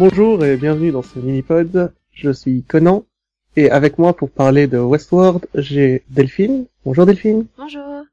Bonjour 0.00 0.42
et 0.46 0.56
bienvenue 0.56 0.92
dans 0.92 1.02
ce 1.02 1.18
mini-pod. 1.18 1.92
Je 2.10 2.30
suis 2.30 2.62
Conan 2.62 3.04
et 3.54 3.70
avec 3.70 3.98
moi 3.98 4.16
pour 4.16 4.30
parler 4.30 4.66
de 4.66 4.78
Westworld, 4.78 5.46
j'ai 5.54 6.04
Delphine. 6.08 6.64
Bonjour 6.86 7.04
Delphine. 7.04 7.46
Bonjour. 7.58 8.06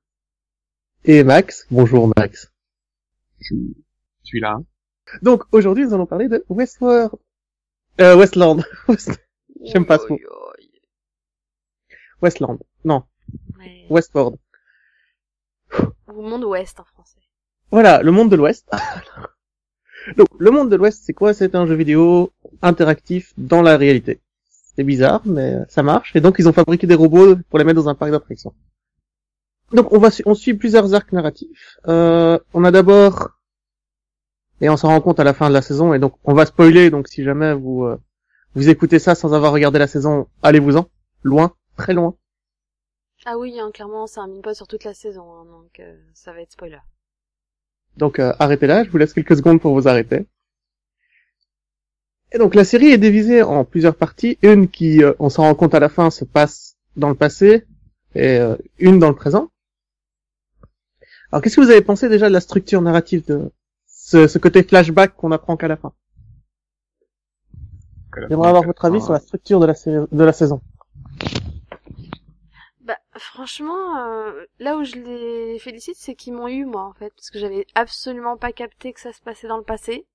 Et 1.05 1.23
Max. 1.23 1.65
Bonjour 1.71 2.11
Max. 2.17 2.51
Je 3.39 3.55
suis 4.25 4.41
là. 4.41 4.57
Donc 5.21 5.43
aujourd'hui 5.53 5.85
nous 5.85 5.93
allons 5.93 6.05
parler 6.05 6.27
de 6.27 6.43
Westworld. 6.49 7.13
Euh, 8.01 8.17
Westland. 8.17 8.65
J'aime 9.63 9.85
pas 9.85 9.97
ce 9.97 10.11
mot. 10.11 10.19
Westland. 12.21 12.59
Non. 12.83 13.03
Ouais. 13.59 13.85
Westworld. 13.89 14.35
Ou 16.13 16.21
monde 16.21 16.43
ouest 16.43 16.81
en 16.81 16.83
français. 16.83 17.21
Voilà, 17.71 18.03
le 18.03 18.11
monde 18.11 18.29
de 18.29 18.35
l'Ouest. 18.35 18.69
Donc, 20.15 20.27
le 20.37 20.51
monde 20.51 20.69
de 20.69 20.75
l'Ouest, 20.75 21.03
c'est 21.05 21.13
quoi? 21.13 21.33
C'est 21.33 21.55
un 21.55 21.65
jeu 21.65 21.75
vidéo 21.75 22.31
interactif 22.61 23.33
dans 23.37 23.61
la 23.61 23.77
réalité. 23.77 24.21
C'est 24.75 24.83
bizarre, 24.83 25.21
mais 25.25 25.57
ça 25.69 25.83
marche. 25.83 26.15
Et 26.15 26.21
donc, 26.21 26.35
ils 26.39 26.47
ont 26.47 26.53
fabriqué 26.53 26.87
des 26.87 26.95
robots 26.95 27.35
pour 27.49 27.59
les 27.59 27.65
mettre 27.65 27.81
dans 27.81 27.89
un 27.89 27.95
parc 27.95 28.11
d'attractions. 28.11 28.53
Donc, 29.73 29.91
on 29.91 29.99
va, 29.99 30.09
on 30.25 30.33
suit 30.33 30.53
plusieurs 30.53 30.93
arcs 30.93 31.11
narratifs. 31.11 31.77
Euh, 31.87 32.39
on 32.53 32.63
a 32.63 32.71
d'abord, 32.71 33.31
et 34.61 34.69
on 34.69 34.77
s'en 34.77 34.89
rend 34.89 35.01
compte 35.01 35.19
à 35.19 35.23
la 35.23 35.33
fin 35.33 35.49
de 35.49 35.53
la 35.53 35.61
saison, 35.61 35.93
et 35.93 35.99
donc, 35.99 36.13
on 36.23 36.33
va 36.33 36.45
spoiler. 36.45 36.89
Donc, 36.89 37.07
si 37.07 37.23
jamais 37.23 37.53
vous, 37.53 37.83
euh, 37.83 37.97
vous 38.53 38.69
écoutez 38.69 38.99
ça 38.99 39.15
sans 39.15 39.33
avoir 39.33 39.51
regardé 39.51 39.79
la 39.79 39.87
saison, 39.87 40.27
allez-vous-en. 40.43 40.87
Loin, 41.23 41.53
très 41.75 41.93
loin. 41.93 42.15
Ah 43.25 43.37
oui, 43.37 43.59
hein, 43.59 43.71
clairement, 43.73 44.07
c'est 44.07 44.19
un 44.19 44.27
mini-pod 44.27 44.53
sur 44.53 44.67
toute 44.67 44.83
la 44.83 44.93
saison, 44.93 45.33
hein, 45.33 45.45
donc 45.45 45.79
euh, 45.79 45.97
ça 46.13 46.31
va 46.31 46.41
être 46.41 46.51
spoiler. 46.51 46.79
Donc 47.97 48.19
euh, 48.19 48.33
arrêtez 48.39 48.67
là, 48.67 48.83
je 48.83 48.89
vous 48.89 48.97
laisse 48.97 49.13
quelques 49.13 49.35
secondes 49.35 49.59
pour 49.59 49.73
vous 49.73 49.87
arrêter. 49.87 50.25
Et 52.31 52.37
donc 52.37 52.55
la 52.55 52.63
série 52.63 52.87
est 52.87 52.97
divisée 52.97 53.41
en 53.41 53.65
plusieurs 53.65 53.95
parties, 53.95 54.37
une 54.41 54.67
qui, 54.67 55.03
euh, 55.03 55.13
on 55.19 55.29
s'en 55.29 55.43
rend 55.43 55.55
compte 55.55 55.73
à 55.73 55.79
la 55.79 55.89
fin, 55.89 56.09
se 56.09 56.25
passe 56.25 56.77
dans 56.95 57.09
le 57.09 57.15
passé, 57.15 57.65
et 58.15 58.37
euh, 58.37 58.55
une 58.79 58.99
dans 58.99 59.09
le 59.09 59.15
présent. 59.15 59.49
Alors 61.31 61.41
qu'est-ce 61.41 61.55
que 61.55 61.61
vous 61.61 61.71
avez 61.71 61.81
pensé 61.81 62.09
déjà 62.09 62.27
de 62.27 62.33
la 62.33 62.41
structure 62.41 62.81
narrative 62.81 63.25
de 63.27 63.51
ce, 63.87 64.27
ce 64.27 64.37
côté 64.37 64.63
flashback 64.63 65.15
qu'on 65.15 65.31
apprend 65.31 65.57
qu'à 65.57 65.67
la 65.67 65.77
fin? 65.77 65.93
J'aimerais 68.29 68.49
avoir 68.49 68.63
votre 68.63 68.83
avis 68.85 69.01
sur 69.01 69.13
la 69.13 69.19
structure 69.19 69.59
de 69.59 69.65
la, 69.65 69.75
série, 69.75 70.05
de 70.11 70.23
la 70.23 70.33
saison. 70.33 70.61
Franchement, 73.19 73.97
euh, 73.97 74.45
là 74.59 74.77
où 74.77 74.83
je 74.83 74.95
les 74.95 75.59
félicite, 75.59 75.95
c'est 75.97 76.15
qu'ils 76.15 76.33
m'ont 76.33 76.47
eu, 76.47 76.65
moi, 76.65 76.83
en 76.83 76.93
fait, 76.93 77.09
parce 77.15 77.29
que 77.29 77.39
j'avais 77.39 77.65
absolument 77.75 78.37
pas 78.37 78.51
capté 78.51 78.93
que 78.93 78.99
ça 78.99 79.13
se 79.13 79.21
passait 79.21 79.47
dans 79.47 79.57
le 79.57 79.63
passé. 79.63 80.05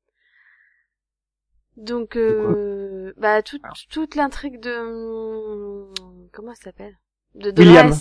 Donc, 1.76 2.16
euh, 2.16 3.12
bah, 3.16 3.42
toute, 3.42 3.62
toute 3.90 4.14
l'intrigue 4.14 4.60
de... 4.60 4.76
hum, 4.76 6.28
Comment 6.32 6.54
ça 6.54 6.64
s'appelle? 6.64 6.96
De 7.34 7.50
William. 7.50 7.86
Dolores. 7.86 8.00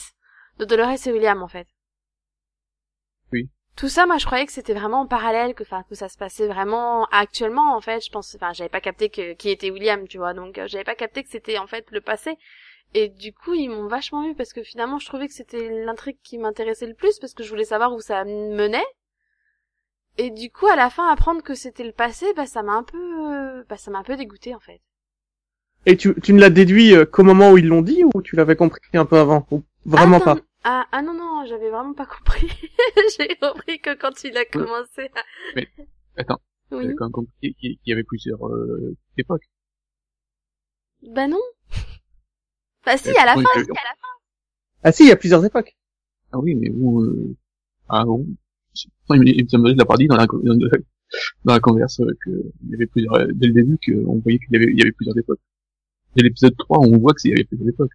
De 0.60 0.66
Dolores 0.66 1.08
et 1.08 1.12
William, 1.12 1.42
en 1.42 1.48
fait. 1.48 1.68
Oui. 3.32 3.50
Tout 3.78 3.88
ça, 3.88 4.06
moi, 4.06 4.18
je 4.18 4.26
croyais 4.26 4.46
que 4.46 4.52
c'était 4.52 4.74
vraiment 4.74 5.02
en 5.02 5.08
parallèle, 5.08 5.54
que, 5.54 5.64
enfin, 5.64 5.84
que 5.90 5.96
ça 5.96 6.10
se 6.10 6.18
passait 6.18 6.48
vraiment 6.48 7.06
actuellement, 7.06 7.76
en 7.76 7.82
fait. 7.82 8.06
Je 8.06 8.12
pense, 8.12 8.36
enfin, 8.36 8.52
j'avais 8.54 8.70
pas 8.70 8.82
capté 8.82 9.10
que 9.10 9.34
qui 9.34 9.50
était 9.50 9.72
William, 9.72 10.08
tu 10.08 10.18
vois. 10.18 10.34
Donc, 10.34 10.58
euh, 10.58 10.68
j'avais 10.68 10.84
pas 10.84 10.96
capté 10.96 11.24
que 11.24 11.30
c'était 11.30 11.58
en 11.58 11.68
fait 11.68 11.90
le 11.92 12.02
passé. 12.02 12.38
Et 12.94 13.10
du 13.10 13.34
coup, 13.34 13.54
ils 13.54 13.70
m'ont 13.70 13.88
vachement 13.88 14.28
eu 14.28 14.36
parce 14.36 14.54
que 14.54 14.64
finalement, 14.64 15.00
je 15.00 15.06
trouvais 15.06 15.28
que 15.28 15.34
c'était 15.34 15.84
l'intrigue 15.86 16.18
qui 16.24 16.38
m'intéressait 16.38 16.88
le 16.88 16.94
plus 16.94 17.20
parce 17.20 17.34
que 17.34 17.44
je 17.44 17.50
voulais 17.50 17.66
savoir 17.66 17.94
où 17.94 18.02
ça 18.02 18.26
menait. 18.26 18.86
Et 20.18 20.30
du 20.30 20.52
coup, 20.52 20.68
à 20.68 20.76
la 20.76 20.90
fin, 20.90 21.08
apprendre 21.10 21.42
que 21.42 21.56
c'était 21.56 21.86
le 21.86 21.94
passé, 21.94 22.26
bah, 22.36 22.46
ça 22.46 22.64
m'a 22.64 22.74
un 22.74 22.84
peu, 22.84 23.64
bah, 23.70 23.78
ça 23.78 23.92
m'a 23.92 24.00
un 24.00 24.04
peu 24.04 24.18
dégoûté 24.18 24.54
en 24.54 24.60
fait. 24.60 24.82
Et 25.86 25.98
tu, 25.98 26.14
tu 26.22 26.34
ne 26.34 26.40
l'as 26.40 26.50
déduit 26.50 26.94
euh, 26.94 27.06
qu'au 27.06 27.24
moment 27.24 27.52
où 27.52 27.58
ils 27.58 27.68
l'ont 27.68 27.82
dit, 27.82 28.04
ou 28.04 28.22
tu 28.22 28.36
l'avais 28.36 28.56
compris 28.56 28.82
un 28.94 29.06
peu 29.06 29.18
avant 29.18 29.48
ou 29.52 29.64
Vraiment 29.86 30.20
ah, 30.22 30.36
pas? 30.36 30.38
Ah, 30.64 30.86
ah 30.92 31.02
non, 31.02 31.14
non, 31.14 31.44
j'avais 31.48 31.70
vraiment 31.72 31.94
pas 31.94 32.06
compris. 32.06 32.48
J'ai 33.18 33.36
compris 33.38 33.80
que 33.80 33.96
quand 33.96 34.24
il 34.24 34.38
a 34.38 34.46
commencé 34.46 35.10
à... 35.16 35.62
Attends, 36.18 36.40
Oui. 36.72 36.84
j'avais 36.84 36.94
quand 36.94 37.06
même 37.06 37.12
compris 37.12 37.34
qu'il 37.42 37.56
qu'il 37.56 37.78
y 37.88 37.94
avait 37.94 38.04
plusieurs 38.04 38.46
euh, 38.48 38.96
époques. 39.18 39.50
Bah 41.02 41.28
non. 41.28 41.42
Bah 42.86 42.98
si, 42.98 43.10
à 43.18 43.26
la 43.26 43.34
fin, 43.36 43.42
que- 43.54 43.64
si, 43.64 43.72
à 43.72 43.84
la 43.84 43.96
fin. 43.96 44.08
Ah 44.84 44.92
si, 44.92 45.04
il 45.04 45.10
y 45.10 45.12
a 45.12 45.16
plusieurs 45.16 45.44
époques. 45.46 45.76
Ah 46.32 46.40
oui, 46.40 46.56
mais 46.56 46.72
où 46.72 47.02
euh... 47.02 47.36
Ah 47.90 48.06
bon 48.06 48.26
il 49.14 49.20
me 49.20 49.74
la 49.78 49.86
partie 49.86 50.08
dans 50.08 50.16
la, 50.16 50.26
dans 50.26 50.40
la, 50.44 50.78
dans 51.46 51.54
la 51.54 51.60
converse 51.60 52.00
euh, 52.00 52.14
que 52.24 52.30
il 52.64 52.70
y 52.72 52.76
avait 52.76 52.88
plusieurs, 52.88 53.14
euh, 53.16 53.28
dès 53.34 53.48
le 53.48 53.54
début, 53.54 53.78
qu'on 53.86 54.20
voyait 54.20 54.40
qu'il 54.40 54.54
y 54.54 54.56
avait, 54.56 54.72
il 54.72 54.80
y 54.80 54.82
avait 54.82 54.94
plusieurs 54.94 55.18
époques. 55.18 55.40
Dès 56.16 56.24
l'épisode 56.24 56.56
3, 56.58 56.80
on 56.80 56.98
voit 57.00 57.14
qu'il 57.14 57.32
y 57.32 57.34
avait 57.34 57.44
plusieurs 57.46 57.70
époques. 57.70 57.92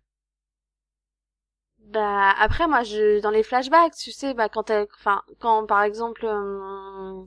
Bah 1.78 2.32
après 2.38 2.66
moi 2.66 2.82
je 2.82 3.20
dans 3.22 3.30
les 3.30 3.42
flashbacks 3.42 3.94
tu 3.94 4.10
sais 4.10 4.34
bah 4.34 4.48
quand 4.50 4.68
elle 4.70 4.86
enfin 4.96 5.22
quand 5.38 5.64
par 5.66 5.82
exemple 5.82 6.26
euh, 6.26 7.24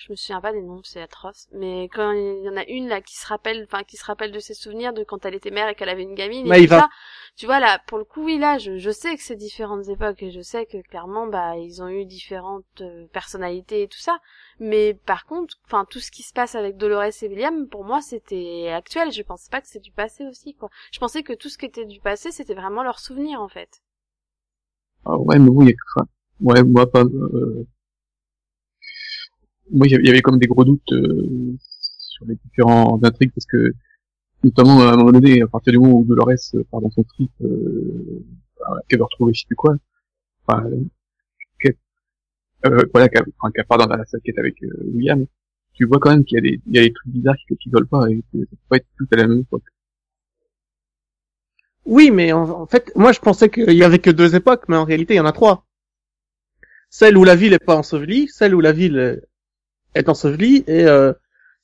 je 0.00 0.10
me 0.10 0.16
souviens 0.16 0.40
pas 0.40 0.52
des 0.52 0.62
noms 0.62 0.80
c'est 0.82 1.02
atroce. 1.02 1.46
Mais 1.52 1.84
quand 1.92 2.12
il 2.12 2.42
y 2.42 2.48
en 2.48 2.56
a 2.56 2.64
une 2.64 2.88
là 2.88 3.02
qui 3.02 3.16
se 3.16 3.26
rappelle 3.26 3.66
enfin 3.70 3.84
qui 3.84 3.96
se 3.96 4.04
rappelle 4.04 4.32
de 4.32 4.38
ses 4.38 4.54
souvenirs 4.54 4.94
de 4.94 5.04
quand 5.04 5.26
elle 5.26 5.34
était 5.34 5.50
mère 5.50 5.68
et 5.68 5.74
qu'elle 5.74 5.90
avait 5.90 6.02
une 6.02 6.14
gamine 6.14 6.46
et 6.46 6.48
Maïva. 6.48 6.76
tout 6.76 6.82
ça. 6.82 6.88
Tu 7.36 7.46
vois 7.46 7.60
là 7.60 7.80
pour 7.86 7.98
le 7.98 8.04
coup 8.04 8.24
oui 8.24 8.38
là 8.38 8.56
je, 8.56 8.78
je 8.78 8.90
sais 8.90 9.14
que 9.14 9.22
c'est 9.22 9.36
différentes 9.36 9.88
époques 9.88 10.22
et 10.22 10.30
je 10.30 10.40
sais 10.40 10.64
que 10.64 10.80
clairement 10.82 11.26
bah 11.26 11.56
ils 11.56 11.82
ont 11.82 11.88
eu 11.88 12.06
différentes 12.06 12.64
euh, 12.80 13.06
personnalités 13.12 13.82
et 13.82 13.88
tout 13.88 13.98
ça. 13.98 14.18
Mais 14.58 14.94
par 14.94 15.26
contre 15.26 15.56
enfin 15.66 15.84
tout 15.88 16.00
ce 16.00 16.10
qui 16.10 16.22
se 16.22 16.32
passe 16.32 16.54
avec 16.54 16.76
Dolores 16.78 17.04
et 17.22 17.28
William 17.28 17.68
pour 17.68 17.84
moi 17.84 18.00
c'était 18.00 18.70
actuel. 18.74 19.12
Je 19.12 19.22
pensais 19.22 19.50
pas 19.50 19.60
que 19.60 19.68
c'est 19.68 19.80
du 19.82 19.92
passé 19.92 20.26
aussi 20.26 20.54
quoi. 20.54 20.70
Je 20.92 20.98
pensais 20.98 21.22
que 21.22 21.34
tout 21.34 21.50
ce 21.50 21.58
qui 21.58 21.66
était 21.66 21.84
du 21.86 22.00
passé 22.00 22.32
c'était 22.32 22.54
vraiment 22.54 22.82
leurs 22.82 23.00
souvenirs 23.00 23.42
en 23.42 23.48
fait. 23.48 23.82
Ah 25.04 25.16
ouais, 25.18 25.38
mais 25.38 25.50
il 25.64 25.70
a, 25.70 25.72
enfin, 25.96 26.06
ouais, 26.40 26.62
moi 26.62 26.90
pas, 26.90 27.04
euh, 27.04 27.66
moi 29.72 29.86
il 29.86 29.92
y 30.06 30.10
avait- 30.10 30.22
comme 30.22 30.38
des 30.38 30.46
gros 30.46 30.64
doutes 30.64 30.92
euh, 30.92 31.56
sur 31.98 32.24
les 32.26 32.36
différents 32.44 33.00
intrigues 33.02 33.32
parce 33.34 33.46
que 33.46 33.72
notamment 34.44 34.80
à 34.82 34.92
un 34.92 34.96
moment 34.96 35.12
donné, 35.12 35.42
à 35.42 35.46
partir 35.48 35.72
du 35.72 35.78
moment 35.78 36.00
où 36.00 36.04
Dolores 36.04 36.30
euh, 36.54 36.64
part 36.70 36.80
dans 36.82 36.90
son 36.90 37.04
trip, 37.04 37.30
euh, 37.42 38.24
bah, 38.60 38.76
qu'elle 38.88 38.98
veut 39.00 39.04
retrouver 39.04 39.34
je 39.34 39.40
sais 39.42 39.46
plus 39.46 39.56
quoi, 39.56 39.76
enfin, 40.46 40.64
euh, 40.66 40.80
qu'elle, 41.60 41.76
euh, 42.66 42.84
voilà, 42.92 43.08
qu'elle 43.08 43.24
enfin, 43.38 43.50
qu'elle 43.52 43.66
part 43.66 43.78
dans 43.78 43.86
la 43.88 44.04
sa 44.06 44.20
quête 44.20 44.38
avec 44.38 44.62
euh, 44.64 44.70
William, 44.94 45.26
tu 45.74 45.86
vois 45.86 45.98
quand 46.00 46.10
même 46.10 46.24
qu'il 46.24 46.36
y 46.36 46.38
a 46.38 46.42
des, 46.42 46.60
il 46.66 46.74
y 46.76 46.78
a 46.78 46.82
des 46.82 46.92
trucs 46.92 47.12
bizarres 47.12 47.36
qui, 47.48 47.56
qui 47.56 47.70
collent 47.70 47.86
pas 47.88 48.10
et 48.10 48.22
que 48.32 48.40
ça 48.40 48.50
peut 48.50 48.56
pas 48.70 48.76
être 48.78 48.86
tout 48.98 49.06
à 49.12 49.16
la 49.16 49.28
même 49.28 49.40
époque. 49.40 49.64
Oui, 51.84 52.10
mais 52.10 52.32
en, 52.32 52.48
en 52.48 52.66
fait, 52.66 52.90
moi 52.96 53.12
je 53.12 53.20
pensais 53.20 53.50
qu'il 53.50 53.72
y 53.74 53.84
avait 53.84 53.98
que 53.98 54.10
deux 54.10 54.34
époques, 54.34 54.64
mais 54.68 54.76
en 54.76 54.84
réalité 54.84 55.14
il 55.14 55.18
y 55.18 55.20
en 55.20 55.26
a 55.26 55.32
trois. 55.32 55.66
Celle 56.90 57.16
où 57.16 57.24
la 57.24 57.36
ville 57.36 57.52
est 57.54 57.64
pas 57.64 57.76
ensevelie, 57.76 58.28
celle 58.28 58.54
où 58.54 58.60
la 58.60 58.72
ville 58.72 59.22
est- 59.94 60.08
ensevelie, 60.08 60.64
et 60.66 60.84
euh, 60.86 61.12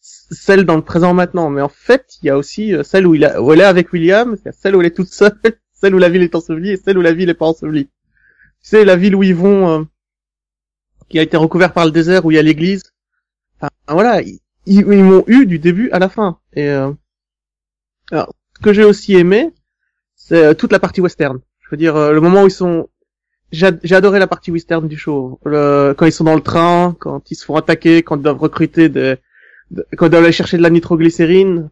celle 0.00 0.64
dans 0.64 0.76
le 0.76 0.82
présent 0.82 1.14
maintenant. 1.14 1.50
Mais 1.50 1.62
en 1.62 1.68
fait, 1.68 2.16
il 2.22 2.26
y 2.26 2.30
a 2.30 2.36
aussi 2.38 2.74
euh, 2.74 2.82
celle 2.82 3.06
où, 3.06 3.14
il 3.14 3.24
a, 3.24 3.40
où 3.42 3.52
elle 3.52 3.60
est 3.60 3.64
avec 3.64 3.92
William, 3.92 4.36
celle 4.52 4.76
où 4.76 4.80
elle 4.80 4.86
est 4.88 4.96
toute 4.96 5.08
seule, 5.12 5.38
celle 5.74 5.94
où 5.94 5.98
la 5.98 6.08
ville 6.08 6.22
est 6.22 6.34
ensevelie, 6.34 6.70
et 6.72 6.76
celle 6.76 6.98
où 6.98 7.02
la 7.02 7.12
ville 7.12 7.30
est 7.30 7.34
pas 7.34 7.46
ensevelie. 7.46 7.86
Tu 8.62 8.70
sais, 8.70 8.84
la 8.84 8.96
ville 8.96 9.16
où 9.16 9.22
ils 9.24 9.34
vont, 9.36 9.68
euh, 9.80 9.84
qui 11.08 11.18
a 11.18 11.22
été 11.22 11.36
recouverte 11.36 11.74
par 11.74 11.84
le 11.84 11.90
désert, 11.90 12.24
où 12.24 12.30
il 12.30 12.34
y 12.34 12.38
a 12.38 12.42
l'église. 12.42 12.82
Enfin, 13.60 13.70
voilà, 13.88 14.22
ils, 14.22 14.40
ils 14.66 14.80
ils 14.80 15.04
m'ont 15.04 15.24
eu 15.28 15.46
du 15.46 15.58
début 15.58 15.90
à 15.92 15.98
la 16.00 16.08
fin. 16.08 16.38
Et 16.54 16.68
euh, 16.70 16.92
alors, 18.10 18.32
ce 18.56 18.62
que 18.62 18.72
j'ai 18.72 18.84
aussi 18.84 19.14
aimé, 19.14 19.52
c'est 20.16 20.44
euh, 20.46 20.54
toute 20.54 20.72
la 20.72 20.80
partie 20.80 21.00
western. 21.02 21.40
Je 21.60 21.68
veux 21.72 21.78
dire, 21.78 21.96
euh, 21.96 22.12
le 22.12 22.20
moment 22.20 22.42
où 22.44 22.46
ils 22.46 22.52
sont... 22.52 22.88
J'ai 23.52 23.94
adoré 23.94 24.18
la 24.18 24.26
partie 24.26 24.50
western 24.50 24.86
du 24.88 24.96
show. 24.96 25.38
Le... 25.44 25.94
Quand 25.96 26.06
ils 26.06 26.12
sont 26.12 26.24
dans 26.24 26.34
le 26.34 26.42
train, 26.42 26.96
quand 26.98 27.30
ils 27.30 27.36
se 27.36 27.44
font 27.44 27.56
attaquer, 27.56 28.02
quand 28.02 28.16
ils 28.16 28.22
doivent 28.22 28.38
recruter 28.40 28.88
des... 28.88 29.16
de- 29.70 29.86
Quand 29.96 30.06
ils 30.06 30.10
doivent 30.10 30.24
aller 30.24 30.32
chercher 30.32 30.56
de 30.56 30.62
la 30.62 30.70
nitroglycérine. 30.70 31.70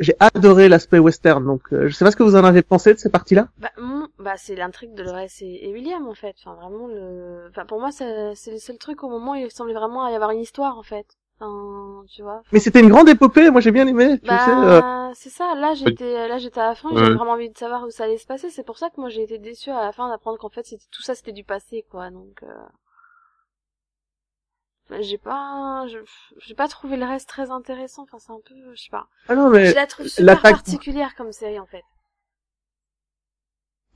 J'ai 0.00 0.16
adoré 0.18 0.68
l'aspect 0.68 0.98
western, 0.98 1.44
donc 1.44 1.62
euh, 1.72 1.86
je 1.86 1.94
sais 1.94 2.04
pas 2.04 2.10
ce 2.10 2.16
que 2.16 2.24
vous 2.24 2.34
en 2.34 2.42
avez 2.44 2.62
pensé 2.62 2.94
de 2.94 2.98
ces 2.98 3.10
parties-là. 3.10 3.48
Bah, 3.58 3.70
bah 4.18 4.34
c'est 4.36 4.56
l'intrigue 4.56 4.92
de 4.94 5.04
Dolores 5.04 5.28
et, 5.40 5.68
et 5.68 5.72
William 5.72 6.08
en 6.08 6.14
fait. 6.14 6.34
Enfin 6.40 6.56
vraiment 6.60 6.88
le. 6.88 7.46
Enfin 7.50 7.64
pour 7.64 7.78
moi 7.78 7.92
c'est 7.92 8.34
le 8.50 8.58
seul 8.58 8.78
truc 8.78 9.04
au 9.04 9.08
moment 9.08 9.32
où 9.32 9.36
il 9.36 9.50
semblait 9.52 9.72
vraiment 9.74 10.08
y 10.08 10.14
avoir 10.16 10.30
une 10.32 10.40
histoire 10.40 10.78
en 10.78 10.82
fait. 10.82 11.06
Enfin, 11.40 12.04
tu 12.08 12.22
vois. 12.22 12.42
Mais 12.52 12.60
c'était 12.60 12.80
une 12.80 12.88
grande 12.88 13.08
épopée, 13.08 13.50
moi 13.50 13.60
j'ai 13.60 13.72
bien 13.72 13.86
aimé. 13.86 14.18
Tu 14.20 14.28
sais, 14.28 14.32
euh, 14.50 14.80
Bah 14.80 15.10
c'est 15.14 15.30
ça. 15.30 15.54
Là 15.56 15.74
j'étais 15.74 16.28
là 16.28 16.38
j'étais 16.38 16.60
à 16.60 16.72
et 16.72 16.76
J'avais 16.76 16.94
Ouais. 17.00 17.14
vraiment 17.14 17.32
envie 17.32 17.50
de 17.50 17.58
savoir 17.58 17.82
où 17.84 17.90
ça 17.90 18.04
allait 18.04 18.18
se 18.18 18.26
passer. 18.26 18.50
C'est 18.50 18.64
pour 18.64 18.78
ça 18.78 18.88
que 18.90 19.00
moi 19.00 19.08
j'ai 19.10 19.22
été 19.24 19.38
déçue 19.38 19.70
à 19.70 19.80
la 19.84 19.92
fin 19.92 20.08
d'apprendre 20.08 20.38
qu'en 20.38 20.48
fait 20.48 20.64
c'était 20.64 20.84
tout 20.92 21.02
ça 21.02 21.14
c'était 21.14 21.32
du 21.32 21.42
passé 21.44 21.84
quoi. 21.90 22.10
Donc 22.10 22.42
euh... 22.44 22.46
j'ai 25.00 25.18
pas 25.18 25.86
je- 25.88 25.98
j'ai 26.38 26.54
pas 26.54 26.68
trouvé 26.68 26.96
le 26.96 27.04
reste 27.04 27.28
très 27.28 27.50
intéressant. 27.50 28.02
Enfin 28.04 28.18
c'est 28.20 28.32
un 28.32 28.40
peu 28.46 28.54
je 28.74 28.80
sais 28.82 28.90
pas. 28.90 29.06
Ah 29.28 29.34
non 29.34 29.48
Je 29.48 29.52
mais 29.56 29.74
la 29.74 29.86
trouve 29.86 30.06
super 30.06 30.36
l'attaque- 30.36 30.52
particulière 30.52 31.14
comme 31.16 31.32
série 31.32 31.58
en 31.58 31.66
fait. 31.66 31.82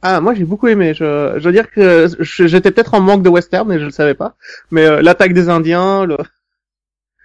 ah 0.02 0.20
moi 0.20 0.34
j'ai 0.34 0.44
beaucoup 0.44 0.67
aimé. 0.69 0.93
Je, 0.94 1.34
je 1.38 1.44
veux 1.44 1.52
dire 1.52 1.70
que 1.70 2.08
je- 2.19 2.46
j'étais 2.46 2.70
peut-être 2.73 2.94
en 2.94 3.00
manque 3.00 3.23
de 3.23 3.29
western 3.29 3.70
et 3.73 3.79
je 3.79 3.84
le 3.84 3.91
savais 3.91 4.14
pas. 4.14 4.34
Mais 4.73 4.87
euh, 4.87 5.02
l'attaque 5.02 5.32
des 5.34 5.49
Indiens, 5.49 6.05
le... 6.05 6.17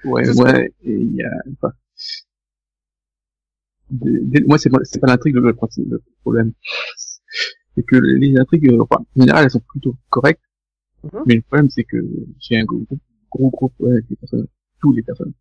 Ouais, 0.06 0.26
ça. 0.26 0.44
ouais, 0.44 0.74
et 0.84 0.94
il 0.94 1.16
y 1.16 1.24
a, 1.24 1.32
enfin, 1.54 1.74
moi 4.48 4.58
c'est 4.58 4.70
pas- 4.70 5.08
l'intrigue 5.08 5.36
le, 5.36 5.42
le 5.42 5.56
le 5.90 6.02
problème. 6.22 6.54
C'est 7.76 7.84
que 7.84 7.96
les 7.96 8.38
intrigues, 8.38 8.70
euh, 8.70 8.82
enfin, 8.82 9.04
en 9.16 9.20
général, 9.22 9.46
elles 9.46 9.52
sont 9.52 9.60
plutôt 9.60 9.96
correctes. 10.10 10.44
Mhm. 11.04 11.24
Mais 11.26 11.36
le 11.36 11.42
problème, 11.42 11.70
c'est 11.70 11.84
que 11.84 11.98
j'ai 12.40 12.58
un 12.60 12.66
gros, 12.66 12.86
gros, 13.32 13.50
gros 13.50 13.70
problème 13.70 13.98
avec 13.98 14.10
les 14.10 14.16
personnages. 14.16 14.48
Tous 14.80 14.92
les 14.94 15.02
personnages. 15.02 15.34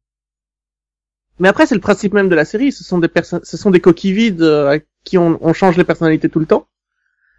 Mais 1.38 1.48
après, 1.48 1.66
c'est 1.66 1.74
le 1.74 1.80
principe 1.80 2.14
même 2.14 2.28
de 2.28 2.34
la 2.34 2.44
série. 2.44 2.72
Ce 2.72 2.84
sont 2.84 2.98
des 2.98 3.08
personnes, 3.08 3.40
ce 3.42 3.56
sont 3.56 3.70
des 3.70 3.80
coquilles 3.80 4.12
vides 4.12 4.42
euh, 4.42 4.68
à 4.76 4.78
qui 5.04 5.18
on, 5.18 5.38
on 5.44 5.52
change 5.52 5.76
les 5.76 5.84
personnalités 5.84 6.28
tout 6.28 6.38
le 6.38 6.46
temps. 6.46 6.66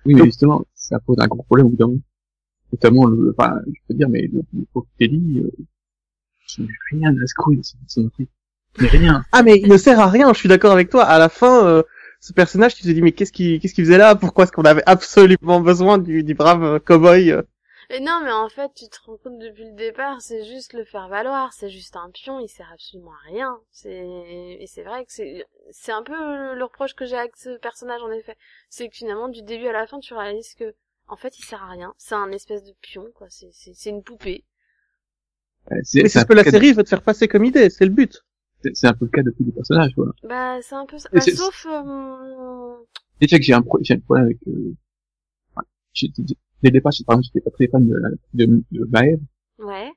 Oui, 0.05 0.13
mais 0.13 0.19
Donc- 0.19 0.25
justement, 0.27 0.65
ça 0.73 0.99
pose 0.99 1.17
un 1.19 1.27
gros 1.27 1.43
problème 1.43 1.67
au 1.67 1.69
bout 1.69 1.77
d'un 1.77 1.87
moment. 1.87 1.99
Notamment, 2.71 3.05
le, 3.05 3.35
enfin, 3.37 3.59
je 3.67 3.79
peux 3.87 3.93
dire, 3.93 4.09
mais 4.09 4.27
le, 4.31 4.41
le 4.53 4.65
pauvre 4.73 4.87
Kelly, 4.99 5.43
n'a 6.59 6.67
rien 6.91 7.09
à 7.09 7.25
son 7.87 8.05
intrigue. 8.05 8.27
Mais 8.79 8.87
rien. 8.87 9.25
Ah, 9.31 9.43
mais 9.43 9.59
il 9.59 9.69
ne 9.69 9.77
sert 9.77 9.99
à 9.99 10.09
rien. 10.09 10.33
Je 10.33 10.39
suis 10.39 10.49
d'accord 10.49 10.71
avec 10.71 10.89
toi. 10.89 11.03
À 11.03 11.19
la 11.19 11.29
fin, 11.29 11.65
euh, 11.65 11.83
ce 12.19 12.33
personnage, 12.33 12.75
tu 12.75 12.83
te 12.83 12.89
dis 12.89 13.01
mais 13.01 13.11
qu'est-ce 13.11 13.31
qu'il, 13.31 13.59
qu'est-ce 13.59 13.73
qu'il 13.73 13.85
faisait 13.85 13.97
là? 13.97 14.15
Pourquoi 14.15 14.45
est-ce 14.45 14.51
qu'on 14.51 14.63
avait 14.63 14.83
absolument 14.85 15.59
besoin 15.59 15.97
du, 15.97 16.23
du 16.23 16.33
brave 16.33 16.63
euh, 16.63 16.79
cowboy 16.79 17.31
euh? 17.31 17.43
Et 17.89 17.99
non, 17.99 18.21
mais 18.23 18.31
en 18.31 18.49
fait, 18.49 18.71
tu 18.75 18.87
te 18.87 18.97
rends 19.05 19.17
compte 19.17 19.37
depuis 19.39 19.65
le 19.65 19.75
départ, 19.75 20.21
c'est 20.21 20.45
juste 20.45 20.73
le 20.73 20.85
faire 20.85 21.09
valoir, 21.09 21.51
c'est 21.53 21.69
juste 21.69 21.95
un 21.97 22.09
pion, 22.11 22.39
il 22.39 22.47
sert 22.47 22.69
absolument 22.73 23.11
à 23.11 23.29
rien. 23.29 23.59
C'est 23.71 24.07
et 24.59 24.65
c'est 24.67 24.83
vrai 24.83 25.05
que 25.05 25.11
c'est 25.11 25.45
c'est 25.69 25.91
un 25.91 26.01
peu 26.01 26.13
le, 26.13 26.55
le 26.55 26.63
reproche 26.63 26.95
que 26.95 27.05
j'ai 27.05 27.17
avec 27.17 27.35
ce 27.35 27.57
personnage 27.59 28.01
en 28.01 28.11
effet, 28.11 28.37
c'est 28.69 28.87
que 28.87 28.95
finalement 28.95 29.27
du 29.27 29.43
début 29.43 29.67
à 29.67 29.73
la 29.73 29.85
fin, 29.85 29.99
tu 29.99 30.13
réalises 30.13 30.55
que 30.55 30.73
en 31.07 31.17
fait, 31.17 31.37
il 31.37 31.43
sert 31.43 31.61
à 31.61 31.69
rien. 31.69 31.93
C'est 31.97 32.15
un 32.15 32.31
espèce 32.31 32.63
de 32.63 32.73
pion, 32.81 33.05
quoi. 33.13 33.27
C'est 33.29 33.49
c'est 33.51 33.73
c'est 33.73 33.89
une 33.89 34.03
poupée. 34.03 34.45
Euh, 35.71 35.75
Mais 35.75 35.81
C'est 35.83 36.07
ce 36.09 36.19
que 36.19 36.27
peu 36.27 36.33
la 36.35 36.43
cas 36.43 36.51
de- 36.51 36.55
série 36.57 36.73
veut 36.73 36.83
te 36.83 36.89
faire 36.89 37.01
passer 37.01 37.27
comme 37.27 37.45
idée. 37.45 37.69
C'est 37.69 37.85
le 37.85 37.91
but. 37.91 38.23
c'est- 38.73 38.87
un 38.87 38.93
peu 38.93 39.05
le 39.05 39.11
cas 39.11 39.23
de 39.23 39.31
tous 39.31 39.43
les 39.43 39.51
personnages, 39.51 39.91
voilà. 39.97 40.11
Bah, 40.27 40.59
c'est 40.61 40.75
un 40.75 40.85
peu 40.85 40.97
ça. 40.97 41.09
Et 41.13 41.15
Bah, 41.17 41.21
sauf 41.21 41.65
euh, 41.69 42.75
Déjà 43.19 43.37
que 43.37 43.43
j'ai 43.43 43.53
un, 43.53 43.61
pro- 43.61 43.79
j'ai 43.81 43.93
un 43.95 43.99
problème 43.99 44.25
avec, 44.25 44.37
euh, 44.47 44.73
ouais, 45.57 45.63
j'ai- 45.93 46.11
j'ai- 46.17 46.23
dès 46.61 46.69
le 46.69 46.71
départ, 46.71 46.91
j'ai- 46.91 47.03
par 47.03 47.15
exemple, 47.15 47.27
j'étais 47.33 47.43
pas 47.43 47.51
très 47.51 47.67
fan 47.67 47.87
de, 47.87 47.95
la- 47.95 48.09
de, 48.33 48.63
de 48.71 48.85
Maëv. 48.91 49.19
ouais. 49.59 49.91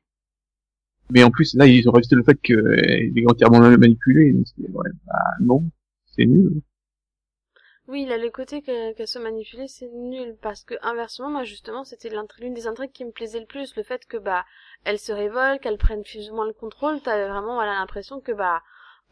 Mais 1.10 1.22
en 1.22 1.30
plus, 1.30 1.54
là, 1.54 1.66
ils 1.66 1.88
ont 1.88 1.92
rajouté 1.92 2.16
le 2.16 2.24
fait 2.24 2.36
qu'il 2.42 3.12
est 3.16 3.30
entièrement 3.30 3.60
manipulé. 3.60 4.32
Donc, 4.32 4.44
c'est, 4.48 4.68
ouais, 4.68 4.90
bah, 5.06 5.14
non, 5.40 5.62
c'est 6.16 6.26
nul. 6.26 6.60
Oui, 7.88 8.10
a 8.12 8.18
le 8.18 8.30
côté 8.30 8.62
que- 8.62 8.92
qu'elle 8.94 9.06
soit 9.06 9.20
manipulée, 9.20 9.68
c'est 9.68 9.88
nul. 9.92 10.36
Parce 10.42 10.64
que, 10.64 10.74
inversement, 10.82 11.30
moi, 11.30 11.44
justement, 11.44 11.84
c'était 11.84 12.10
l'une 12.40 12.54
des 12.54 12.66
intrigues 12.66 12.92
qui 12.92 13.04
me 13.04 13.12
plaisait 13.12 13.40
le 13.40 13.46
plus. 13.46 13.76
Le 13.76 13.82
fait 13.84 14.04
que, 14.06 14.16
bah, 14.16 14.44
elle 14.84 14.98
se 14.98 15.12
révolte, 15.12 15.62
qu'elle 15.62 15.78
prenne 15.78 16.02
plus 16.02 16.30
ou 16.30 16.34
moins 16.34 16.46
le 16.46 16.52
contrôle. 16.52 17.00
T'avais 17.00 17.28
vraiment, 17.28 17.54
voilà, 17.54 17.74
l'impression 17.74 18.20
que, 18.20 18.32
bah, 18.32 18.62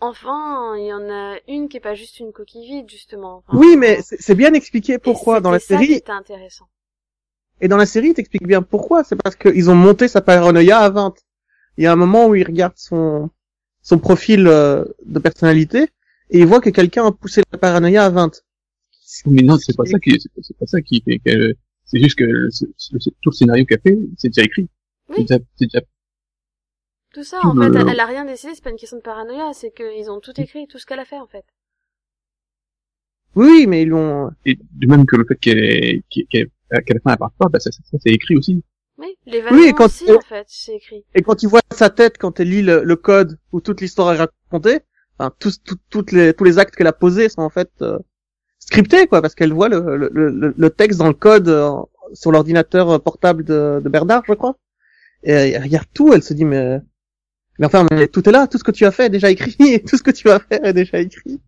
enfin, 0.00 0.74
il 0.76 0.86
y 0.86 0.92
en 0.92 1.08
a 1.08 1.36
une 1.46 1.68
qui 1.68 1.76
est 1.76 1.80
pas 1.80 1.94
juste 1.94 2.18
une 2.18 2.32
coquille 2.32 2.66
vide, 2.66 2.90
justement. 2.90 3.42
Enfin, 3.46 3.56
Oui, 3.58 3.76
mais 3.76 4.00
c'est 4.02 4.34
bien 4.34 4.52
expliqué 4.54 4.98
pourquoi 4.98 5.40
dans 5.40 5.50
la 5.52 5.60
c'était 5.60 5.74
ça 5.74 5.80
série. 5.80 5.92
était 5.94 6.10
intéressant. 6.10 6.66
Et 7.60 7.68
dans 7.68 7.76
la 7.76 7.86
série, 7.86 8.08
il 8.08 8.14
t'explique 8.14 8.46
bien 8.46 8.62
pourquoi. 8.62 9.04
C'est 9.04 9.16
parce 9.16 9.36
qu'ils 9.36 9.70
ont 9.70 9.74
monté 9.76 10.08
sa 10.08 10.20
paranoïa 10.20 10.80
à 10.80 10.90
20. 10.90 11.14
Il 11.78 11.84
y 11.84 11.86
a 11.86 11.92
un 11.92 11.96
moment 11.96 12.26
où 12.26 12.34
il 12.34 12.44
regarde 12.44 12.74
son 12.76 13.30
son 13.82 13.98
profil 13.98 14.48
euh, 14.48 14.84
de 15.04 15.18
personnalité 15.18 15.90
et 16.30 16.38
il 16.40 16.46
voit 16.46 16.60
que 16.62 16.70
quelqu'un 16.70 17.06
a 17.06 17.12
poussé 17.12 17.42
la 17.52 17.58
paranoïa 17.58 18.04
à 18.06 18.10
20. 18.10 18.42
Mais 19.26 19.42
non, 19.42 19.56
c'est 19.58 19.76
pas 19.76 19.84
ça 19.84 19.98
qui, 19.98 20.18
c'est 20.42 20.56
pas 20.58 20.66
ça 20.66 20.80
qui 20.82 21.02
fait 21.04 21.18
que, 21.18 21.54
c'est 21.84 22.00
juste 22.00 22.16
que 22.18 22.24
le- 22.24 22.50
c'est- 22.50 22.66
tout 23.22 23.30
le 23.30 23.32
scénario 23.32 23.64
qu'elle 23.64 23.80
fait, 23.80 23.98
c'est 24.16 24.28
déjà 24.28 24.42
écrit. 24.44 24.68
Oui. 25.10 25.16
C'est 25.18 25.22
déjà, 25.24 25.38
c'est 25.56 25.66
déjà, 25.66 25.80
Tout 27.12 27.22
ça, 27.24 27.38
Tout 27.42 27.48
en 27.48 27.54
fait, 27.62 27.68
le- 27.68 27.76
elle, 27.80 27.88
elle 27.90 28.00
a 28.00 28.06
rien 28.06 28.24
décidé, 28.24 28.52
c'est 28.54 28.64
pas 28.64 28.70
une 28.70 28.76
question 28.76 28.96
de 28.96 29.02
paranoïa, 29.02 29.52
c'est 29.54 29.72
qu'ils 29.72 30.10
ont 30.10 30.18
tout 30.20 30.38
écrit, 30.40 30.66
tout 30.66 30.78
ce 30.78 30.86
qu'elle 30.86 30.98
a 30.98 31.04
fait, 31.04 31.18
en 31.20 31.26
fait. 31.28 31.44
Oui, 33.36 33.66
mais 33.66 33.82
ils 33.82 33.88
l'ont. 33.88 34.30
et 34.46 34.56
de 34.56 34.86
même 34.86 35.06
que 35.06 35.16
le 35.16 35.24
fait 35.26 35.36
qu'elle 35.36 35.58
est- 35.58 36.02
qu'elle 36.08 36.26
qu'elle 36.28 36.48
qu'elle 36.84 36.96
a 36.96 37.00
fait 37.00 37.10
un 37.10 37.16
passeport, 37.16 37.50
bah, 37.50 37.60
ça, 37.60 37.70
ça, 37.72 37.80
ça, 37.84 37.98
c'est 38.00 38.10
écrit 38.10 38.36
aussi. 38.36 38.62
Oui, 38.96 39.16
l'événement 39.26 39.58
Oui, 39.58 39.72
quand- 39.76 39.86
aussi, 39.86 40.10
en 40.10 40.20
fait, 40.20 40.44
c'est 40.48 40.76
écrit. 40.76 41.04
Et 41.14 41.22
quand 41.22 41.34
tu 41.34 41.48
vois 41.48 41.60
sa 41.72 41.90
tête 41.90 42.16
quand 42.18 42.38
elle 42.38 42.48
lit 42.50 42.62
le, 42.62 42.84
le 42.84 42.96
code 42.96 43.38
où 43.52 43.60
toute 43.60 43.80
l'histoire 43.80 44.12
est 44.14 44.18
racontée, 44.18 44.80
enfin, 45.18 45.32
tous, 45.40 45.60
tous, 45.62 45.76
toutes 45.90 46.12
les, 46.12 46.32
tous 46.32 46.44
les 46.44 46.58
actes 46.58 46.76
qu'elle 46.76 46.86
a 46.86 46.92
posés 46.92 47.28
sont 47.28 47.42
en 47.42 47.50
fait 47.50 47.70
euh, 47.82 47.98
scriptés, 48.66 49.06
quoi, 49.06 49.22
parce 49.22 49.34
qu'elle 49.34 49.52
voit 49.52 49.68
le, 49.68 49.96
le, 49.96 50.08
le, 50.12 50.54
le 50.56 50.70
texte 50.70 50.98
dans 50.98 51.08
le 51.08 51.14
code 51.14 51.48
euh, 51.48 51.72
sur 52.12 52.32
l'ordinateur 52.32 52.90
euh, 52.90 52.98
portable 52.98 53.44
de, 53.44 53.80
de 53.82 53.88
Bernard, 53.88 54.22
je 54.26 54.32
crois. 54.32 54.56
Et 55.22 55.32
elle 55.32 55.62
regarde 55.62 55.86
tout, 55.94 56.12
elle 56.12 56.22
se 56.22 56.34
dit 56.34 56.44
mais, 56.44 56.78
mais 57.58 57.66
enfin, 57.66 57.86
mais 57.90 58.08
tout 58.08 58.28
est 58.28 58.32
là, 58.32 58.46
tout 58.46 58.58
ce 58.58 58.64
que 58.64 58.70
tu 58.70 58.84
as 58.84 58.90
fait 58.90 59.06
est 59.06 59.10
déjà 59.10 59.30
écrit, 59.30 59.56
et 59.60 59.82
tout 59.82 59.96
ce 59.96 60.02
que 60.02 60.10
tu 60.10 60.28
vas 60.28 60.40
faire 60.40 60.64
est 60.64 60.72
déjà 60.72 60.98
écrit. 60.98 61.40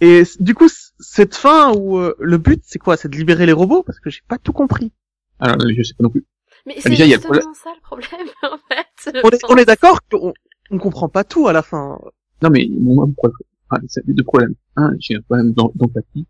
Et 0.00 0.22
du 0.40 0.54
coup, 0.54 0.68
cette 0.98 1.36
fin 1.36 1.72
où 1.72 1.98
euh, 1.98 2.14
le 2.18 2.38
but 2.38 2.62
c'est 2.64 2.78
quoi? 2.78 2.96
C'est 2.96 3.08
de 3.08 3.16
libérer 3.16 3.46
les 3.46 3.52
robots? 3.52 3.82
Parce 3.82 4.00
que 4.00 4.10
j'ai 4.10 4.22
pas 4.28 4.38
tout 4.38 4.52
compris. 4.52 4.92
Alors, 5.38 5.56
je 5.60 5.82
sais 5.82 5.94
pas 5.94 6.04
non 6.04 6.10
plus. 6.10 6.26
Mais 6.66 6.74
c'est 6.78 6.88
déjà, 6.88 7.04
il 7.04 7.10
y 7.10 7.14
a 7.14 7.18
le 7.18 7.22
justement 7.22 7.54
ça 7.54 7.70
le 7.74 7.82
problème, 7.82 8.26
en 8.42 8.56
fait. 8.68 9.20
On 9.22 9.30
est, 9.30 9.44
on 9.48 9.56
est 9.56 9.64
d'accord 9.64 10.00
qu'on 10.10 10.32
on 10.70 10.78
comprend 10.78 11.08
pas 11.08 11.24
tout 11.24 11.46
à 11.46 11.52
la 11.52 11.62
fin. 11.62 11.98
Non, 12.42 12.50
mais 12.50 12.68
mon 12.70 13.10
problème, 13.12 13.36
enfin, 13.70 13.82
c'est 13.88 14.06
deux 14.06 14.24
problèmes. 14.24 14.54
Un, 14.76 14.94
j'ai 15.00 15.16
un 15.16 15.22
problème 15.22 15.52
d'em- 15.52 15.70
d'empathie. 15.74 16.26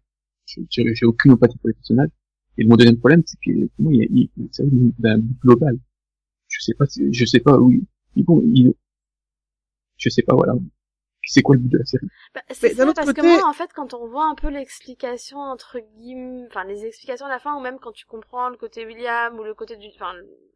Je- 0.46 0.60
J'ai 0.70 0.94
j'ai 0.94 1.06
aucune 1.06 1.32
empathie 1.32 1.58
pour 1.58 1.68
les 1.68 1.74
personnages. 1.74 2.10
Et 2.58 2.64
mon 2.66 2.76
deuxième 2.76 2.98
problème, 2.98 3.22
c'est 3.26 3.38
que 3.44 3.66
pour 3.76 3.84
moi, 3.84 3.92
il 3.94 3.98
y 4.00 4.02
a, 4.04 4.06
il, 4.10 4.48
c'est 4.52 4.64
d'un 5.00 5.18
but 5.18 5.38
global. 5.40 5.78
Je 6.48 6.60
sais 6.62 6.74
pas, 6.74 6.86
si- 6.86 7.12
je 7.12 7.24
sais 7.26 7.40
pas 7.40 7.58
où 7.58 7.70
ils, 7.72 7.84
ils 8.16 8.24
vont, 8.24 8.42
ils- 8.44 8.74
je 9.96 10.08
sais 10.10 10.22
pas, 10.22 10.34
voilà. 10.34 10.54
C'est 11.26 11.42
quoi 11.42 11.56
le 11.56 11.62
but 11.62 11.70
de 11.72 11.78
la 11.78 11.84
série? 11.84 12.06
Bah, 12.34 12.42
c'est 12.50 12.74
ça, 12.74 12.86
parce 12.94 13.12
que 13.12 13.20
côté- 13.22 13.28
moi, 13.28 13.48
en 13.48 13.52
fait, 13.54 13.72
quand 13.74 13.94
on 13.94 14.06
voit 14.08 14.26
un 14.26 14.34
peu 14.34 14.48
l'explication 14.48 15.38
entre 15.38 15.78
guillemets, 15.96 16.46
enfin, 16.50 16.64
les 16.64 16.84
explications 16.84 17.26
à 17.26 17.30
la 17.30 17.38
fin, 17.38 17.56
ou 17.56 17.60
même 17.60 17.78
quand 17.80 17.92
tu 17.92 18.06
comprends 18.06 18.50
le 18.50 18.56
côté 18.56 18.84
William, 18.86 19.38
ou 19.38 19.42
le 19.44 19.54
côté 19.54 19.76
du, 19.76 19.88
enfin, 19.94 20.12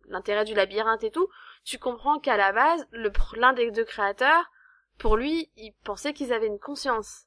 l'intérêt 0.08 0.44
du 0.44 0.54
labyrinthe 0.54 1.04
et 1.04 1.10
tout, 1.10 1.28
tu 1.64 1.78
comprends 1.78 2.18
qu'à 2.18 2.36
la 2.36 2.52
base, 2.52 2.86
l'un 3.36 3.54
des 3.54 3.70
deux 3.70 3.84
créateurs, 3.84 4.50
pour 4.98 5.16
lui, 5.16 5.50
il 5.56 5.72
pensait 5.84 6.12
qu'ils 6.12 6.32
avaient 6.32 6.46
une 6.46 6.58
conscience. 6.58 7.24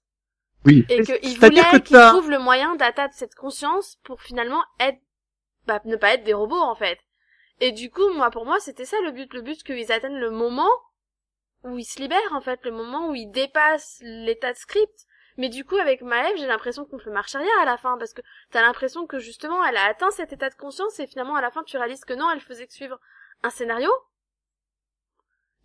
Oui. 0.65 0.85
Et 0.89 1.01
qu'il 1.01 1.39
voulait 1.39 1.81
qu'ils 1.81 1.97
trouvent 1.97 2.29
le 2.29 2.39
moyen 2.39 2.75
d'atteindre 2.75 3.13
cette 3.13 3.35
conscience 3.35 3.97
pour 4.03 4.21
finalement 4.21 4.63
être, 4.79 4.99
bah, 5.65 5.81
ne 5.85 5.95
pas 5.95 6.13
être 6.13 6.23
des 6.23 6.33
robots, 6.33 6.55
en 6.55 6.75
fait. 6.75 6.99
Et 7.59 7.71
du 7.71 7.89
coup, 7.89 8.09
moi, 8.13 8.29
pour 8.29 8.45
moi, 8.45 8.59
c'était 8.59 8.85
ça 8.85 8.97
le 9.01 9.11
but. 9.11 9.33
Le 9.33 9.41
but 9.41 9.63
qu'ils 9.63 9.91
atteignent 9.91 10.19
le 10.19 10.31
moment 10.31 10.69
où 11.63 11.77
ils 11.77 11.85
se 11.85 11.99
libèrent, 11.99 12.33
en 12.33 12.41
fait, 12.41 12.63
le 12.65 12.71
moment 12.71 13.09
où 13.09 13.15
ils 13.15 13.31
dépassent 13.31 13.99
l'état 14.01 14.51
de 14.51 14.57
script. 14.57 15.05
Mais 15.37 15.49
du 15.49 15.63
coup, 15.63 15.77
avec 15.77 16.01
Maëv, 16.01 16.37
j'ai 16.37 16.47
l'impression 16.47 16.85
qu'on 16.85 16.99
fait 16.99 17.09
marche 17.09 17.35
arrière 17.35 17.59
à 17.61 17.65
la 17.65 17.77
fin, 17.77 17.97
parce 17.97 18.13
que 18.13 18.21
t'as 18.51 18.61
l'impression 18.61 19.07
que 19.07 19.19
justement, 19.19 19.63
elle 19.63 19.77
a 19.77 19.85
atteint 19.85 20.11
cet 20.11 20.33
état 20.33 20.49
de 20.49 20.55
conscience, 20.55 20.99
et 20.99 21.07
finalement, 21.07 21.35
à 21.35 21.41
la 21.41 21.51
fin, 21.51 21.63
tu 21.63 21.77
réalises 21.77 22.03
que 22.03 22.13
non, 22.13 22.29
elle 22.31 22.41
faisait 22.41 22.67
que 22.67 22.73
suivre 22.73 22.99
un 23.43 23.49
scénario. 23.49 23.91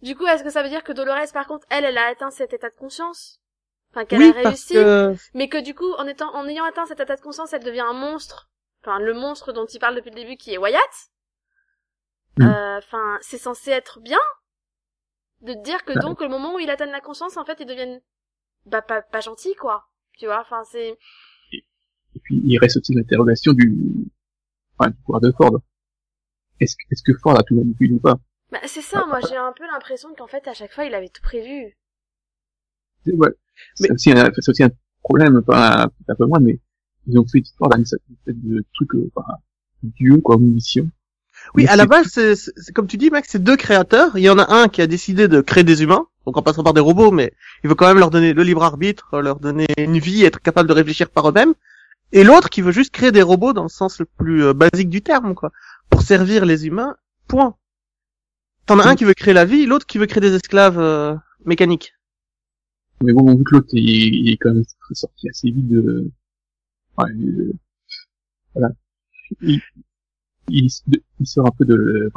Du 0.03 0.15
coup, 0.15 0.27
est-ce 0.27 0.45
que 0.45 0.51
ça 0.51 0.63
veut 0.63 0.69
dire 0.69 0.85
que 0.85 0.93
Dolores, 0.93 1.33
par 1.33 1.47
contre, 1.47 1.67
elle, 1.71 1.85
elle 1.85 1.99
a 1.99 2.07
atteint 2.07 2.31
cet 2.31 2.53
état 2.53 2.69
de 2.69 2.75
conscience? 2.75 3.41
Enfin, 3.91 4.05
qu'elle 4.05 4.21
oui, 4.21 4.35
a 4.37 4.49
réussi? 4.49 4.75
que 4.75 5.15
mais 5.35 5.49
que 5.49 5.59
du 5.63 5.75
coup, 5.75 5.93
en 5.95 6.07
étant, 6.07 6.35
en 6.35 6.47
ayant 6.47 6.65
atteint 6.65 6.87
cet 6.87 7.01
état 7.01 7.17
de 7.17 7.21
conscience, 7.21 7.53
elle 7.53 7.65
devient 7.65 7.81
un 7.81 7.95
monstre. 7.95 8.49
Enfin, 8.83 8.99
le 8.99 9.15
monstre 9.15 9.53
dont 9.53 9.67
il 9.67 9.79
parle 9.79 9.97
depuis 9.97 10.11
le 10.11 10.17
début, 10.17 10.37
qui 10.37 10.53
est 10.53 10.59
Wyatt. 10.59 10.83
Mm. 12.39 12.45
Euh, 12.47 12.79
Enfin, 12.79 13.19
c'est 13.23 13.39
censé 13.39 13.71
être 13.71 14.01
bien 14.01 14.21
de 15.41 15.55
dire 15.55 15.85
que 15.85 15.95
Bah. 15.95 16.01
donc, 16.01 16.21
le 16.21 16.29
moment 16.29 16.55
où 16.57 16.59
il 16.59 16.69
atteint 16.71 16.87
la 16.87 17.01
conscience, 17.01 17.37
en 17.39 17.45
fait, 17.45 17.57
ils 17.61 17.67
deviennent 17.67 18.01
bah 18.67 18.83
pas 18.83 19.01
pas 19.01 19.21
gentils, 19.21 19.55
quoi. 19.55 19.87
Tu 20.19 20.27
vois, 20.27 20.41
enfin, 20.41 20.63
c'est 20.65 20.99
Et 21.53 22.21
puis, 22.23 22.41
il 22.45 22.59
reste 22.59 22.77
aussi 22.79 22.95
l'interrogation 22.95 23.53
du, 23.53 23.75
enfin, 24.79 24.91
du 24.91 24.97
pouvoir 24.99 25.21
de 25.21 25.33
Ford. 25.33 25.61
Est-ce 26.61 26.75
que, 26.77 26.83
est-ce 26.91 27.03
que 27.03 27.19
Ford 27.19 27.39
a 27.39 27.43
tout 27.43 27.55
manipulé 27.55 27.93
ou 27.95 28.01
pas? 28.01 28.17
Bah, 28.61 28.67
c'est 28.69 28.83
ça. 28.83 29.05
Moi, 29.07 29.21
j'ai 29.29 29.37
un 29.37 29.53
peu 29.53 29.65
l'impression 29.67 30.09
qu'en 30.17 30.27
fait, 30.27 30.47
à 30.49 30.55
chaque 30.55 30.73
fois, 30.73 30.85
il 30.85 30.95
avait 30.95 31.09
tout 31.09 31.23
prévu. 31.23 31.77
C'est- 33.05 33.13
Ouais. 33.15 33.29
Mais- 33.81 33.87
C'est 33.89 33.93
aussi 33.93 34.13
un, 34.13 34.31
c'est 34.35 34.49
aussi 34.51 34.63
un 34.63 34.71
problème, 35.03 35.43
pas, 35.43 35.89
un 36.09 36.15
peu 36.15 36.27
moins, 36.27 36.41
mais 36.41 36.59
ils 37.07 37.19
ont 37.19 37.27
fait 37.27 37.43
cette 37.85 38.01
espèce 38.11 38.35
de 38.43 38.65
truc, 38.75 38.95
euh, 38.95 39.11
enfin, 39.15 39.35
Dieu, 39.83 40.19
quoi, 40.21 40.37
mission. 40.39 40.89
Oui, 41.55 41.65
Mais 41.65 41.69
à 41.69 41.77
la 41.77 41.87
base, 41.87 42.07
c'est, 42.11 42.35
c'est- 42.35 42.53
c'est 42.57 42.73
comme 42.73 42.87
tu 42.87 42.97
dis, 42.97 43.11
Max, 43.11 43.29
c'est 43.31 43.43
deux 43.43 43.57
créateurs. 43.57 44.17
Il 44.19 44.23
y 44.25 44.31
en 44.31 44.39
a 44.39 44.53
un 44.53 44.69
qui 44.69 44.83
a 44.83 44.87
décidé 44.87 45.29
de 45.29 45.41
créer 45.41 45.65
des 45.65 45.83
humains, 45.83 46.07
donc 46.27 46.37
en 46.37 46.43
passant 46.43 46.65
par 46.65 46.73
des 46.75 46.81
robots, 46.81 47.11
mais 47.13 47.33
il 47.63 47.69
veut 47.69 47.75
quand 47.77 47.87
même 47.87 47.99
leur 47.99 48.11
donner 48.11 48.33
le 48.33 48.43
libre 48.43 48.65
arbitre, 48.65 49.21
leur 49.21 49.39
donner 49.39 49.67
une 49.79 49.99
vie, 49.99 50.25
être 50.25 50.41
capable 50.41 50.69
de 50.69 50.75
réfléchir 50.75 51.11
par 51.11 51.29
eux-mêmes. 51.29 51.55
Et 52.13 52.25
l'autre 52.25 52.51
qui 52.51 52.63
veut 52.63 52.73
juste 52.73 52.93
créer 52.93 53.13
des 53.13 53.23
robots 53.23 53.53
dans 53.53 53.63
le 53.65 53.69
sens 53.69 53.99
le 54.01 54.07
plus 54.07 54.45
euh, 54.45 54.55
basique 54.55 54.89
du 54.89 55.03
terme, 55.03 55.35
quoi, 55.35 55.53
pour 55.91 56.03
servir 56.03 56.47
les 56.47 56.67
humains. 56.67 56.97
Point. 57.29 57.55
T'en 58.67 58.79
as 58.79 58.89
un 58.89 58.97
qui 58.97 59.05
veut 59.05 59.15
créer 59.15 59.35
la 59.35 59.45
vie, 59.45 59.67
l'autre 59.67 59.87
qui 59.87 59.99
veut 59.99 60.07
créer 60.07 60.21
des 60.21 60.35
esclaves 60.35 60.79
euh, 60.79 61.15
mécaniques. 61.45 61.95
Mais 63.03 63.13
bon, 63.13 63.35
vu 63.37 63.45
que 63.45 63.55
l'autre, 63.57 63.69
il, 63.73 64.15
il 64.15 64.31
est 64.33 64.37
quand 64.39 64.53
même 64.55 64.65
sorti 64.93 65.29
assez 65.29 65.51
vite 65.51 65.69
de, 65.69 66.11
ouais, 66.99 67.11
euh, 67.13 67.53
voilà. 68.55 68.75
Il, 69.43 69.61
il, 70.49 70.71
se- 70.71 70.83
il 71.21 71.27
sort 71.27 71.47
un 71.49 71.53
peu 71.59 71.65
de, 71.65 72.11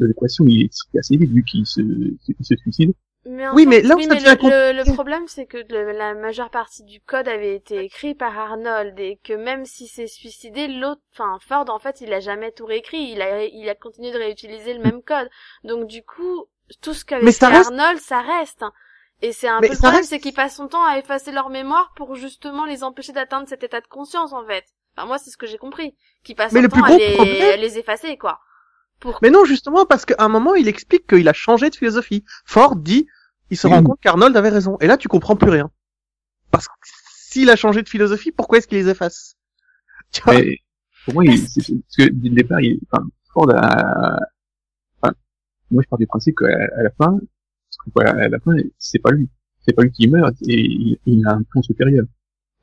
l'équation, 0.00 0.46
il 0.46 0.64
est 0.64 0.72
sorti 0.72 0.98
assez 0.98 1.16
vite 1.16 1.30
vu 1.30 1.44
qu'il 1.44 1.66
se, 1.66 1.80
il 1.80 2.44
se 2.46 2.56
suicide. 2.56 2.92
Mais 3.40 3.48
Oui, 3.54 3.66
mais 3.66 3.80
là 3.82 3.94
où 3.94 3.98
oui, 3.98 4.04
ça 4.04 4.10
mais 4.10 4.20
devient 4.20 4.36
le, 4.42 4.48
le, 4.50 4.72
le 4.72 4.78
compliqué- 4.78 4.92
problème, 4.94 5.24
c'est 5.26 5.46
que 5.46 5.58
le- 5.68 5.92
la 5.92 6.14
majeure 6.14 6.50
partie 6.50 6.84
du 6.84 7.00
code 7.00 7.26
avait 7.28 7.54
été 7.56 7.78
écrit 7.84 8.14
par 8.14 8.38
Arnold 8.38 8.98
et 9.00 9.18
que 9.24 9.32
même 9.32 9.64
s'il 9.64 9.88
s'est 9.88 10.06
suicidé, 10.06 10.68
l'autre, 10.68 11.00
enfin 11.12 11.38
Ford, 11.46 11.64
en 11.68 11.78
fait, 11.78 12.00
il 12.00 12.12
a 12.12 12.20
jamais 12.20 12.52
tout 12.52 12.66
réécrit. 12.66 13.12
Il 13.12 13.22
a, 13.22 13.44
il 13.44 13.68
a 13.68 13.74
continué 13.74 14.10
de 14.12 14.18
réutiliser 14.18 14.74
le 14.74 14.80
même 14.82 15.02
code. 15.02 15.28
Donc 15.64 15.86
du 15.86 16.02
coup, 16.02 16.44
tout 16.82 16.94
ce 16.94 17.04
qu'avait 17.04 17.30
fait 17.32 17.46
reste- 17.46 17.70
Arnold, 17.70 17.98
ça 17.98 18.20
reste. 18.20 18.64
Et 19.22 19.32
c'est 19.32 19.48
un 19.48 19.60
Mais 19.60 19.68
peu 19.68 19.74
le 19.74 19.78
problème, 19.78 19.98
reste- 20.00 20.10
c'est 20.10 20.18
qu'il 20.20 20.32
passe 20.34 20.56
son 20.56 20.68
temps 20.68 20.84
à 20.84 20.98
effacer 20.98 21.32
leur 21.32 21.50
mémoire 21.50 21.92
pour 21.96 22.14
justement 22.14 22.64
les 22.64 22.82
empêcher 22.84 23.12
d'atteindre 23.12 23.48
cet 23.48 23.62
état 23.62 23.80
de 23.80 23.86
conscience, 23.86 24.32
en 24.32 24.44
fait. 24.46 24.64
Enfin, 24.96 25.06
moi, 25.06 25.18
c'est 25.18 25.30
ce 25.30 25.36
que 25.36 25.46
j'ai 25.46 25.58
compris. 25.58 25.94
Qu'il 26.24 26.36
passe 26.36 26.52
Mais 26.52 26.60
son 26.60 26.62
le 26.64 26.68
plus 26.68 26.80
temps 26.80 26.86
à 26.86 26.96
les, 26.96 27.14
problème- 27.14 27.52
à 27.52 27.56
les 27.56 27.78
effacer, 27.78 28.16
quoi. 28.16 28.40
Pour 28.98 29.18
Mais 29.22 29.30
non, 29.30 29.44
justement, 29.44 29.86
parce 29.86 30.04
qu'à 30.04 30.16
un 30.18 30.28
moment, 30.28 30.54
il 30.54 30.68
explique 30.68 31.06
qu'il 31.06 31.26
a 31.28 31.32
changé 31.32 31.70
de 31.70 31.74
philosophie. 31.76 32.24
Ford 32.44 32.76
dit, 32.76 33.06
il 33.50 33.56
se 33.56 33.66
rend 33.66 33.82
compte 33.82 34.00
qu'Arnold 34.00 34.36
avait 34.36 34.48
raison. 34.50 34.76
Et 34.80 34.86
là, 34.86 34.96
tu 34.96 35.08
comprends 35.08 35.36
plus 35.36 35.50
rien. 35.50 35.70
Parce 36.50 36.68
que 36.68 36.74
s'il 37.30 37.50
a 37.50 37.56
changé 37.56 37.82
de 37.82 37.88
philosophie, 37.88 38.32
pourquoi 38.32 38.58
est-ce 38.58 38.68
qu'il 38.68 38.78
les 38.78 38.88
efface? 38.88 39.36
Tu 40.12 40.22
vois? 40.22 40.34
Mais 40.34 40.56
pour 41.04 41.14
moi, 41.14 41.26
il, 41.26 41.46
c'est, 41.48 41.62
c'est- 41.62 41.74
parce 41.74 41.96
que 42.10 42.14
dès 42.14 42.28
le 42.30 42.34
départ, 42.36 42.60
il, 42.60 42.80
enfin, 42.90 43.04
Ford 43.32 43.50
a, 43.54 44.18
enfin, 45.02 45.14
moi 45.70 45.82
je 45.84 45.88
pars 45.88 45.98
du 45.98 46.06
principe 46.06 46.36
qu'à 46.38 46.46
à 46.48 46.82
la 46.84 46.90
fin, 46.90 47.12
parce 47.20 47.78
que, 47.84 47.90
voilà, 47.94 48.12
à 48.24 48.28
la 48.28 48.40
fin, 48.40 48.52
c'est 48.78 49.00
pas 49.00 49.12
lui, 49.12 49.28
c'est 49.60 49.74
pas 49.74 49.82
lui 49.84 49.92
qui 49.92 50.08
meurt, 50.08 50.34
et 50.48 50.60
il, 50.60 50.98
il 51.06 51.26
a 51.26 51.32
un 51.34 51.42
plan 51.44 51.62
supérieur. 51.62 52.06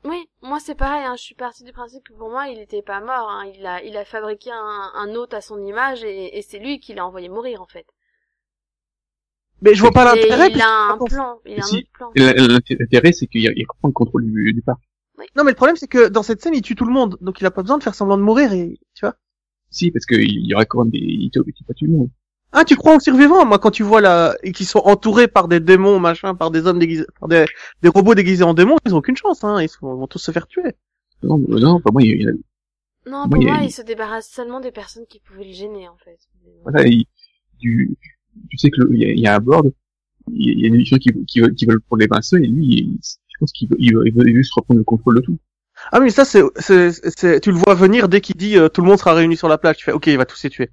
Oui, 0.04 0.28
moi 0.42 0.58
c'est 0.58 0.74
pareil, 0.74 1.04
hein, 1.04 1.14
je 1.16 1.22
suis 1.22 1.34
partie 1.36 1.62
du 1.62 1.70
principe 1.72 2.02
que 2.04 2.12
pour 2.14 2.30
moi 2.30 2.48
il 2.48 2.58
était 2.58 2.82
pas 2.82 3.00
mort, 3.00 3.30
hein, 3.30 3.44
il 3.54 3.64
a 3.66 3.80
il 3.82 3.96
a 3.96 4.04
fabriqué 4.04 4.50
un, 4.50 4.90
un 4.94 5.14
hôte 5.14 5.34
à 5.34 5.40
son 5.40 5.60
image 5.64 6.02
et, 6.02 6.36
et 6.36 6.42
c'est 6.42 6.58
lui 6.58 6.80
qui 6.80 6.94
l'a 6.94 7.06
envoyé 7.06 7.28
mourir 7.28 7.62
en 7.62 7.66
fait. 7.66 7.86
Mais 9.62 9.74
je 9.74 9.80
vois 9.80 9.90
pas 9.90 10.04
l'intérêt. 10.04 10.50
il 10.54 10.60
a 10.60 10.92
un 10.92 10.98
plan, 10.98 11.40
il 11.46 11.54
a 11.54 11.58
un 11.58 11.62
Si. 11.62 11.76
autre 11.78 11.88
plan. 11.92 12.10
L'intérêt, 12.14 13.12
c'est 13.12 13.26
qu'il 13.26 13.42
il 13.42 13.66
reprend 13.68 13.88
le 13.88 13.92
contrôle 13.92 14.24
du, 14.24 14.52
du 14.52 14.62
parc. 14.62 14.80
Non, 15.36 15.42
mais 15.44 15.50
le 15.50 15.56
problème, 15.56 15.76
c'est 15.76 15.88
que 15.88 16.08
dans 16.08 16.22
cette 16.22 16.40
scène, 16.40 16.54
il 16.54 16.62
tue 16.62 16.76
tout 16.76 16.84
le 16.84 16.92
monde. 16.92 17.16
Donc 17.20 17.40
il 17.40 17.46
a 17.46 17.50
pas 17.50 17.62
besoin 17.62 17.78
de 17.78 17.82
faire 17.82 17.94
semblant 17.94 18.16
de 18.18 18.22
mourir 18.22 18.52
et, 18.52 18.78
tu 18.94 19.04
vois. 19.04 19.16
Si, 19.70 19.90
parce 19.90 20.06
qu'il 20.06 20.46
y 20.46 20.54
aurait 20.54 20.66
quand 20.66 20.82
même 20.84 20.90
des, 20.90 20.98
il 20.98 21.30
tue 21.30 21.40
il 21.46 21.52
tue 21.52 21.64
pas 21.64 21.74
tout 21.74 21.86
le 21.86 21.90
monde. 21.92 22.10
Ah, 22.52 22.64
tu 22.64 22.76
crois 22.76 22.94
aux 22.96 23.00
survivants 23.00 23.44
Moi, 23.44 23.58
quand 23.58 23.70
tu 23.72 23.82
vois 23.82 24.00
là, 24.00 24.34
et 24.42 24.52
qu'ils 24.52 24.64
sont 24.66 24.78
entourés 24.78 25.28
par 25.28 25.48
des 25.48 25.60
démons, 25.60 25.98
machin, 25.98 26.34
par 26.34 26.50
des 26.50 26.66
hommes 26.66 26.78
déguisés, 26.78 27.04
par 27.20 27.28
des, 27.28 27.44
des 27.82 27.88
robots 27.90 28.14
déguisés 28.14 28.44
en 28.44 28.54
démons, 28.54 28.76
ils 28.86 28.94
ont 28.94 28.98
aucune 28.98 29.16
chance, 29.16 29.44
hein. 29.44 29.60
Ils, 29.60 29.68
sont- 29.68 29.94
ils 29.94 29.98
vont 29.98 30.06
tous 30.06 30.18
se 30.20 30.30
faire 30.30 30.46
tuer. 30.46 30.72
Non, 31.22 31.36
non, 31.36 31.80
pour 31.80 31.92
moi, 31.92 32.02
il, 32.02 32.10
il, 32.22 32.26
Non, 33.06 33.26
Moi, 33.26 33.28
pour 33.30 33.42
il 33.42 33.48
a- 33.48 33.52
moi 33.54 33.62
il 33.64 33.70
se 33.72 33.82
débarrasse 33.82 34.30
seulement 34.30 34.60
des 34.60 34.70
personnes 34.72 35.04
qui 35.10 35.20
pouvaient 35.20 35.44
le 35.44 35.52
gêner 35.52 35.88
en 35.88 35.96
fait. 35.98 36.16
voilà, 36.62 36.86
il, 36.86 37.04
du, 37.58 37.96
tu 38.50 38.58
sais 38.58 38.70
que 38.70 38.80
il 38.92 39.18
y 39.18 39.20
y 39.20 39.26
a 39.26 39.36
un 39.36 39.40
board, 39.40 39.72
il 40.32 40.60
y 40.60 40.66
a 40.66 40.70
des 40.70 40.84
gens 40.84 40.96
qui, 40.98 41.10
qui, 41.26 41.42
qui 41.56 41.66
veulent 41.66 41.80
prendre 41.82 42.00
les 42.00 42.08
pinceaux, 42.08 42.36
et 42.36 42.46
lui, 42.46 42.66
il- 42.66 42.98
je 43.02 43.36
pense 43.40 43.52
qu'il 43.52 43.68
veut, 43.68 43.76
il 43.78 43.92
veut, 43.94 44.26
juste 44.34 44.52
reprendre 44.54 44.78
le 44.78 44.84
contrôle 44.84 45.16
de 45.16 45.20
tout. 45.20 45.38
Ah 45.92 46.00
mais 46.00 46.10
ça 46.10 46.24
c'est 46.24 46.42
c'est 46.56 46.90
c'est 46.92 47.40
tu 47.40 47.52
le 47.52 47.56
vois 47.58 47.74
venir 47.74 48.08
dès 48.08 48.20
qu'il 48.20 48.34
dit 48.36 48.56
euh, 48.58 48.68
tout 48.68 48.80
le 48.82 48.88
monde 48.88 48.98
sera 48.98 49.14
réuni 49.14 49.36
sur 49.36 49.48
la 49.48 49.58
plage, 49.58 49.76
tu 49.76 49.84
fais 49.84 49.92
OK, 49.92 50.08
il 50.08 50.18
va 50.18 50.26
tous 50.26 50.42
les 50.42 50.50
tuer. 50.50 50.70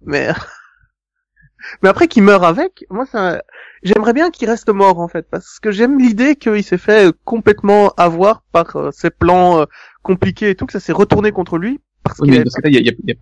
Mais 0.00 0.28
mais 1.82 1.88
après 1.88 2.08
qu'il 2.08 2.22
meurt 2.22 2.44
avec, 2.44 2.84
moi 2.90 3.06
ça 3.06 3.42
j'aimerais 3.82 4.12
bien 4.12 4.30
qu'il 4.30 4.48
reste 4.48 4.68
mort 4.70 4.98
en 5.00 5.08
fait 5.08 5.26
parce 5.30 5.58
que 5.60 5.70
j'aime 5.70 5.98
l'idée 5.98 6.36
qu'il 6.36 6.62
s'est 6.64 6.78
fait 6.78 7.08
euh, 7.08 7.12
complètement 7.24 7.90
avoir 7.96 8.42
par 8.52 8.76
euh, 8.76 8.90
ses 8.92 9.10
plans 9.10 9.60
euh, 9.60 9.64
compliqués 10.02 10.50
et 10.50 10.54
tout 10.54 10.66
que 10.66 10.72
ça 10.72 10.80
s'est 10.80 10.92
retourné 10.92 11.32
contre 11.32 11.58
lui 11.58 11.80
parce 12.08 12.20
Oui, 12.20 12.28
qu'il 12.28 12.32
mais 12.32 12.36
avait 12.36 12.44
dans 12.44 12.50
ce 12.50 12.60
cas-là, 12.60 12.70
il 12.70 12.74
y 12.74 12.78
a, 12.78 12.80
il 12.80 12.86
y 12.86 12.90
a, 12.90 12.94
il 13.04 13.08
y 13.08 13.12
a, 13.12 13.14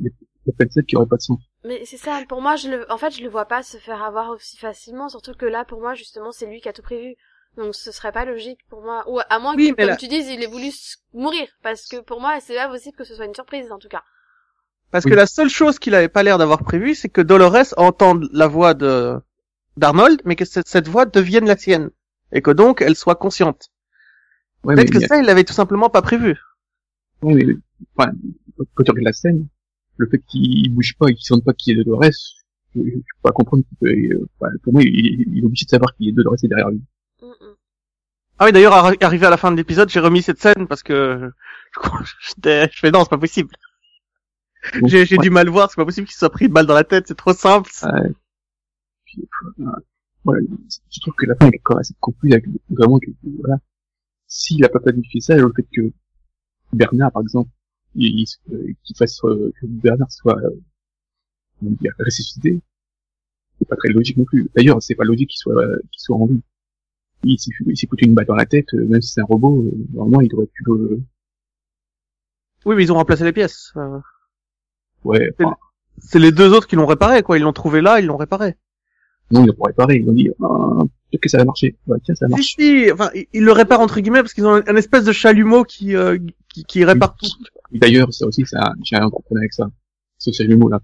il 0.46 0.52
y 0.60 0.64
a 0.64 0.70
scènes 0.70 0.84
qui 0.84 0.96
auraient 0.96 1.06
pas 1.06 1.16
de 1.16 1.22
sens. 1.22 1.38
Mais 1.64 1.84
c'est 1.84 1.96
ça, 1.96 2.22
pour 2.28 2.40
moi 2.42 2.56
je 2.56 2.68
le 2.68 2.92
en 2.92 2.98
fait 2.98 3.10
je 3.10 3.22
le 3.22 3.28
vois 3.28 3.46
pas 3.46 3.62
se 3.62 3.78
faire 3.78 4.02
avoir 4.02 4.30
aussi 4.30 4.56
facilement, 4.58 5.08
surtout 5.08 5.34
que 5.34 5.46
là 5.46 5.64
pour 5.64 5.80
moi 5.80 5.94
justement 5.94 6.32
c'est 6.32 6.46
lui 6.46 6.60
qui 6.60 6.68
a 6.68 6.72
tout 6.72 6.82
prévu. 6.82 7.14
Donc 7.56 7.74
ce 7.74 7.92
serait 7.92 8.12
pas 8.12 8.24
logique 8.24 8.58
pour 8.68 8.82
moi 8.82 9.04
ou 9.08 9.20
à 9.28 9.38
moins 9.38 9.54
Oui, 9.54 9.70
que 9.70 9.76
comme 9.76 9.86
là- 9.90 9.96
tu 9.96 10.08
dises 10.08 10.28
il 10.28 10.42
ait 10.42 10.46
voulu 10.48 10.70
mourir 11.12 11.48
parce 11.62 11.86
que 11.88 12.00
pour 12.00 12.20
moi 12.20 12.40
c'est 12.40 12.56
pas 12.56 12.68
possible 12.68 12.96
que 12.96 13.04
ce 13.04 13.14
soit 13.14 13.26
une 13.26 13.34
surprise 13.34 13.70
en 13.72 13.78
tout 13.78 13.88
cas. 13.88 14.02
Parce 14.90 15.04
Oui. 15.04 15.10
que 15.12 15.16
la 15.16 15.26
seule 15.26 15.48
chose 15.48 15.78
qu'il 15.78 15.94
avait 15.94 16.08
pas 16.08 16.22
l'air 16.22 16.38
d'avoir 16.38 16.62
prévu, 16.62 16.94
c'est 16.94 17.08
que 17.08 17.20
Dolores 17.20 17.74
entende 17.76 18.28
la 18.32 18.46
voix 18.48 18.74
de 18.74 19.16
d'Arnold, 19.76 20.20
mais 20.24 20.36
que 20.36 20.44
cette, 20.44 20.88
voix 20.88 21.04
devienne 21.06 21.46
la 21.46 21.56
sienne 21.56 21.90
et 22.32 22.42
que 22.42 22.50
donc 22.52 22.80
elle 22.80 22.94
soit 22.96 23.16
consciente. 23.16 23.70
Ouais, 24.64 24.74
Peut-être 24.74 24.90
que 24.92 25.00
ça, 25.00 25.18
il 25.18 25.24
l'avait 25.26 25.44
tout 25.44 25.52
simplement 25.52 25.90
pas 25.90 26.02
prévu. 26.02 26.36
mais, 27.22 27.56
enfin, 27.96 28.12
quand 28.74 28.84
tu 28.84 28.90
regardes 28.90 29.04
la 29.04 29.12
scène, 29.12 29.46
le 29.96 30.08
fait 30.08 30.18
qu'il 30.26 30.72
bouge 30.74 30.94
pas 30.98 31.08
et 31.10 31.14
qu'il 31.14 31.24
sente 31.24 31.44
pas 31.44 31.52
qu'il 31.52 31.76
y 31.76 31.80
ait 31.80 31.84
Dolores, 31.84 32.04
je, 32.74 32.80
je 32.80 32.90
peux 32.96 33.02
pas 33.22 33.32
comprendre 33.32 33.64
qu'il 33.68 33.78
peut, 33.78 34.14
euh, 34.16 34.28
enfin, 34.40 34.52
pour 34.62 34.72
moi, 34.72 34.82
il, 34.82 34.88
il- 34.96 35.24
il 35.36 35.42
est 35.42 35.46
obligé 35.46 35.64
de 35.66 35.70
savoir 35.70 35.94
qu'il 35.94 36.06
y 36.06 36.10
a 36.10 36.12
Dolores 36.12 36.36
derrière 36.42 36.70
lui. 36.70 36.82
Mm, 37.22 37.26
mm. 37.26 37.54
Ah 38.38 38.44
oui, 38.46 38.52
d'ailleurs, 38.52 38.72
arri- 38.74 39.02
arrivé 39.04 39.26
à 39.26 39.30
la 39.30 39.36
fin 39.36 39.50
de 39.52 39.56
l'épisode, 39.56 39.88
j'ai 39.90 40.00
remis 40.00 40.22
cette 40.22 40.40
scène 40.40 40.66
parce 40.68 40.82
que 40.82 41.30
je, 41.72 41.80
je 42.72 42.78
fais 42.80 42.90
non, 42.90 43.04
c'est 43.04 43.10
pas 43.10 43.18
possible. 43.18 43.50
J'ai 44.86 45.00
ouais, 45.02 45.18
du 45.18 45.30
mal 45.30 45.48
voir, 45.48 45.70
c'est 45.70 45.76
pas 45.76 45.84
possible 45.84 46.06
qu'il 46.06 46.14
se 46.14 46.20
soit 46.20 46.30
pris 46.30 46.46
une 46.46 46.52
balle 46.52 46.66
dans 46.66 46.74
la 46.74 46.84
tête, 46.84 47.06
c'est 47.06 47.16
trop 47.16 47.32
simple. 47.34 47.70
ouais. 47.82 48.10
Puis, 49.04 49.28
euh, 49.60 49.64
voilà, 50.24 50.40
je 50.90 51.00
trouve 51.00 51.14
que 51.14 51.26
la 51.26 51.34
fin 51.36 51.48
est 51.48 51.58
quand 51.58 51.74
même 51.74 51.80
assez 51.80 51.94
confuse 52.00 52.32
avec 52.32 52.46
vraiment 52.70 52.98
que, 52.98 53.10
voilà. 53.40 53.58
S'il 54.26 54.64
a 54.64 54.68
pas 54.70 54.80
planifié 54.80 55.20
ça, 55.20 55.36
le 55.36 55.52
fait 55.54 55.66
que 55.72 55.92
Bernard, 56.72 57.12
par 57.12 57.22
exemple, 57.22 57.50
il, 57.96 58.20
il 58.20 58.26
se- 58.26 58.38
euh, 58.52 58.72
qu'il 58.84 58.96
fasse, 58.96 59.22
euh, 59.24 59.52
que 59.60 59.66
Bernard 59.66 60.10
soit, 60.12 60.38
euh, 60.38 60.50
comment 61.58 61.72
dire, 61.80 61.92
ressuscité, 61.98 62.60
c'est 63.58 63.68
pas 63.68 63.76
très 63.76 63.90
logique 63.90 64.16
non 64.16 64.24
plus. 64.24 64.50
D'ailleurs, 64.56 64.82
c'est 64.82 64.94
pas 64.94 65.04
logique 65.04 65.30
qu'il 65.30 65.38
soit, 65.38 65.64
qu'il 65.92 66.00
soit 66.00 66.16
en 66.16 66.26
vie. 66.26 66.40
Il 67.24 67.38
s'est 67.40 67.50
il 67.66 67.76
s'est 67.76 67.86
foutu 67.88 68.04
une 68.06 68.14
balle 68.14 68.26
dans 68.26 68.34
la 68.36 68.46
tête, 68.46 68.72
euh, 68.74 68.86
même 68.86 69.02
si 69.02 69.12
c'est 69.12 69.20
un 69.22 69.24
robot, 69.24 69.62
euh, 69.64 69.72
normalement, 69.94 70.20
il 70.20 70.28
devrait 70.28 70.46
plus, 70.46 70.72
euh, 70.72 71.00
Oui, 72.66 72.74
mais 72.76 72.84
ils 72.84 72.92
ont 72.92 72.96
remplacé 72.96 73.24
les 73.24 73.32
pièces. 73.32 73.72
Euh, 73.76 73.98
ouais, 75.04 75.30
enfin, 75.38 75.56
C'est 75.98 76.18
les 76.18 76.32
deux 76.32 76.52
autres 76.52 76.66
qui 76.66 76.76
l'ont 76.76 76.86
réparé, 76.86 77.22
quoi. 77.22 77.38
Ils 77.38 77.42
l'ont 77.42 77.52
trouvé 77.52 77.80
là, 77.80 78.00
ils 78.00 78.06
l'ont 78.06 78.16
réparé. 78.16 78.56
Non, 79.30 79.44
ils 79.44 79.46
l'ont 79.48 79.64
réparé, 79.64 79.96
ils 79.96 80.08
ont 80.08 80.12
dit, 80.12 80.30
ah, 80.42 80.82
peut-être 81.10 81.22
que 81.22 81.28
ça 81.28 81.38
va 81.38 81.44
marcher. 81.44 81.76
Ouais, 81.86 81.98
tiens, 82.04 82.14
ça 82.14 82.28
marche. 82.28 82.54
si, 82.58 82.90
enfin, 82.92 83.10
ils 83.14 83.26
ils 83.32 83.42
le 83.44 83.52
réparent 83.52 83.80
entre 83.80 84.00
guillemets 84.00 84.20
parce 84.20 84.34
qu'ils 84.34 84.46
ont 84.46 84.62
un, 84.66 84.76
espèce 84.76 85.04
de 85.04 85.12
chalumeau 85.12 85.64
qui, 85.64 85.96
euh, 85.96 86.18
qui, 86.52 86.64
qui 86.64 86.84
répare 86.84 87.16
tout. 87.16 87.28
D'ailleurs, 87.72 88.12
ça 88.12 88.26
aussi, 88.26 88.44
un, 88.52 88.72
j'ai 88.84 88.96
un 88.96 89.08
gros 89.08 89.20
problème 89.22 89.42
avec 89.42 89.52
ça. 89.52 89.68
Ce 90.18 90.30
chalumeau 90.30 90.68
là. 90.68 90.80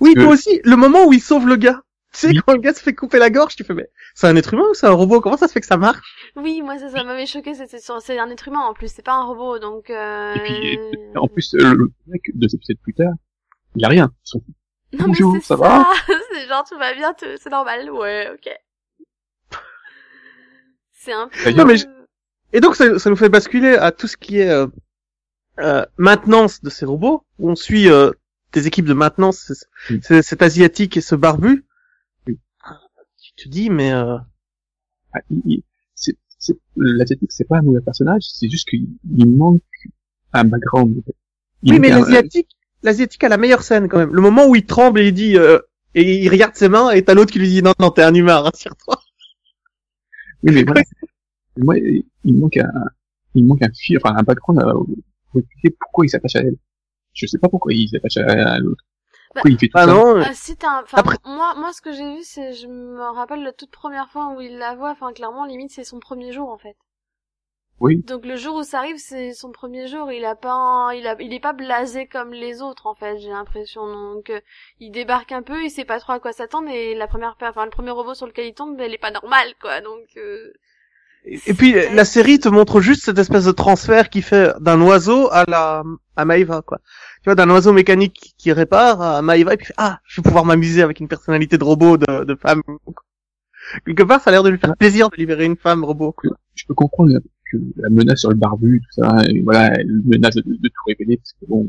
Oui, 0.00 0.14
que- 0.14 0.20
toi 0.22 0.32
aussi, 0.32 0.60
le 0.64 0.76
moment 0.76 1.06
où 1.06 1.12
il 1.12 1.20
sauve 1.20 1.46
le 1.46 1.56
gars. 1.56 1.82
Tu 2.12 2.18
sais, 2.18 2.28
Oui. 2.28 2.40
quand 2.44 2.54
le 2.54 2.58
gars 2.60 2.74
se 2.74 2.82
fait 2.82 2.92
couper 2.92 3.20
la 3.20 3.30
gorge, 3.30 3.54
tu 3.54 3.62
fais, 3.62 3.72
mais 3.72 3.88
c'est 4.16 4.26
un 4.26 4.34
être 4.34 4.52
humain 4.52 4.64
ou 4.68 4.74
c'est 4.74 4.86
un 4.86 4.92
robot? 4.92 5.20
Comment 5.20 5.36
ça 5.36 5.46
se 5.46 5.52
fait 5.52 5.60
que 5.60 5.66
ça 5.66 5.76
marche? 5.76 6.00
Oui, 6.34 6.60
moi 6.60 6.76
ça, 6.76 6.88
ça 6.88 7.04
m'avait 7.04 7.26
choqué, 7.26 7.54
c'était 7.54 7.78
sur 7.78 8.00
c'est 8.02 8.18
un 8.18 8.28
être 8.30 8.48
humain 8.48 8.58
en 8.68 8.74
plus, 8.74 8.90
c'est 8.92 9.04
pas 9.04 9.14
un 9.14 9.22
robot 9.22 9.60
donc 9.60 9.90
euh... 9.90 10.34
Et 10.34 10.40
puis, 10.40 10.98
En 11.14 11.28
plus, 11.28 11.54
le 11.54 11.88
mec, 12.08 12.22
deux 12.34 12.52
épisodes 12.52 12.78
plus 12.82 12.94
tard, 12.94 13.12
il 13.76 13.84
a 13.84 13.88
rien. 13.88 14.10
Ils 14.34 14.40
non, 14.92 15.06
bonjour, 15.06 15.34
mais 15.34 15.40
c'est 15.40 15.46
ça 15.46 15.56
va? 15.56 15.86
C'est 16.32 16.48
genre 16.48 16.64
tout 16.68 16.78
va 16.78 16.94
bien, 16.94 17.12
tout- 17.14 17.26
c'est 17.40 17.50
normal. 17.50 17.90
Ouais, 17.90 18.30
OK. 18.32 18.48
C'est 20.92 21.12
un 21.12 21.28
peu 21.28 21.50
Non, 21.52 21.64
mais 21.64 21.76
je- 21.76 21.86
Et 22.52 22.60
donc, 22.60 22.74
ça, 22.76 22.98
ça 22.98 23.10
nous 23.10 23.16
fait 23.16 23.28
basculer 23.28 23.74
à 23.74 23.92
tout 23.92 24.06
ce 24.06 24.16
qui 24.16 24.38
est 24.38 24.50
euh, 24.50 24.66
euh, 25.60 25.84
maintenance 25.96 26.62
de 26.62 26.70
ces 26.70 26.84
robots, 26.84 27.24
où 27.38 27.50
on 27.50 27.54
suit 27.56 27.88
euh, 27.88 28.10
des 28.52 28.66
équipes 28.66 28.86
de 28.86 28.94
maintenance, 28.94 29.52
c'est- 30.02 30.22
cet 30.22 30.42
asiatique 30.42 30.96
et 30.96 31.00
ce 31.00 31.14
barbu. 31.14 31.64
Oui. 32.26 32.38
Tu 33.22 33.44
te 33.44 33.48
dis, 33.48 33.70
mais... 33.70 33.92
Euh... 33.92 34.16
Ah, 35.12 35.20
il- 35.30 35.42
il- 35.46 35.62
c'est, 35.94 36.16
c'est, 36.38 36.56
l'asiatique, 36.76 37.30
c'est 37.32 37.44
pas 37.48 37.58
un 37.58 37.62
mauvais 37.62 37.80
personnage, 37.80 38.22
c'est 38.22 38.48
juste 38.48 38.68
qu'il 38.68 38.86
il 39.16 39.30
manque 39.30 39.62
un 40.32 40.44
background. 40.44 41.02
Il 41.62 41.72
Oui, 41.74 41.78
mais 41.80 41.92
un- 41.92 42.00
l'asiatique, 42.00 42.48
l'asiatique 42.82 43.22
a 43.24 43.28
la 43.28 43.36
meilleure 43.36 43.62
scène 43.62 43.88
quand 43.88 43.98
même. 43.98 44.14
Le 44.14 44.20
moment 44.22 44.46
où 44.46 44.56
il 44.56 44.66
tremble 44.66 45.00
et 45.00 45.08
il 45.08 45.14
dit... 45.14 45.36
Euh, 45.36 45.58
et 45.96 46.18
il 46.22 46.28
regarde 46.28 46.54
ses 46.54 46.68
mains, 46.68 46.90
et 46.90 47.02
t'as 47.04 47.14
l'autre 47.14 47.32
qui 47.32 47.40
lui 47.40 47.48
dit, 47.48 47.62
non, 47.64 47.72
non, 47.80 47.90
t'es 47.90 48.02
un 48.02 48.14
humain, 48.14 48.38
rassure-toi. 48.40 48.96
Oui, 50.44 50.52
mais 50.54 50.62
voilà. 50.62 50.82
Moi, 51.56 51.78
il 51.78 52.04
manque 52.38 52.56
un, 52.58 52.70
il 53.34 53.44
manque 53.44 53.62
un 53.62 53.70
fil, 53.74 53.98
enfin, 53.98 54.14
un 54.16 54.22
background 54.22 54.62
euh, 54.62 54.72
pour 55.30 55.40
expliquer 55.40 55.76
pourquoi 55.80 56.06
il 56.06 56.08
s'attache 56.08 56.36
à 56.36 56.40
elle. 56.40 56.56
Je 57.12 57.26
sais 57.26 57.38
pas 57.38 57.48
pourquoi 57.48 57.72
il 57.74 57.88
s'attache 57.88 58.16
à, 58.18 58.52
à 58.52 58.58
l'autre. 58.60 58.84
Pourquoi 59.34 59.50
il 59.50 59.58
fait 59.58 59.66
tout 59.66 59.72
Ah 59.78 59.86
ça. 59.86 59.92
non, 59.92 60.20
Ah, 60.24 60.30
si 60.32 60.56
t'as 60.56 60.68
un... 60.78 60.82
enfin, 60.84 60.98
Après- 60.98 61.16
moi, 61.24 61.54
moi, 61.56 61.72
ce 61.72 61.80
que 61.82 61.92
j'ai 61.92 62.16
vu, 62.16 62.22
c'est, 62.22 62.52
je 62.52 62.68
me 62.68 63.00
rappelle 63.12 63.42
la 63.42 63.52
toute 63.52 63.70
première 63.72 64.08
fois 64.10 64.32
où 64.36 64.40
il 64.40 64.58
la 64.58 64.76
voit, 64.76 64.90
enfin, 64.92 65.12
clairement, 65.12 65.44
limite, 65.44 65.72
c'est 65.72 65.82
son 65.84 65.98
premier 65.98 66.32
jour, 66.32 66.48
en 66.50 66.58
fait. 66.58 66.76
Oui. 67.80 68.02
Donc, 68.06 68.26
le 68.26 68.36
jour 68.36 68.56
où 68.56 68.62
ça 68.62 68.78
arrive, 68.78 68.98
c'est 68.98 69.32
son 69.32 69.50
premier 69.52 69.86
jour, 69.88 70.12
il 70.12 70.24
a 70.24 70.34
pas, 70.36 70.52
un- 70.52 70.92
il 70.92 71.06
a, 71.06 71.16
il 71.20 71.32
est 71.32 71.40
pas 71.40 71.54
blasé 71.54 72.06
comme 72.06 72.32
les 72.32 72.60
autres, 72.62 72.86
en 72.86 72.94
fait, 72.94 73.18
j'ai 73.18 73.30
l'impression. 73.30 73.86
Donc, 73.86 74.30
euh, 74.30 74.40
il 74.80 74.90
débarque 74.90 75.32
un 75.32 75.42
peu, 75.42 75.62
il 75.64 75.70
sait 75.70 75.84
pas 75.86 75.98
trop 75.98 76.12
à 76.12 76.20
quoi 76.20 76.32
s'attendre, 76.32 76.68
et 76.70 76.94
la 76.94 77.06
première, 77.08 77.36
per- 77.36 77.46
enfin, 77.48 77.64
le 77.64 77.70
premier 77.70 77.90
robot 77.90 78.14
sur 78.14 78.26
lequel 78.26 78.46
il 78.48 78.54
tombe, 78.54 78.78
elle 78.80 78.94
est 78.94 78.98
pas 78.98 79.10
normale, 79.10 79.54
quoi, 79.60 79.80
donc, 79.80 80.04
euh... 80.18 80.52
Et 81.24 81.52
puis 81.52 81.72
la 81.72 82.04
série 82.06 82.38
te 82.38 82.48
montre 82.48 82.80
juste 82.80 83.04
cette 83.04 83.18
espèce 83.18 83.44
de 83.44 83.52
transfert 83.52 84.08
qui 84.08 84.22
fait 84.22 84.54
d'un 84.58 84.80
oiseau 84.80 85.28
à 85.30 85.44
la 85.46 85.82
à 86.16 86.24
Maïva 86.24 86.62
quoi. 86.62 86.78
Tu 87.22 87.24
vois 87.26 87.34
d'un 87.34 87.50
oiseau 87.50 87.74
mécanique 87.74 88.34
qui 88.38 88.52
répare 88.52 89.02
à 89.02 89.20
Maïva 89.20 89.52
et 89.52 89.58
puis 89.58 89.72
ah 89.76 90.00
je 90.06 90.20
vais 90.20 90.24
pouvoir 90.26 90.46
m'amuser 90.46 90.80
avec 90.82 90.98
une 90.98 91.08
personnalité 91.08 91.58
de 91.58 91.64
robot 91.64 91.98
de, 91.98 92.24
de 92.24 92.34
femme. 92.36 92.62
quelque 93.84 94.02
part, 94.02 94.20
ça 94.20 94.30
a 94.30 94.32
l'air 94.32 94.42
de 94.42 94.48
lui 94.50 94.58
faire 94.58 94.76
plaisir 94.76 95.10
de 95.10 95.16
libérer 95.16 95.44
une 95.44 95.56
femme 95.56 95.84
robot. 95.84 96.12
Quoi. 96.12 96.30
Je 96.54 96.64
peux 96.66 96.74
comprendre 96.74 97.12
que 97.50 97.56
la 97.76 97.88
menace 97.90 98.20
sur 98.20 98.30
le 98.30 98.36
barbu, 98.36 98.80
tout 98.80 99.02
ça, 99.02 99.22
et 99.28 99.40
voilà, 99.40 99.74
elle 99.78 99.88
menace 100.04 100.34
de, 100.36 100.42
de 100.46 100.68
tout 100.68 100.82
révéler, 100.86 101.16
parce 101.18 101.32
que 101.32 101.46
bon, 101.46 101.66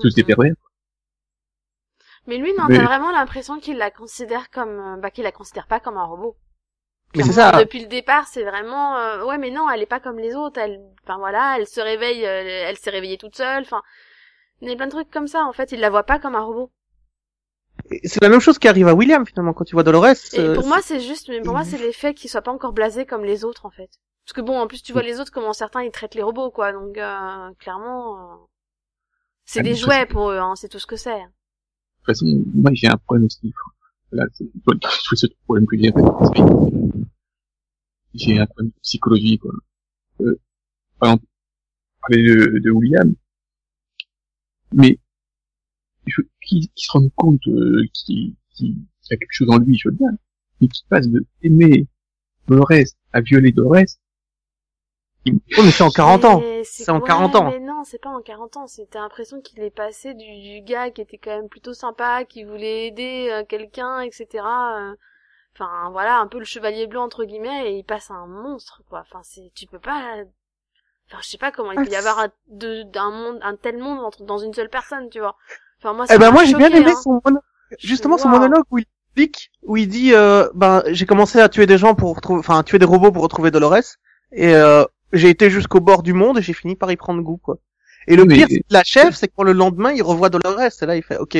tout 0.00 0.08
est 0.08 0.20
Mhm. 0.22 0.26
pervers. 0.26 0.54
Mais 2.26 2.36
lui, 2.36 2.52
non, 2.56 2.64
Mais- 2.68 2.76
t'as 2.76 2.84
vraiment 2.84 3.10
l'impression 3.10 3.58
qu'il 3.58 3.78
la 3.78 3.90
considère 3.90 4.50
comme, 4.50 4.78
euh, 4.78 4.96
bah, 5.00 5.10
qu'il 5.10 5.24
la 5.24 5.32
considère 5.32 5.66
pas 5.66 5.80
comme 5.80 5.96
un 5.96 6.04
robot. 6.04 6.36
Mais 7.16 7.24
c'est 7.24 7.32
ça. 7.32 7.50
Depuis 7.58 7.80
le 7.80 7.88
départ, 7.88 8.28
c'est 8.28 8.44
vraiment, 8.44 8.96
euh, 8.98 9.24
ouais, 9.24 9.36
mais 9.38 9.50
non, 9.50 9.68
elle 9.68 9.82
est 9.82 9.86
pas 9.86 9.98
comme 9.98 10.18
les 10.18 10.36
autres. 10.36 10.60
Elle, 10.60 10.80
enfin 11.02 11.18
voilà, 11.18 11.56
elle 11.58 11.66
se 11.66 11.80
réveille, 11.80 12.24
euh, 12.24 12.68
elle 12.68 12.76
s'est 12.76 12.90
réveillée 12.90 13.18
toute 13.18 13.34
seule. 13.34 13.62
Enfin, 13.64 13.82
il 14.60 14.68
y 14.68 14.72
a 14.72 14.76
plein 14.76 14.86
de 14.86 14.92
trucs 14.92 15.10
comme 15.10 15.26
ça. 15.26 15.44
En 15.44 15.52
fait, 15.52 15.72
il 15.72 15.80
la 15.80 15.90
voit 15.90 16.04
pas 16.04 16.20
comme 16.20 16.36
un 16.36 16.42
robot. 16.44 16.70
C'est 18.04 18.22
la 18.22 18.28
même 18.28 18.38
chose 18.40 18.58
qui 18.60 18.68
arrive 18.68 18.86
à 18.86 18.94
William 18.94 19.26
finalement 19.26 19.54
quand 19.54 19.64
tu 19.64 19.74
vois 19.74 19.82
Dolores. 19.82 20.06
Et 20.34 20.38
euh, 20.38 20.54
pour 20.54 20.68
moi, 20.68 20.78
c'est 20.82 21.00
juste, 21.00 21.28
mais 21.28 21.40
pour 21.40 21.54
moi, 21.54 21.64
c'est 21.64 21.78
l'effet 21.78 22.14
qu'il 22.14 22.30
soit 22.30 22.42
pas 22.42 22.52
encore 22.52 22.72
blasé 22.74 23.06
comme 23.06 23.24
les 23.24 23.44
autres, 23.44 23.66
en 23.66 23.70
fait. 23.70 23.90
Parce 24.30 24.44
que 24.44 24.46
bon, 24.46 24.60
en 24.60 24.68
plus, 24.68 24.80
tu 24.80 24.92
vois 24.92 25.02
les 25.02 25.18
autres 25.18 25.32
comment 25.32 25.52
certains 25.52 25.82
ils 25.82 25.90
traitent 25.90 26.14
les 26.14 26.22
robots, 26.22 26.52
quoi. 26.52 26.72
Donc 26.72 26.96
euh, 26.96 27.52
clairement, 27.58 28.16
euh, 28.16 28.36
c'est 29.44 29.58
Ah, 29.58 29.62
des 29.64 29.74
jouets 29.74 30.06
pour 30.06 30.30
eux, 30.30 30.38
hein, 30.38 30.54
c'est 30.54 30.68
tout 30.68 30.78
ce 30.78 30.86
que 30.86 30.94
c'est. 30.94 31.18
De 31.18 31.24
toute 31.24 32.06
façon, 32.06 32.44
moi, 32.54 32.70
j'ai 32.72 32.86
un 32.86 32.96
problème 32.96 33.24
aussi. 33.26 33.52
Là, 34.12 34.24
c'est 34.32 34.46
ce 35.16 35.26
problème 35.46 35.66
que 35.66 35.76
j'ai, 35.76 35.92
J'ai 38.14 38.38
un 38.38 38.46
problème 38.46 38.68
de 38.68 38.80
psychologie, 38.82 39.38
quoi. 39.38 39.50
Euh, 40.20 40.38
par 41.00 41.08
exemple, 41.08 41.26
parler 42.00 42.22
de, 42.22 42.58
de 42.60 42.70
William, 42.70 43.12
mais 44.72 44.96
qu'il 46.04 46.24
qu'il 46.40 46.68
se 46.76 46.92
rende 46.92 47.10
compte 47.16 47.48
euh, 47.48 47.84
qu'il 47.94 48.36
y 48.60 48.76
a 49.10 49.16
quelque 49.16 49.32
chose 49.32 49.50
en 49.50 49.58
lui, 49.58 49.76
je 49.76 49.88
veux 49.88 49.96
bien, 49.96 50.16
mais 50.60 50.68
qu'il 50.68 50.86
passe 50.86 51.08
de 51.08 51.26
aimer 51.42 51.88
Dolores 52.46 52.94
à 53.12 53.20
violer 53.22 53.50
Dolores, 53.50 53.98
Oh, 55.26 55.62
mais 55.62 55.70
c'est 55.70 55.82
en 55.82 55.90
40 55.90 56.24
ans. 56.24 56.42
C'est 56.64 56.90
en 56.90 57.00
ouais, 57.00 57.06
40 57.06 57.36
ans. 57.36 57.50
Mais 57.50 57.60
non, 57.60 57.84
c'est 57.84 58.00
pas 58.00 58.10
en 58.10 58.22
40 58.22 58.56
ans. 58.56 58.66
C'était 58.66 58.98
l'impression 58.98 59.40
qu'il 59.40 59.60
est 59.62 59.70
passé 59.70 60.14
du, 60.14 60.24
du 60.40 60.60
gars 60.62 60.90
qui 60.90 61.00
était 61.02 61.18
quand 61.18 61.30
même 61.36 61.48
plutôt 61.48 61.74
sympa, 61.74 62.24
qui 62.24 62.44
voulait 62.44 62.86
aider 62.86 63.28
euh, 63.30 63.44
quelqu'un, 63.44 64.00
etc. 64.00 64.78
euh, 64.78 64.94
Enfin, 65.54 65.90
voilà, 65.90 66.18
un 66.20 66.28
peu 66.28 66.38
le 66.38 66.44
chevalier 66.44 66.86
blanc 66.86 67.04
entre 67.04 67.24
guillemets, 67.24 67.72
et 67.72 67.78
il 67.78 67.84
passe 67.84 68.10
à 68.10 68.14
un 68.14 68.26
monstre, 68.26 68.82
quoi. 68.88 69.00
Enfin, 69.00 69.20
c'est, 69.24 69.50
tu 69.54 69.66
peux 69.66 69.80
pas. 69.80 70.16
Enfin, 71.08 71.18
je 71.22 71.28
sais 71.28 71.38
pas 71.38 71.50
comment 71.52 71.72
il 71.72 71.78
Ah, 71.78 71.84
peut 71.84 71.90
y 71.90 71.96
avoir 71.96 72.18
un, 72.20 72.28
de- 72.48 72.84
d'un 72.84 73.10
monde, 73.10 73.38
un 73.42 73.56
tel 73.56 73.78
monde 73.78 73.98
entre, 74.00 74.22
dans 74.24 74.38
une 74.38 74.54
seule 74.54 74.70
personne, 74.70 75.10
tu 75.10 75.18
vois. 75.20 75.36
Enfin, 75.78 75.92
moi, 75.92 76.06
Eh 76.10 76.18
ben 76.18 76.30
moi 76.30 76.44
j'ai 76.44 76.54
bien 76.54 76.70
aimé 76.70 76.90
hein. 76.90 77.00
son 77.02 77.20
mono- 77.24 77.40
justement 77.78 78.18
son 78.18 78.28
monologue 78.28 78.64
où 78.70 78.78
il 78.78 78.84
explique 79.16 79.50
où 79.62 79.76
il 79.76 79.88
dit 79.88 80.14
euh, 80.14 80.48
ben 80.54 80.82
j'ai 80.88 81.06
commencé 81.06 81.40
à 81.40 81.48
tuer 81.48 81.66
des 81.66 81.78
gens 81.78 81.94
pour 81.94 82.14
retrouver 82.16 82.40
enfin 82.40 82.62
tuer 82.62 82.78
des 82.78 82.84
robots 82.84 83.12
pour 83.12 83.22
retrouver 83.22 83.50
Dolores 83.50 83.96
et 84.32 84.54
euh, 84.54 84.84
j'ai 85.12 85.28
été 85.28 85.50
jusqu'au 85.50 85.80
bord 85.80 86.02
du 86.02 86.12
monde 86.12 86.38
et 86.38 86.42
j'ai 86.42 86.52
fini 86.52 86.76
par 86.76 86.90
y 86.92 86.96
prendre 86.96 87.22
goût 87.22 87.36
quoi. 87.38 87.58
Et 88.08 88.16
le 88.16 88.24
Mais- 88.24 88.34
pire 88.36 88.46
c'est 88.48 88.60
que 88.60 88.64
la 88.70 88.84
chef 88.84 89.14
c'est 89.14 89.28
que 89.28 89.34
pour 89.34 89.44
le 89.44 89.52
lendemain 89.52 89.92
il 89.92 90.02
revoit 90.02 90.30
Dolores 90.30 90.70
et 90.82 90.86
là 90.86 90.96
il 90.96 91.02
fait 91.02 91.18
OK, 91.18 91.36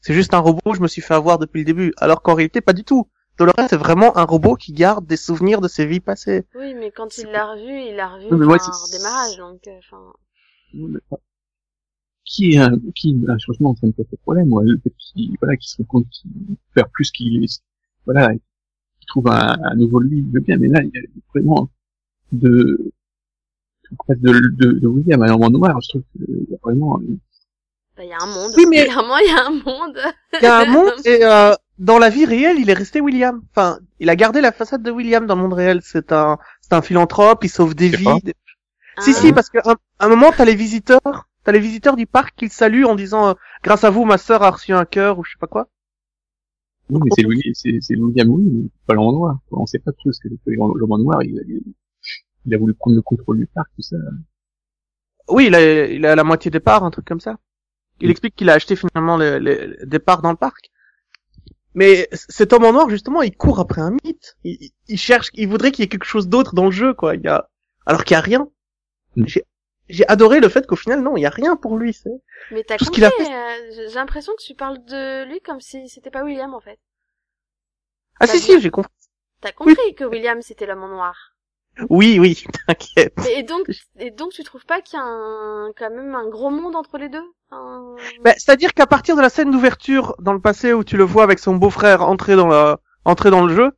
c'est 0.00 0.14
juste 0.14 0.34
un 0.34 0.38
robot, 0.38 0.74
je 0.74 0.80
me 0.80 0.88
suis 0.88 1.02
fait 1.02 1.14
avoir 1.14 1.38
depuis 1.38 1.60
le 1.60 1.64
début 1.64 1.92
alors 1.98 2.22
qu'en 2.22 2.34
réalité 2.34 2.60
pas 2.60 2.72
du 2.72 2.84
tout. 2.84 3.08
Dolores 3.38 3.54
c'est 3.70 3.76
vraiment 3.76 4.16
un 4.18 4.24
robot 4.24 4.56
qui 4.56 4.72
garde 4.72 5.06
des 5.06 5.16
souvenirs 5.16 5.60
de 5.60 5.68
ses 5.68 5.86
vies 5.86 6.00
passées. 6.00 6.44
Oui, 6.54 6.74
mais 6.74 6.90
quand 6.90 7.16
il 7.18 7.26
l'a 7.28 7.52
revu, 7.52 7.80
il 7.90 7.96
l'a 7.96 8.08
revu 8.08 8.26
mais 8.30 8.44
moi, 8.46 8.58
par 8.58 8.74
c'est- 8.74 8.96
démarrage, 8.98 9.36
donc, 9.38 9.60
euh, 9.66 9.78
enfin. 9.78 11.16
qui 12.24 12.52
est 12.52 12.58
un, 12.58 12.78
qui 12.94 13.10
est 13.26 13.30
un 13.30 13.38
changement, 13.38 13.74
ça 13.76 13.86
ne 13.86 13.92
pose 13.92 14.06
pas 14.06 14.16
de 14.16 14.20
problème, 14.22 14.48
moi, 14.48 14.62
le 14.64 14.78
fait 14.82 14.92
qu'il, 14.98 15.36
voilà, 15.40 15.56
qu'il 15.56 15.68
se 15.68 15.76
rend 15.78 15.84
compte 15.84 16.06
qu'il 16.10 16.30
faire 16.74 16.88
plus 16.90 17.10
qu'il 17.10 17.42
est, 17.44 17.62
voilà, 18.04 18.32
qu'il 18.32 19.06
trouve 19.08 19.28
un, 19.28 19.56
un 19.62 19.74
nouveau 19.74 20.00
lui, 20.00 20.24
je 20.28 20.32
veux 20.34 20.40
bien, 20.40 20.56
mais 20.56 20.68
là, 20.68 20.82
il 20.82 20.90
y 20.94 20.98
a 20.98 21.02
vraiment 21.34 21.68
de, 22.32 22.92
de, 24.08 24.32
de, 24.56 24.72
de 24.78 24.86
William 24.86 25.22
à 25.22 25.26
l'envers 25.28 25.50
noir, 25.50 25.78
je 25.82 25.88
trouve 25.90 26.02
qu'il 26.12 26.46
y 26.50 26.54
a 26.54 26.58
vraiment, 26.62 26.98
Bah, 27.96 28.04
il 28.04 28.08
y 28.08 28.12
a 28.12 28.18
un 28.22 28.26
monde. 28.26 28.52
Oui, 28.56 28.64
mais- 28.68 28.84
Clairement, 28.84 29.18
il 29.18 29.28
y 29.30 29.34
a 29.36 29.46
un 29.46 29.50
monde. 29.50 29.98
Il 30.40 30.42
y 30.42 30.46
a 30.46 30.58
un 30.58 30.66
monde 30.66 30.92
et 31.04 31.24
euh, 31.24 31.54
dans 31.78 31.98
la 31.98 32.08
vie 32.10 32.24
réelle, 32.24 32.58
il 32.58 32.70
est 32.70 32.74
resté 32.74 33.00
William. 33.00 33.42
Enfin, 33.50 33.78
il 34.00 34.08
a 34.08 34.16
gardé 34.16 34.40
la 34.40 34.52
façade 34.52 34.82
de 34.82 34.90
William 34.90 35.26
dans 35.26 35.34
le 35.36 35.42
monde 35.42 35.52
réel. 35.54 35.80
C'est 35.82 36.12
un, 36.12 36.38
c'est 36.60 36.72
un 36.74 36.82
philanthrope, 36.82 37.44
il 37.44 37.48
sauve 37.50 37.74
des 37.74 37.88
vies. 37.88 38.06
Si 39.00 39.10
Hein 39.10 39.14
si, 39.14 39.32
parce 39.32 39.48
qu'à 39.50 39.62
un, 39.64 39.74
un 40.00 40.08
moment, 40.08 40.30
t'as 40.36 40.44
les 40.44 40.54
visiteurs, 40.54 41.28
t'as 41.44 41.52
les 41.52 41.60
visiteurs 41.60 41.96
du 41.96 42.06
parc 42.06 42.34
qui 42.36 42.44
le 42.46 42.50
saluent 42.50 42.84
en 42.84 42.94
disant 42.94 43.28
euh, 43.30 43.34
grâce 43.62 43.84
à 43.84 43.90
vous, 43.90 44.04
ma 44.04 44.18
sœur 44.18 44.42
a 44.42 44.50
reçu 44.50 44.72
un 44.74 44.84
cœur 44.84 45.18
ou 45.18 45.24
je 45.24 45.30
sais 45.32 45.38
pas 45.40 45.46
quoi. 45.46 45.68
oui, 46.90 47.00
mais 47.04 47.10
c'est 47.16 47.24
William, 47.26 47.54
c'est, 47.54 47.96
William, 47.96 48.28
oui, 48.28 48.42
mais 48.52 48.68
pas 48.86 48.94
l'envers 48.94 49.12
noir, 49.18 49.38
on 49.50 49.64
sait 49.66 49.78
pas 49.78 49.92
tout 49.92 50.12
ce 50.12 50.20
que 50.20 50.28
le 50.28 50.54
l'envers 50.56 50.98
noir, 50.98 51.22
il, 51.22 51.42
il, 51.48 51.62
il 52.46 52.54
a 52.54 52.58
voulu 52.58 52.74
prendre 52.74 52.96
le 52.96 53.02
contrôle 53.02 53.38
du 53.38 53.46
parc, 53.46 53.70
tout 53.76 53.82
ça. 53.82 53.96
Oui, 55.28 55.46
il 55.46 55.54
a, 55.54 55.84
il 55.86 56.04
a 56.06 56.14
la 56.16 56.24
moitié 56.24 56.50
des 56.50 56.60
parts, 56.60 56.84
un 56.84 56.90
truc 56.90 57.04
comme 57.06 57.20
ça. 57.20 57.36
Il 58.00 58.08
Mm. 58.08 58.10
explique 58.10 58.34
qu'il 58.34 58.50
a 58.50 58.54
acheté 58.54 58.74
finalement 58.76 59.16
les, 59.16 59.38
les, 59.38 59.76
des 59.86 59.98
parts 59.98 60.22
dans 60.22 60.30
le 60.30 60.36
parc. 60.36 60.70
Mais 61.74 62.08
cet 62.12 62.52
homme 62.52 62.64
en 62.64 62.72
noir, 62.72 62.90
justement, 62.90 63.22
il 63.22 63.34
court 63.36 63.58
après 63.60 63.80
un 63.80 63.96
mythe. 64.04 64.36
Il, 64.44 64.70
il- 64.88 64.98
cherche, 64.98 65.30
il 65.34 65.48
voudrait 65.48 65.70
qu'il 65.72 65.82
y 65.82 65.86
ait 65.86 65.88
quelque 65.88 66.04
chose 66.04 66.28
d'autre 66.28 66.54
dans 66.54 66.66
le 66.66 66.70
jeu, 66.70 66.92
quoi. 66.92 67.14
Il 67.14 67.22
y 67.22 67.28
a, 67.28 67.48
alors 67.86 68.04
qu'il 68.04 68.14
y 68.14 68.18
a 68.18 68.20
rien. 68.20 68.48
Mm. 69.16 69.26
J'ai, 69.26 69.44
j'ai 69.88 70.06
adoré 70.08 70.40
le 70.40 70.48
fait 70.48 70.66
qu'au 70.66 70.76
final, 70.76 71.00
non, 71.02 71.16
il 71.16 71.22
y 71.22 71.26
a 71.26 71.30
rien 71.30 71.56
pour 71.56 71.78
lui, 71.78 71.92
c'est. 71.94 72.10
Mais 72.50 72.62
t'as 72.64 72.76
compris, 72.76 73.00
fait- 73.00 73.08
euh, 73.32 73.86
j'ai 73.88 73.94
l'impression 73.94 74.32
que 74.36 74.42
tu 74.42 74.54
parles 74.54 74.84
de 74.84 75.24
lui 75.24 75.40
comme 75.40 75.60
si 75.60 75.88
c'était 75.88 76.10
pas 76.10 76.24
William 76.24 76.52
en 76.54 76.60
fait. 76.60 76.78
Ah 78.20 78.26
si, 78.26 78.38
si, 78.38 78.60
j'ai 78.60 78.70
compris. 78.70 78.92
T'as 79.40 79.52
compris 79.52 79.94
que 79.96 80.04
William 80.04 80.40
c'était 80.42 80.66
l'homme 80.66 80.82
en 80.84 80.88
noir. 80.88 81.31
Oui, 81.88 82.18
oui, 82.20 82.44
t'inquiète. 82.66 83.18
Et 83.30 83.42
donc, 83.42 83.66
et 83.98 84.10
donc 84.10 84.32
tu 84.32 84.42
trouves 84.44 84.64
pas 84.66 84.80
qu'il 84.80 84.98
y 84.98 85.02
a 85.02 85.04
un, 85.04 85.72
quand 85.76 85.90
même 85.90 86.14
un 86.14 86.28
gros 86.28 86.50
monde 86.50 86.76
entre 86.76 86.98
les 86.98 87.08
deux? 87.08 87.24
Un- 87.50 87.94
Ben, 88.24 88.34
c'est-à-dire 88.36 88.74
qu'à 88.74 88.86
partir 88.86 89.16
de 89.16 89.20
la 89.20 89.28
scène 89.30 89.50
d'ouverture 89.50 90.14
dans 90.18 90.32
le 90.32 90.40
passé 90.40 90.72
où 90.72 90.84
tu 90.84 90.96
le 90.96 91.04
vois 91.04 91.24
avec 91.24 91.38
son 91.38 91.54
beau-frère 91.56 92.02
entrer 92.02 92.36
dans 92.36 92.46
la, 92.48 92.78
entrer 93.04 93.30
dans 93.30 93.44
le 93.46 93.54
jeu, 93.54 93.70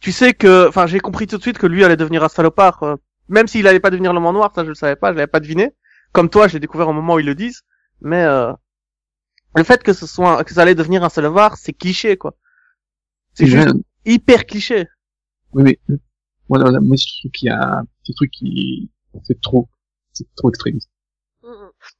tu 0.00 0.12
sais 0.12 0.34
que, 0.34 0.68
enfin, 0.68 0.86
j'ai 0.86 1.00
compris 1.00 1.26
tout 1.26 1.38
de 1.38 1.42
suite 1.42 1.58
que 1.58 1.66
lui 1.66 1.84
allait 1.84 1.96
devenir 1.96 2.24
un 2.24 2.28
salopard, 2.28 2.82
euh, 2.84 2.96
même 3.28 3.48
s'il 3.48 3.66
allait 3.68 3.80
pas 3.80 3.90
devenir 3.90 4.12
l'homme 4.12 4.26
en 4.26 4.32
noir, 4.34 4.52
ça 4.54 4.64
je 4.64 4.70
le 4.70 4.74
savais 4.74 4.96
pas, 4.96 5.12
je 5.12 5.16
l'avais 5.18 5.26
pas 5.28 5.40
deviné. 5.40 5.72
Comme 6.12 6.30
toi, 6.30 6.48
je 6.48 6.54
l'ai 6.54 6.60
découvert 6.60 6.88
au 6.88 6.94
moment 6.94 7.14
où 7.14 7.20
ils 7.20 7.26
le 7.26 7.34
disent, 7.36 7.62
mais 8.02 8.24
euh, 8.24 8.52
le 9.56 9.64
fait 9.64 9.82
que 9.82 9.92
ce 9.92 10.06
soit, 10.06 10.42
que 10.44 10.54
ça 10.54 10.62
allait 10.62 10.74
devenir 10.74 11.04
un 11.04 11.08
salopard, 11.08 11.56
c'est 11.58 11.72
cliché 11.72 12.16
quoi. 12.16 12.34
C'est 13.34 13.46
juste 13.46 13.74
hyper 14.04 14.46
cliché. 14.46 14.86
Oui, 15.52 15.64
mais 15.64 15.98
moi, 16.48 16.96
je 16.96 17.06
trouve 17.20 17.30
qu'il 17.32 17.46
y 17.48 17.50
a 17.50 17.82
qui 18.32 18.90
trop, 19.42 19.68
c'est 20.12 20.26
trop 20.36 20.48
extrémiste. 20.48 20.90
Mm. 21.42 21.48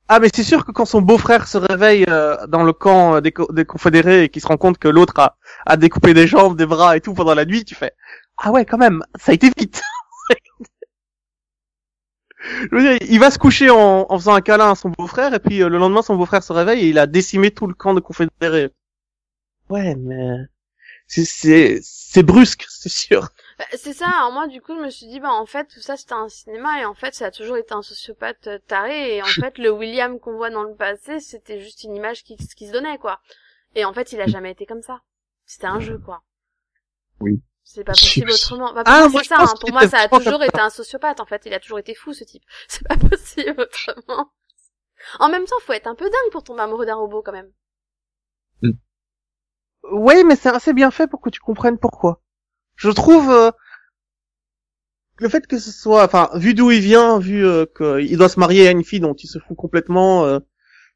Ah 0.09 0.21
mais 0.21 0.29
c'est 0.35 0.45
sûr 0.45 0.65
que 0.65 0.73
quand 0.73 0.87
son 0.87 1.03
beau-frère 1.03 1.47
se 1.49 1.59
réveille 1.59 2.05
euh, 2.09 2.47
dans 2.49 2.65
le 2.65 2.73
camp 2.73 3.17
euh, 3.17 3.21
des, 3.21 3.33
co- 3.33 3.53
des 3.53 3.65
confédérés 3.65 4.25
et 4.25 4.29
qu'il 4.29 4.43
se 4.43 4.49
rend 4.49 4.57
compte 4.57 4.79
que 4.79 4.89
l'autre 4.89 5.15
a, 5.19 5.37
a 5.67 5.77
découpé 5.77 6.15
des 6.15 6.27
jambes, 6.27 6.57
des 6.57 6.67
bras 6.67 6.97
et 6.97 7.01
tout 7.01 7.15
pendant 7.15 7.35
la 7.35 7.45
nuit, 7.45 7.65
tu 7.65 7.75
fais 7.75 7.93
ah 8.39 8.53
ouais 8.53 8.65
quand 8.65 8.79
même, 8.79 9.03
ça 9.19 9.33
a 9.33 9.35
été 9.35 9.51
vite. 9.57 9.83
Il 13.11 13.19
va 13.19 13.31
se 13.31 13.39
coucher 13.39 13.71
en, 13.71 14.07
en 14.09 14.19
faisant 14.19 14.35
un 14.35 14.41
câlin 14.41 14.71
à 14.71 14.75
son 14.75 14.91
beau-frère 14.91 15.35
et 15.35 15.39
puis 15.41 15.63
euh, 15.63 15.69
le 15.69 15.79
lendemain 15.79 16.03
son 16.03 16.17
beau-frère 16.17 16.43
se 16.43 16.53
réveille 16.53 16.81
et 16.85 16.89
il 16.89 16.99
a 16.99 17.07
décimé 17.07 17.51
tout 17.51 17.67
le 17.67 17.75
camp 17.75 17.95
de 17.95 18.01
confédérés. 18.01 18.71
Ouais 19.71 19.95
mais 19.97 20.37
c'est 21.07 21.81
c'est 21.83 22.25
brusque, 22.25 22.67
c'est 22.69 22.89
sûr. 22.91 23.29
Bah, 23.59 23.65
c'est 23.77 23.93
ça, 23.93 24.07
alors 24.09 24.31
moi 24.31 24.47
du 24.47 24.61
coup 24.63 24.75
je 24.77 24.81
me 24.81 24.89
suis 24.89 25.07
dit 25.09 25.19
bah 25.19 25.33
en 25.33 25.45
fait 25.45 25.67
tout 25.67 25.81
ça 25.81 25.97
c'était 25.97 26.13
un 26.13 26.29
cinéma 26.29 26.81
et 26.81 26.85
en 26.85 26.95
fait 26.95 27.13
ça 27.15 27.27
a 27.27 27.31
toujours 27.33 27.57
été 27.57 27.75
un 27.75 27.83
sociopathe 27.83 28.47
euh, 28.47 28.59
taré 28.69 29.17
et 29.17 29.23
en 29.23 29.27
fait 29.43 29.59
le 29.59 29.71
William 29.73 30.21
qu'on 30.21 30.37
voit 30.37 30.51
dans 30.51 30.63
le 30.63 30.77
passé 30.77 31.19
c'était 31.19 31.59
juste 31.61 31.83
une 31.83 31.97
image 31.97 32.23
qui, 32.23 32.37
qui 32.37 32.69
se 32.69 32.73
donnait 32.73 32.99
quoi. 32.99 33.21
Et 33.75 33.85
en 33.85 33.93
fait 33.93 34.13
il 34.13 34.21
a 34.21 34.29
jamais 34.29 34.53
été 34.53 34.65
comme 34.65 34.83
ça. 34.83 35.03
C'était 35.45 35.67
un 35.67 35.81
jeu 35.81 35.99
quoi. 35.99 36.23
Oui. 37.21 37.43
C'est 37.65 37.85
pas 37.85 37.93
possible 37.93 38.31
autrement. 38.31 38.73
Bah, 38.73 38.85
pour 38.85 38.95
Ah, 38.95 39.09
moi, 39.09 39.25
ça, 39.25 39.41
hein. 39.41 39.55
pour 39.61 39.73
moi 39.73 39.89
ça 39.89 39.99
a 39.99 40.09
toujours 40.09 40.43
été 40.45 40.61
un 40.61 40.71
sociopathe 40.71 41.19
en 41.19 41.27
fait, 41.27 41.43
il 41.45 41.53
a 41.53 41.59
toujours 41.59 41.81
été 41.81 41.95
fou 41.95 42.13
ce 42.13 42.23
type. 42.23 42.45
C'est 42.69 42.87
pas 42.87 42.97
possible 42.97 43.61
autrement. 43.61 44.31
En 45.19 45.29
même 45.29 45.47
temps 45.47 45.59
faut 45.63 45.73
être 45.73 45.89
un 45.89 45.97
peu 45.97 46.05
dingue 46.05 46.31
pour 46.33 46.45
tomber 46.45 46.63
amoureux 46.63 46.87
d'un 46.87 46.95
robot 46.95 47.23
quand 47.23 47.33
même. 47.33 47.51
Ouais, 49.91 50.23
mais 50.23 50.37
c'est 50.37 50.49
assez 50.49 50.73
bien 50.73 50.91
fait 50.91 51.07
pour 51.09 51.21
que 51.21 51.31
tu 51.31 51.41
comprennes 51.41 51.79
pourquoi. 51.79 52.21
Je 52.79 52.91
trouve 52.91 53.29
euh, 53.31 53.51
le 55.19 55.29
fait 55.29 55.47
que 55.47 55.59
ce 55.59 55.73
soit, 55.73 56.05
enfin, 56.05 56.31
vu 56.37 56.55
d'où 56.55 56.71
il 56.71 56.81
vient, 56.81 57.19
vu 57.19 57.45
euh, 57.45 57.67
qu'il 57.77 58.17
doit 58.17 58.29
se 58.29 58.39
marier 58.39 58.69
à 58.69 58.71
une 58.71 58.85
fille 58.85 59.01
dont 59.01 59.15
il 59.15 59.27
se 59.27 59.41
fout 59.41 59.57
complètement, 59.57 60.25
euh, 60.25 60.39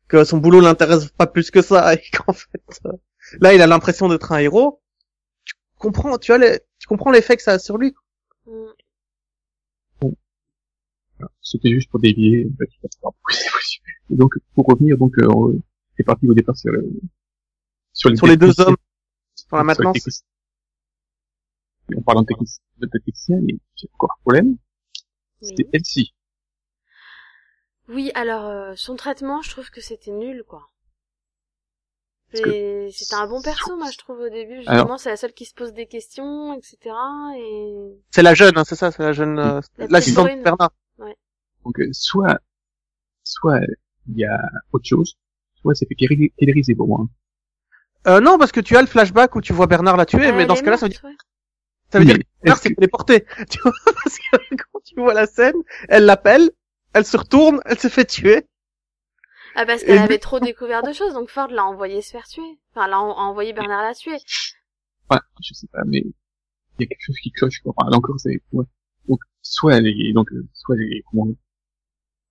que 0.08 0.22
son 0.24 0.38
boulot 0.38 0.60
l'intéresse 0.60 1.08
pas 1.10 1.26
plus 1.26 1.50
que 1.50 1.60
ça, 1.60 1.92
et 1.94 2.02
qu'en 2.12 2.32
fait, 2.32 2.62
euh, 2.86 2.92
là, 3.40 3.52
il 3.52 3.60
a 3.62 3.66
l'impression 3.66 4.08
d'être 4.08 4.30
un 4.32 4.38
héros. 4.38 4.80
Tu 5.44 5.54
comprends, 5.76 6.16
tu 6.18 6.30
vois, 6.32 6.38
les- 6.38 6.60
tu 6.78 6.86
comprends 6.86 7.10
l'effet 7.10 7.36
que 7.36 7.42
ça 7.42 7.52
a 7.54 7.58
sur 7.58 7.78
lui. 7.78 7.94
Mm. 8.46 8.52
C'était 11.40 11.70
juste 11.70 11.90
pour 11.90 12.00
dévier. 12.00 12.48
Et 14.10 14.14
donc, 14.16 14.34
pour 14.54 14.66
revenir, 14.66 14.96
donc, 14.98 15.18
euh, 15.18 15.28
on- 15.34 15.60
c'est 15.96 16.04
parti 16.04 16.28
au 16.28 16.34
départ 16.34 16.56
sur, 16.56 16.70
le- 16.72 16.88
sur 17.92 18.08
les, 18.10 18.16
Sur 18.16 18.26
les 18.26 18.36
deux 18.36 18.60
hommes, 18.60 18.76
sur 19.34 19.56
la 19.56 19.64
maintenance. 19.64 20.24
On 21.96 22.02
parle 22.02 22.20
de, 22.24 22.26
technici- 22.34 22.60
de 22.78 22.86
technicien, 22.86 23.38
mais 23.42 23.54
j'ai 23.76 23.88
encore 23.94 24.12
un 24.18 24.20
problème, 24.22 24.56
Oui. 25.42 25.48
c'était 25.48 25.68
Elsie. 25.72 26.14
Oui, 27.88 28.10
alors 28.14 28.46
euh, 28.46 28.72
son 28.76 28.96
traitement, 28.96 29.42
je 29.42 29.50
trouve 29.50 29.70
que 29.70 29.80
c'était 29.80 30.12
nul, 30.12 30.44
quoi. 30.46 30.68
Parce 32.30 32.44
que- 32.44 32.50
Et 32.50 32.90
C'était 32.92 33.14
un 33.16 33.26
bon 33.26 33.42
perso, 33.42 33.76
moi, 33.76 33.90
je 33.90 33.98
trouve 33.98 34.20
au 34.20 34.28
début. 34.30 34.56
Justement, 34.58 34.74
Alors- 34.84 35.00
c'est 35.00 35.10
la 35.10 35.16
seule 35.16 35.32
qui 35.34 35.44
se 35.44 35.54
pose 35.54 35.72
des 35.74 35.86
questions, 35.86 36.54
etc. 36.54 36.78
Et 37.36 38.00
C'est 38.10 38.22
la 38.22 38.34
jeune, 38.34 38.56
hein, 38.56 38.64
c'est 38.64 38.76
ça, 38.76 38.90
c'est 38.90 39.02
la 39.02 39.12
jeune, 39.12 39.38
euh, 39.38 39.60
La 39.78 39.86
l'assistante. 39.88 40.28
Bernard. 40.42 40.70
Donc, 41.64 41.78
euh, 41.78 41.88
soit, 41.92 42.38
soit 43.22 43.60
il 44.08 44.16
y 44.18 44.24
a 44.24 44.36
autre 44.72 44.84
chose, 44.86 45.16
soit 45.60 45.74
c'est 45.74 45.86
fait 45.86 45.94
killeriser 45.94 46.74
pour 46.74 46.88
moi. 46.88 47.06
Euh, 48.08 48.20
non, 48.20 48.36
parce 48.38 48.50
que 48.50 48.58
tu 48.60 48.76
as 48.76 48.80
le 48.80 48.88
flashback 48.88 49.36
où 49.36 49.40
tu 49.40 49.52
vois 49.52 49.66
Bernard 49.68 49.96
la 49.96 50.06
tuer, 50.06 50.26
Ah, 50.26 50.32
mais 50.32 50.44
dans 50.46 50.56
ce 50.56 50.62
cas-là, 50.62 50.76
ça 50.76 50.86
veut 50.86 50.90
dire, 50.90 51.04
ouais. 51.04 51.14
Ça 51.92 51.98
veut 51.98 52.04
Oui, 52.06 52.14
dire 52.44 52.54
que 52.60 52.68
que- 52.68 52.74
téléporté. 52.74 53.24
Tu 53.50 53.58
vois, 53.62 53.72
parce 54.02 54.18
que 54.18 54.54
quand 54.56 54.80
tu 54.84 54.94
vois 54.96 55.14
la 55.14 55.26
scène, 55.26 55.54
elle 55.88 56.06
l'appelle, 56.06 56.50
elle 56.94 57.04
se 57.04 57.16
retourne, 57.16 57.60
elle 57.66 57.78
se 57.78 57.88
fait 57.88 58.04
tuer. 58.06 58.46
Ah, 59.54 59.66
parce 59.66 59.84
qu'elle 59.84 59.98
avait 59.98 60.18
trop 60.18 60.40
découvert 60.40 60.82
de 60.82 60.92
choses, 60.94 61.12
donc 61.12 61.28
Ford 61.28 61.48
l'a 61.48 61.64
envoyé 61.64 62.00
se 62.00 62.10
faire 62.10 62.26
tuer. 62.26 62.58
Enfin, 62.74 62.88
l'a 62.88 62.98
en- 62.98 63.10
envoyé 63.28 63.52
Bernard 63.52 63.82
la 63.82 63.94
tuer. 63.94 64.16
Enfin, 65.08 65.20
je 65.42 65.52
sais 65.52 65.66
pas, 65.70 65.82
mais 65.86 65.98
il 65.98 66.80
y 66.80 66.84
a 66.84 66.86
quelque 66.86 67.02
chose 67.04 67.18
qui 67.22 67.30
cloche. 67.30 67.60
quoi. 67.62 67.74
Enfin, 67.76 67.90
là 67.90 67.98
encore, 67.98 68.18
c'est 68.18 68.40
ouais. 68.52 68.64
donc 69.08 69.20
soit 69.42 69.74
elle 69.76 69.86
est 69.86 70.12
donc 70.14 70.32
euh, 70.32 70.46
soit 70.54 70.76
elle 70.76 70.90
est 70.94 71.02
comment 71.10 71.28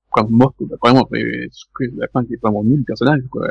quoi 0.10 0.24
morte, 0.30 0.56
bah, 0.62 0.78
vraiment. 0.82 1.08
Mais 1.12 1.21
je 1.21 1.47
trouve 1.47 1.74
que 1.76 1.95
la 1.95 2.08
fin 2.08 2.24
était 2.24 2.38
vraiment 2.41 2.63
nulle, 2.63 2.80
le 2.80 2.86
personnage. 2.86 3.21
Quoi. 3.30 3.47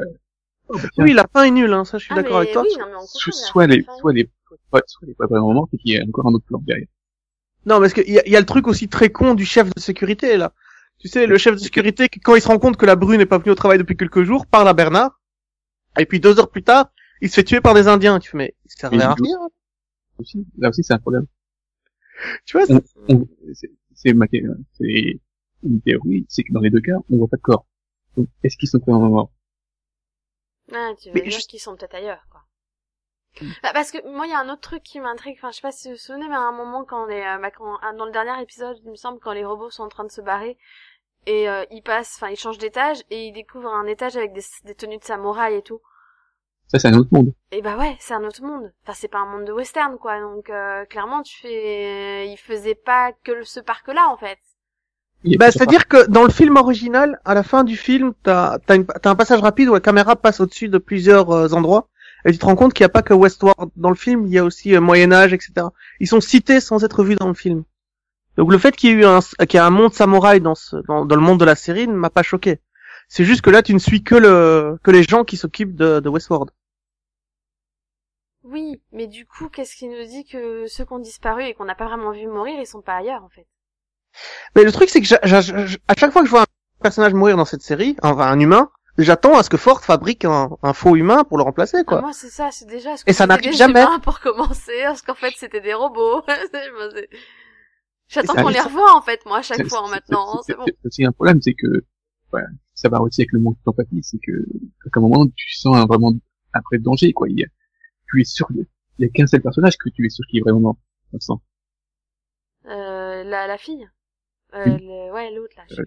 Oh, 0.69 0.75
bah, 0.77 0.89
tiens, 0.93 1.05
Oui, 1.05 1.13
la 1.13 1.27
fin 1.33 1.45
est 1.45 1.51
nulle, 1.53 1.73
hein, 1.73 1.85
ça, 1.85 1.99
je 1.99 2.05
suis 2.07 2.13
Ah, 2.13 2.23
d'accord 2.23 2.39
avec 2.39 2.53
toi. 2.53 2.63
oui, 2.63 2.77
non, 2.79 2.87
mais 2.87 2.95
on 2.97 3.07
soit, 3.07 3.31
comprend, 3.33 3.47
soit 3.47 3.65
elle 3.65 3.73
est, 3.73 3.87
soit 4.01 4.11
elle 4.13 4.19
est, 4.19 4.31
soit 4.67 4.83
elle 5.03 5.11
est 5.11 5.15
pas 5.15 5.27
vraiment 5.27 5.53
morte 5.53 5.73
et 5.75 5.79
qu'il 5.79 5.93
y 5.93 5.99
a 5.99 6.05
encore 6.05 6.27
un 6.27 6.33
autre 6.35 6.45
plan 6.47 6.59
derrière. 6.67 6.89
Non, 7.67 7.79
parce 7.81 7.93
qu'il 7.93 8.11
y 8.11 8.19
a, 8.19 8.27
il 8.27 8.33
y 8.33 8.37
a 8.37 8.41
le 8.41 8.47
truc 8.47 8.67
aussi 8.69 8.89
très 8.89 9.11
con 9.11 9.35
du 9.35 9.45
chef 9.45 9.73
de 9.75 9.81
sécurité, 9.81 10.37
là. 10.37 10.53
Tu 10.99 11.09
sais, 11.09 11.27
le 11.27 11.39
chef 11.39 11.55
de 11.55 11.61
sécurité, 11.61 12.09
quand 12.09 12.35
il 12.35 12.43
se 12.43 12.49
rend 12.49 12.59
compte 12.59 12.77
que 12.77 12.87
la 12.87 12.97
brune 12.97 13.19
n'est 13.19 13.27
pas 13.27 13.39
venue 13.39 13.51
au 13.53 13.55
travail 13.55 13.79
depuis 13.79 13.97
quelques 13.97 14.23
jours, 14.23 14.47
parle 14.47 14.69
à 14.69 14.75
Bernard. 14.75 15.21
Et 15.99 16.07
puis 16.07 16.21
deux 16.21 16.39
heures 16.39 16.51
plus 16.51 16.63
tard, 16.63 16.91
il 17.21 17.29
se 17.29 17.35
fait 17.35 17.45
tuer 17.45 17.61
par 17.61 17.75
des 17.75 17.89
Indiens. 17.89 18.19
Tu 18.19 18.31
fais, 18.31 18.37
mais 18.37 18.55
ça 18.67 18.89
servait 18.91 19.03
à 19.03 19.15
rien. 19.15 19.37
Aussi, 20.19 20.47
là 20.59 20.69
aussi, 20.69 20.83
c'est 20.85 20.93
un 20.95 20.99
problème. 20.99 21.27
Tu 22.45 22.57
vois, 22.59 22.67
c'est- 22.67 22.83
On- 23.09 23.27
c'est 23.55 23.71
c'est 23.95 24.13
ma 24.13 24.27
c'est 24.31 25.21
une 25.63 25.81
théorie, 25.83 26.27
c'est 26.29 26.43
que 26.43 26.53
dans 26.53 26.61
les 26.61 26.71
deux 26.71 26.81
cas, 26.81 26.97
on 27.11 27.17
voit 27.19 27.29
pas 27.29 27.37
de 27.39 27.43
corps. 27.43 27.67
Donc, 28.17 28.29
est-ce 28.43 28.57
qu'ils 28.59 28.69
sont 28.69 28.79
vraiment 28.79 29.09
morts 29.09 29.33
Ah, 30.73 30.93
tu 31.01 31.09
veux 31.09 31.15
Mais 31.15 31.23
dire 31.23 31.39
je- 31.41 31.47
qu'ils 31.47 31.61
sont 31.61 31.77
peut-être 31.77 31.95
ailleurs, 31.95 32.27
quoi. 32.31 32.40
Bah, 33.63 33.71
parce 33.73 33.91
que 33.91 33.99
moi, 34.09 34.27
il 34.27 34.31
y 34.31 34.35
a 34.35 34.41
un 34.41 34.49
autre 34.49 34.61
truc 34.61 34.83
qui 34.83 35.01
m'intrigue. 35.01 35.37
Enfin, 35.39 35.51
je 35.51 35.57
sais 35.57 35.63
pas 35.63 35.73
si 35.73 35.89
vous 35.89 35.95
vous 35.95 36.01
souvenez, 36.01 36.29
mais 36.29 36.35
à 36.35 36.41
un 36.41 36.53
moment, 36.53 36.85
quand 36.85 37.07
les, 37.07 37.21
euh, 37.23 37.39
bah, 37.39 37.51
quand, 37.51 37.79
dans 37.97 38.05
le 38.05 38.11
dernier 38.13 38.41
épisode, 38.43 38.77
il 38.85 38.91
me 38.91 38.97
semble, 38.97 39.19
quand 39.21 39.33
les 39.33 39.45
robots 39.45 39.71
sont 39.71 39.85
en 39.85 39.89
train 39.89 40.05
de 40.05 40.11
se 40.11 40.21
barrer, 40.21 40.59
et 41.27 41.49
euh, 41.49 41.65
ils 41.71 41.83
passent, 41.83 42.17
enfin, 42.17 42.31
ils 42.31 42.37
changent 42.37 42.59
d'étage, 42.59 42.99
et 43.11 43.27
ils 43.29 43.33
découvrent 43.33 43.73
un 43.73 43.87
étage 43.87 44.17
avec 44.17 44.33
des, 44.33 44.43
des 44.65 44.75
tenues 44.75 44.99
de 44.99 45.05
samouraï 45.05 45.57
et 45.57 45.63
tout. 45.63 45.81
Ça, 46.69 46.79
c'est 46.79 46.89
un 46.89 46.95
autre 46.99 47.11
monde. 47.13 47.33
Et 47.51 47.63
bah 47.63 47.77
ouais, 47.77 47.97
c'est 47.99 48.15
un 48.15 48.25
autre 48.25 48.43
monde. 48.43 48.73
Enfin, 48.85 48.95
c'est 48.95 49.09
pas 49.09 49.19
un 49.19 49.27
monde 49.27 49.45
de 49.45 49.53
western, 49.53 49.99
quoi. 49.99 50.21
Donc, 50.21 50.51
euh, 50.51 50.85
clairement, 50.85 51.23
tu 51.23 51.37
fais, 51.41 52.29
ils 52.29 52.37
faisaient 52.37 52.77
pas 52.77 53.13
que 53.25 53.33
le- 53.33 53.45
ce 53.45 53.61
parc-là, 53.61 54.09
en 54.09 54.17
fait. 54.17 54.39
Il 55.25 55.37
Bah, 55.37 55.51
c'est-à-dire 55.51 55.89
que 55.89 56.07
dans 56.09 56.23
le 56.23 56.31
film 56.31 56.57
original, 56.57 57.21
à 57.25 57.35
la 57.35 57.43
fin 57.43 57.65
du 57.65 57.77
film, 57.77 58.15
t'as 58.23 58.59
as, 58.69 59.09
un 59.09 59.15
passage 59.17 59.41
rapide 59.41 59.69
où 59.69 59.75
la 59.75 59.81
caméra 59.81 60.17
passe 60.17 60.41
au-dessus 60.41 60.69
de 60.69 60.79
plusieurs 60.79 61.31
euh, 61.31 61.49
endroits, 61.53 61.89
et 62.25 62.33
tu 62.33 62.39
te 62.39 62.45
rends 62.45 62.57
compte 62.57 62.75
qu'il 62.75 62.85
n'y 62.85 62.91
a 62.91 62.91
pas 62.91 63.03
que 63.03 63.15
Westworld 63.15 63.71
dans 63.77 63.91
le 63.91 63.97
film, 63.97 64.27
il 64.27 64.33
y 64.33 64.39
a 64.39 64.45
aussi 64.45 64.75
euh, 64.75 64.81
Moyen 64.81 65.13
Âge, 65.13 65.33
etc. 65.33 65.69
Ils 66.01 66.09
sont 66.09 66.21
cités 66.21 66.61
sans 66.61 66.85
être 66.85 67.03
vus 67.03 67.17
dans 67.17 67.29
le 67.29 67.35
film. 67.35 67.65
Donc 68.37 68.53
le 68.53 68.59
fait 68.59 68.77
qu'il 68.77 68.91
y 68.91 68.93
ait 68.93 68.97
eu 68.97 69.05
un, 69.05 69.21
qu'il 69.21 69.55
y 69.55 69.59
a 69.59 69.67
un 69.67 69.71
monde 69.71 69.93
samouraï 69.93 70.41
dans, 70.41 70.55
ce, 70.55 70.77
dans, 70.87 71.05
dans 71.05 71.17
le 71.17 71.23
monde 71.23 71.41
de 71.41 71.45
la 71.45 71.57
série 71.57 71.89
ne 71.89 71.95
m'a 71.95 72.11
pas 72.11 72.23
choqué. 72.23 72.61
C'est 73.09 73.25
juste 73.25 73.43
que 73.43 73.51
là, 73.51 73.63
tu 73.63 73.75
ne 73.75 73.79
suis 73.79 74.05
que 74.05 74.15
le 74.15 74.79
que 74.85 74.91
les 74.91 75.03
gens 75.03 75.25
qui 75.25 75.37
s'occupent 75.37 75.75
de, 75.75 76.01
de 76.01 76.09
Westworld. 76.09 76.51
Oui, 78.45 78.81
mais 78.93 79.07
du 79.07 79.27
coup, 79.27 79.49
qu'est-ce 79.49 79.77
qui 79.77 79.89
nous 79.89 80.05
dit 80.05 80.25
que 80.25 80.67
ceux 80.67 80.85
qui 80.85 80.93
ont 80.93 80.99
disparu 80.99 81.45
et 81.45 81.55
qu'on 81.55 81.65
n'a 81.65 81.75
pas 81.75 81.87
vraiment 81.87 82.13
vu 82.13 82.27
mourir, 82.27 82.59
ils 82.59 82.67
sont 82.67 82.81
pas 82.81 82.97
ailleurs, 82.97 83.23
en 83.23 83.29
fait? 83.29 83.47
Mais 84.57 84.65
le 84.65 84.73
truc, 84.73 84.89
c'est 84.89 85.01
que 85.01 85.15
à 85.15 85.95
chaque 85.97 86.13
fois 86.13 86.23
que 86.23 86.27
je 86.27 86.31
vois 86.31 86.43
un 86.43 86.83
personnage 86.83 87.15
mourir 87.15 87.37
dans 87.37 87.45
cette 87.45 87.63
série, 87.63 87.97
enfin 88.03 88.29
un 88.29 88.41
humain, 88.41 88.71
j'attends 89.03 89.37
à 89.39 89.43
ce 89.43 89.51
que 89.51 89.57
Ford 89.57 89.83
fabrique 89.83 90.25
un, 90.25 90.51
un 90.63 90.73
faux 90.73 90.97
humain 90.97 91.25
pour 91.25 91.37
le 91.39 91.45
remplacer, 91.45 91.85
quoi. 91.85 91.99
Ah, 91.99 92.03
moi, 92.03 92.13
c'est 92.13 92.29
ça, 92.31 92.51
c'est 92.51 92.67
déjà. 92.67 92.97
ce 92.97 93.03
Et 93.03 93.07
que 93.07 93.13
ça 93.13 93.25
c'était 93.25 93.27
n'arrive 93.29 93.51
des 93.53 93.57
jamais. 93.57 93.83
humains 93.83 93.99
pour 94.01 94.21
commencer, 94.21 94.73
parce 94.85 95.03
qu'en 95.03 95.15
fait, 95.15 95.33
c'était 95.37 95.61
des 95.61 95.75
robots. 95.75 96.23
J'attends 98.09 98.33
Et 98.35 98.37
ça 98.37 98.43
qu'on 98.43 98.49
les 98.49 98.61
revoie, 98.61 98.97
en 98.97 99.03
fait, 99.03 99.25
moi, 99.27 99.39
à 99.39 99.43
chaque 99.43 99.65
fois, 99.69 99.89
maintenant. 99.89 100.43
c'est- 100.43 100.55
bon. 100.55 100.65
C'est 100.67 100.77
aussi 100.87 101.05
un 101.05 101.13
problème, 101.13 101.41
c'est 101.41 101.55
que 101.55 101.85
ouais, 102.33 102.43
ça 102.75 102.89
va 102.89 103.01
aussi 103.01 103.21
avec 103.21 103.33
le 103.33 103.39
monde 103.41 103.57
d'empathie, 103.65 104.01
c'est 104.03 104.19
que 104.19 104.33
à 104.33 104.99
un 104.99 105.01
moment 105.01 105.27
tu 105.37 105.53
sens 105.55 105.77
un, 105.77 105.87
vraiment 105.87 106.13
un 106.55 106.61
vrai 106.71 106.79
danger, 106.79 107.13
quoi. 107.13 107.29
Il 107.29 107.39
y 107.39 107.45
a, 107.45 107.47
tu 108.09 108.21
es 108.21 108.25
sûr, 108.25 108.49
il 108.51 108.67
y 108.99 109.05
a 109.05 109.09
qu'un 109.09 109.27
seul 109.29 109.41
personnage 109.43 109.77
que 109.79 109.89
tu 109.91 110.05
es 110.05 110.09
sûr 110.09 110.25
qu'il 110.29 110.39
est 110.41 110.43
vraiment 110.43 110.61
mort. 110.61 110.77
dans 111.13 111.17
le 111.19 111.21
sang. 111.21 111.43
Euh, 112.67 113.23
la, 113.25 113.47
la 113.47 113.59
fille. 113.59 113.89
Euh, 114.55 114.65
Oui. 114.67 114.79
le- 114.81 115.13
ouais, 115.13 115.31
l'autre, 115.33 115.55
là. 115.57 115.65
Euh. 115.79 115.85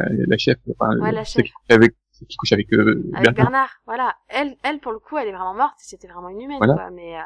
Euh, 0.00 0.24
la 0.28 0.38
chef, 0.38 0.56
enfin, 0.78 0.96
Ouais, 0.98 1.12
la 1.12 1.24
chef. 1.24 1.44
qui 1.44 1.52
avec, 1.68 1.94
qui 2.28 2.36
couche 2.36 2.52
avec, 2.52 2.72
euh, 2.72 3.02
Avec 3.14 3.34
Bernard. 3.34 3.34
Bernard, 3.34 3.70
voilà. 3.86 4.16
Elle, 4.28 4.56
elle, 4.62 4.80
pour 4.80 4.92
le 4.92 4.98
coup, 4.98 5.18
elle 5.18 5.28
est 5.28 5.32
vraiment 5.32 5.54
morte. 5.54 5.74
C'était 5.78 6.08
vraiment 6.08 6.28
inhumaine, 6.30 6.58
Voilà. 6.58 6.74
quoi. 6.74 6.90
Mais, 6.90 7.18
euh, 7.18 7.22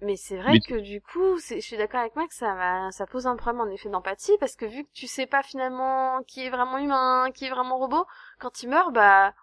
mais 0.00 0.16
c'est 0.16 0.36
vrai 0.36 0.52
Mais- 0.52 0.60
que 0.60 0.74
du 0.80 1.00
coup, 1.02 1.38
c'est- 1.38 1.60
je 1.60 1.66
suis 1.66 1.76
d'accord 1.76 2.00
avec 2.00 2.14
Max, 2.16 2.36
ça, 2.38 2.54
va- 2.54 2.90
ça 2.92 3.06
pose 3.06 3.26
un 3.26 3.36
problème 3.36 3.60
en 3.60 3.70
effet 3.70 3.88
d'empathie 3.88 4.36
parce 4.38 4.54
que 4.54 4.64
vu 4.64 4.84
que 4.84 4.90
tu 4.94 5.06
sais 5.08 5.26
pas 5.26 5.42
finalement 5.42 6.22
qui 6.22 6.44
est 6.46 6.50
vraiment 6.50 6.78
humain, 6.78 7.30
qui 7.34 7.46
est 7.46 7.50
vraiment 7.50 7.78
robot, 7.78 8.06
quand 8.38 8.62
il 8.62 8.68
meurt, 8.70 8.92
bah 8.94 9.34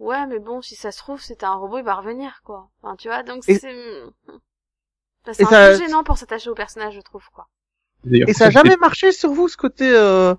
ouais, 0.00 0.26
mais 0.26 0.40
bon, 0.40 0.60
si 0.62 0.74
ça 0.74 0.90
se 0.90 0.98
trouve, 0.98 1.20
c'était 1.20 1.46
un 1.46 1.54
robot, 1.54 1.78
il 1.78 1.84
va 1.84 1.94
revenir, 1.94 2.40
quoi. 2.44 2.68
Enfin, 2.82 2.96
tu 2.96 3.08
vois, 3.08 3.22
donc 3.22 3.48
Et- 3.48 3.58
c'est 3.58 4.02
Bah, 5.24 5.32
c'est 5.34 5.42
Et 5.42 5.46
un 5.46 5.48
ça- 5.48 5.68
peu 5.70 5.78
gênant 5.84 6.04
pour 6.04 6.18
s'attacher 6.18 6.50
au 6.50 6.54
personnage, 6.54 6.94
je 6.94 7.00
trouve, 7.00 7.28
quoi. 7.30 7.48
Et 8.12 8.32
ça 8.32 8.46
a 8.46 8.50
jamais 8.50 8.76
marché 8.76 9.10
sur 9.10 9.30
vous, 9.32 9.48
ce 9.48 9.56
côté... 9.56 9.90
Euh... 9.92 10.34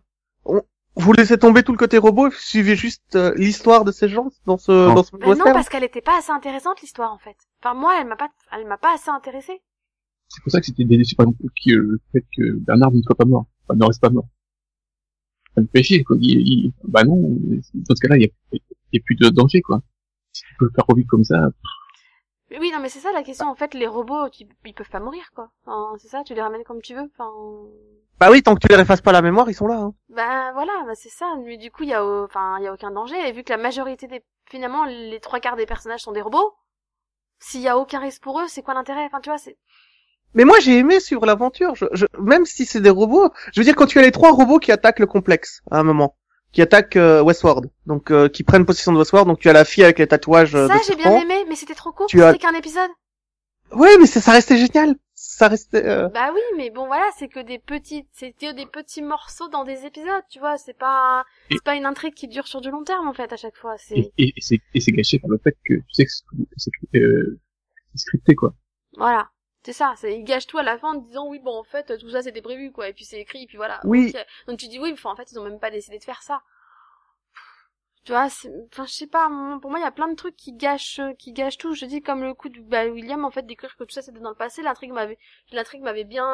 on- 0.46 0.62
Vous 1.00 1.14
laissez 1.14 1.38
tomber 1.38 1.64
tout 1.64 1.72
le 1.72 1.78
côté 1.78 1.98
robot 1.98 2.28
et 2.28 2.30
vous 2.30 2.36
suivez 2.36 2.76
juste 2.76 3.16
euh, 3.16 3.34
l'histoire 3.36 3.86
de 3.86 3.92
ces 3.92 4.10
gens 4.10 4.30
dans 4.46 4.58
ce, 4.58 4.72
Non. 4.72 4.96
dans 4.96 5.04
ce 5.04 5.16
non, 5.16 5.44
parce 5.54 5.70
qu'elle 5.70 5.84
était 5.84 6.02
pas 6.02 6.18
assez 6.18 6.32
intéressante 6.32 6.82
l'histoire, 6.82 7.14
en 7.14 7.20
fait. 7.20 7.38
Enfin, 7.62 7.76
moi, 7.76 7.94
elle 8.00 8.08
m'a 8.08 8.16
pas, 8.16 8.30
elle 8.52 8.66
m'a 8.68 8.78
pas 8.78 8.94
assez 8.96 9.10
intéressée. 9.10 9.62
C'est 10.30 10.42
pour 10.44 10.52
ça 10.52 10.60
que 10.60 10.66
c'était 10.66 10.84
déçu 10.86 11.16
par 11.16 11.26
exemple 11.28 11.44
qui, 11.56 11.72
euh, 11.74 11.82
le 11.82 12.02
fait 12.12 12.26
que 12.36 12.52
Bernard 12.60 12.92
ne 12.92 13.02
soit 13.02 13.16
pas 13.16 13.26
mort, 13.26 13.46
enfin, 13.68 13.78
ne 13.78 13.86
reste 13.86 14.02
pas 14.02 14.10
mort. 14.10 14.28
Ça 15.56 15.62
me 15.62 15.68
fait 15.68 15.84
chier, 15.84 16.04
quoi. 16.04 16.18
Il, 16.20 16.40
il- 16.48 16.74
bah 16.84 17.04
non, 17.04 17.16
dans 17.74 17.96
ce 17.96 18.02
cas-là, 18.02 18.18
il 18.18 18.24
y 18.24 18.26
a, 18.26 18.30
il 18.54 18.60
y 18.94 18.98
a 18.98 19.02
plus 19.06 19.16
de 19.16 19.30
danger, 19.30 19.62
quoi. 19.62 19.82
Si 20.34 20.44
tu 20.44 20.56
peux 20.60 20.66
le 20.66 20.72
faire 20.76 20.86
revivre 20.88 21.08
comme 21.10 21.24
ça, 21.24 21.50
Mais 22.52 22.60
oui, 22.60 22.72
non, 22.74 22.80
mais 22.82 22.90
c'est 22.90 23.00
ça 23.00 23.12
la 23.12 23.24
question. 23.24 23.48
En 23.48 23.56
fait, 23.56 23.74
les 23.74 23.88
robots, 23.88 24.30
tu- 24.30 24.46
ils 24.66 24.74
peuvent 24.74 24.90
pas 24.90 25.00
mourir, 25.00 25.32
quoi. 25.36 25.52
Enfin, 25.66 25.96
c'est 26.00 26.08
ça, 26.10 26.24
tu 26.26 26.34
les 26.34 26.42
ramènes 26.42 26.64
comme 26.64 26.82
tu 26.82 26.94
veux. 26.96 27.10
Enfin, 27.18 27.30
Bah 28.20 28.30
oui, 28.32 28.42
tant 28.42 28.56
que 28.56 28.60
tu 28.60 28.68
les 28.74 28.80
effaces 28.82 29.02
pas 29.02 29.12
la 29.12 29.22
mémoire, 29.22 29.50
ils 29.50 29.54
sont 29.54 29.68
là. 29.68 29.76
Hein. 29.76 29.94
bah 30.10 30.52
voilà, 30.54 30.72
bah 30.86 30.96
c'est 30.96 31.10
ça. 31.10 31.26
Mais 31.46 31.58
du 31.58 31.70
coup, 31.72 31.84
il 31.84 31.90
y 31.90 31.94
a, 31.94 32.04
enfin, 32.04 32.58
il 32.60 32.64
y 32.64 32.68
a 32.68 32.74
aucun 32.74 32.92
danger. 32.92 33.16
Et 33.28 33.32
vu 33.32 33.44
que 33.44 33.52
la 33.52 33.58
majorité 33.58 34.08
des, 34.08 34.24
finalement, 34.50 34.86
les 34.86 35.20
trois 35.20 35.40
quarts 35.40 35.56
des 35.56 35.66
personnages 35.68 36.02
sont 36.02 36.12
des 36.14 36.22
robots, 36.22 36.54
s'il 37.40 37.62
y 37.62 37.68
a 37.68 37.78
aucun 37.78 38.00
risque 38.00 38.22
pour 38.24 38.40
eux, 38.40 38.48
c'est 38.48 38.64
quoi 38.64 38.74
l'intérêt? 38.74 39.06
Enfin, 39.06 39.20
tu 39.22 39.30
vois, 39.30 39.38
c'est. 39.38 39.58
Mais 40.34 40.46
moi, 40.46 40.60
j'ai 40.60 40.78
aimé 40.80 41.00
suivre 41.00 41.26
l'aventure. 41.26 41.76
Je, 41.76 41.86
je- 41.94 42.06
même 42.20 42.46
si 42.46 42.66
c'est 42.66 42.82
des 42.82 42.90
robots, 42.90 43.30
je 43.54 43.60
veux 43.62 43.66
dire, 43.66 43.76
quand 43.76 43.86
tu 43.86 44.00
as 44.00 44.02
les 44.02 44.12
trois 44.12 44.32
robots 44.32 44.60
qui 44.60 44.72
attaquent 44.72 45.00
le 45.00 45.06
complexe 45.08 45.62
à 45.72 45.80
un 45.80 45.84
moment, 45.84 46.18
qui 46.52 46.62
attaquent 46.64 46.96
euh, 46.98 47.22
Westward, 47.22 47.70
donc 47.86 48.10
euh, 48.12 48.28
qui 48.30 48.44
prennent 48.44 48.66
possession 48.66 48.92
de 48.92 48.98
Westward, 48.98 49.28
donc 49.28 49.40
tu 49.40 49.48
as 49.50 49.54
la 49.54 49.64
fille 49.64 49.84
avec 49.84 50.00
les 50.00 50.08
tatouages. 50.08 50.56
euh, 50.56 50.68
ça, 50.68 50.76
j'ai 50.88 50.96
bien 50.96 51.16
aimé, 51.22 51.46
mais 51.48 51.56
c'était 51.56 51.76
trop 51.76 51.92
court. 51.92 52.08
Tu 52.08 52.24
as- 52.24 52.34
qu'un 52.34 52.54
épisode. 52.56 52.90
Ouais, 53.72 53.96
mais 54.00 54.06
ça, 54.08 54.22
ça 54.22 54.32
restait 54.32 54.58
génial. 54.58 54.96
Ça 55.38 55.48
restait. 55.50 55.86
euh, 55.86 56.10
Bah 56.10 56.32
oui, 56.34 56.42
mais 56.56 56.70
bon, 56.72 56.88
voilà, 56.88 57.08
c'est 57.18 57.28
que 57.28 57.40
des 57.40 57.60
petits, 57.60 58.08
c'était 58.12 58.54
des 58.54 58.66
petits 58.66 59.02
morceaux 59.04 59.48
dans 59.50 59.64
des 59.64 59.86
épisodes, 59.86 60.24
tu 60.30 60.40
vois. 60.40 60.58
C'est 60.58 60.74
pas, 60.74 61.26
c'est 61.52 61.64
pas 61.64 61.76
une 61.76 61.86
intrigue 61.86 62.16
qui 62.16 62.28
dure 62.28 62.48
sur 62.48 62.60
du 62.60 62.72
long 62.72 62.84
terme, 62.84 63.08
en 63.08 63.14
fait, 63.14 63.32
à 63.32 63.38
chaque 63.38 63.56
fois. 63.56 63.78
C'est, 63.78 63.96
et, 63.98 64.12
et, 64.18 64.34
et 64.36 64.42
c'est, 64.42 64.60
et 64.74 64.82
c'est 64.82 64.92
gâché 64.92 65.20
par 65.20 65.30
le 65.30 65.38
fait 65.38 65.56
que 65.64 65.76
tu 65.76 65.84
sais 65.94 66.06
que 66.06 66.12
c'est, 66.12 66.72
que 66.72 66.78
c'est, 66.92 67.00
euh, 67.00 67.40
c'est 67.94 68.00
scripté, 68.00 68.34
quoi. 68.36 68.56
Voilà. 68.94 69.30
C'est 69.64 69.74
ça, 69.74 69.94
c'est, 69.98 70.18
il 70.18 70.24
gâche 70.24 70.48
tout 70.48 70.58
à 70.58 70.64
la 70.64 70.78
fin 70.78 70.94
en 70.94 71.02
disant 71.02 71.28
oui 71.28 71.40
bon 71.40 71.54
en 71.60 71.64
fait 71.64 71.98
tout 71.98 72.10
ça 72.10 72.22
c'était 72.22 72.42
prévu 72.42 72.72
quoi 72.72 72.88
et 72.88 72.94
puis 72.94 73.04
c'est 73.04 73.20
écrit 73.20 73.44
et 73.44 73.48
puis 73.48 73.58
voilà. 73.58 73.82
Oui. 73.84 74.14
Ok. 74.16 74.26
Donc 74.48 74.60
tu 74.60 74.70
dis 74.70 74.80
oui 74.80 74.92
mais 74.92 74.94
enfin, 74.94 75.12
en 75.12 75.16
fait 75.18 75.30
ils 75.30 75.38
ont 75.40 75.44
même 75.44 75.60
pas 75.60 75.72
décidé 75.72 76.00
de 76.00 76.04
faire 76.06 76.22
ça. 76.24 76.42
Tu 78.08 78.14
vois, 78.14 78.28
enfin 78.72 78.86
je 78.86 78.94
sais 78.94 79.06
pas, 79.08 79.28
pour 79.62 79.70
moi 79.70 79.80
il 79.80 79.84
y 79.84 79.86
a 79.86 79.92
plein 79.92 80.08
de 80.08 80.16
trucs 80.16 80.38
qui 80.38 80.54
gâchent, 80.54 81.02
qui 81.20 81.34
gâchent 81.34 81.58
tout. 81.58 81.74
Je 81.74 81.86
dis 81.86 82.02
comme 82.02 82.24
le 82.24 82.34
coup 82.34 82.48
de 82.48 82.62
bah, 82.62 82.86
William 82.88 83.26
en 83.26 83.32
fait 83.32 83.46
décrire 83.46 83.76
que 83.76 83.84
tout 83.84 83.94
ça 83.94 84.02
c'était 84.02 84.22
dans 84.22 84.30
le 84.30 84.36
passé, 84.36 84.62
l'intrigue 84.62 84.94
m'avait, 84.94 85.18
l'intrigue 85.52 85.82
m'avait 85.82 86.06
bien, 86.06 86.26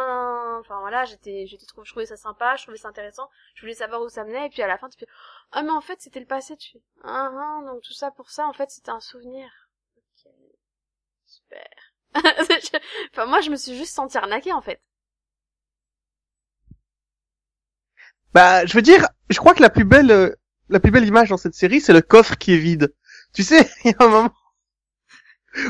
enfin 0.60 0.80
voilà 0.82 1.04
j'étais, 1.06 1.48
j'étais 1.48 1.66
trop, 1.66 1.84
je 1.84 1.90
trouvais 1.90 2.06
ça 2.06 2.16
sympa, 2.16 2.56
je 2.58 2.64
trouvais 2.64 2.78
ça 2.78 2.90
intéressant, 2.90 3.28
je 3.56 3.62
voulais 3.62 3.74
savoir 3.74 4.04
où 4.04 4.10
ça 4.10 4.24
menait 4.24 4.46
et 4.46 4.50
puis 4.52 4.62
à 4.62 4.68
la 4.68 4.78
fin 4.78 4.88
tu 4.88 5.00
fais 5.00 5.08
ah 5.52 5.64
mais 5.64 5.72
en 5.72 5.82
fait 5.82 6.00
c'était 6.00 6.20
le 6.20 6.28
passé 6.28 6.56
tu 6.58 6.74
fais 6.74 6.82
ah 7.04 7.32
ah 7.34 7.62
donc 7.66 7.82
tout 7.82 7.94
ça 7.94 8.12
pour 8.12 8.30
ça 8.30 8.48
en 8.48 8.54
fait 8.54 8.70
c'était 8.70 8.92
un 8.92 9.00
souvenir. 9.00 9.50
Ok 9.98 10.32
super. 11.26 11.68
enfin, 13.12 13.26
moi, 13.26 13.42
je 13.42 13.50
me 13.50 13.56
suis 13.56 13.76
juste 13.76 13.96
sentie 13.96 14.18
arnaquée, 14.18 14.54
en 14.54 14.62
fait. 14.62 14.80
Bah, 18.34 18.66
je 18.66 18.74
veux 18.74 18.82
dire, 18.82 19.08
je 19.30 19.38
crois 19.40 19.54
que 19.54 19.62
la 19.62 19.70
plus 19.70 19.86
belle, 19.86 20.12
euh, 20.12 20.36
la 20.74 20.80
plus 20.80 20.92
belle 20.92 21.06
image 21.06 21.30
dans 21.30 21.38
cette 21.38 21.54
série, 21.54 21.80
c'est 21.80 21.94
le 21.94 22.02
coffre 22.02 22.36
qui 22.38 22.54
est 22.54 22.58
vide. 22.58 22.94
Tu 23.34 23.44
sais, 23.44 23.70
il 23.86 23.92
y 23.92 23.96
a 23.98 24.04
un 24.04 24.10
moment 24.10 24.34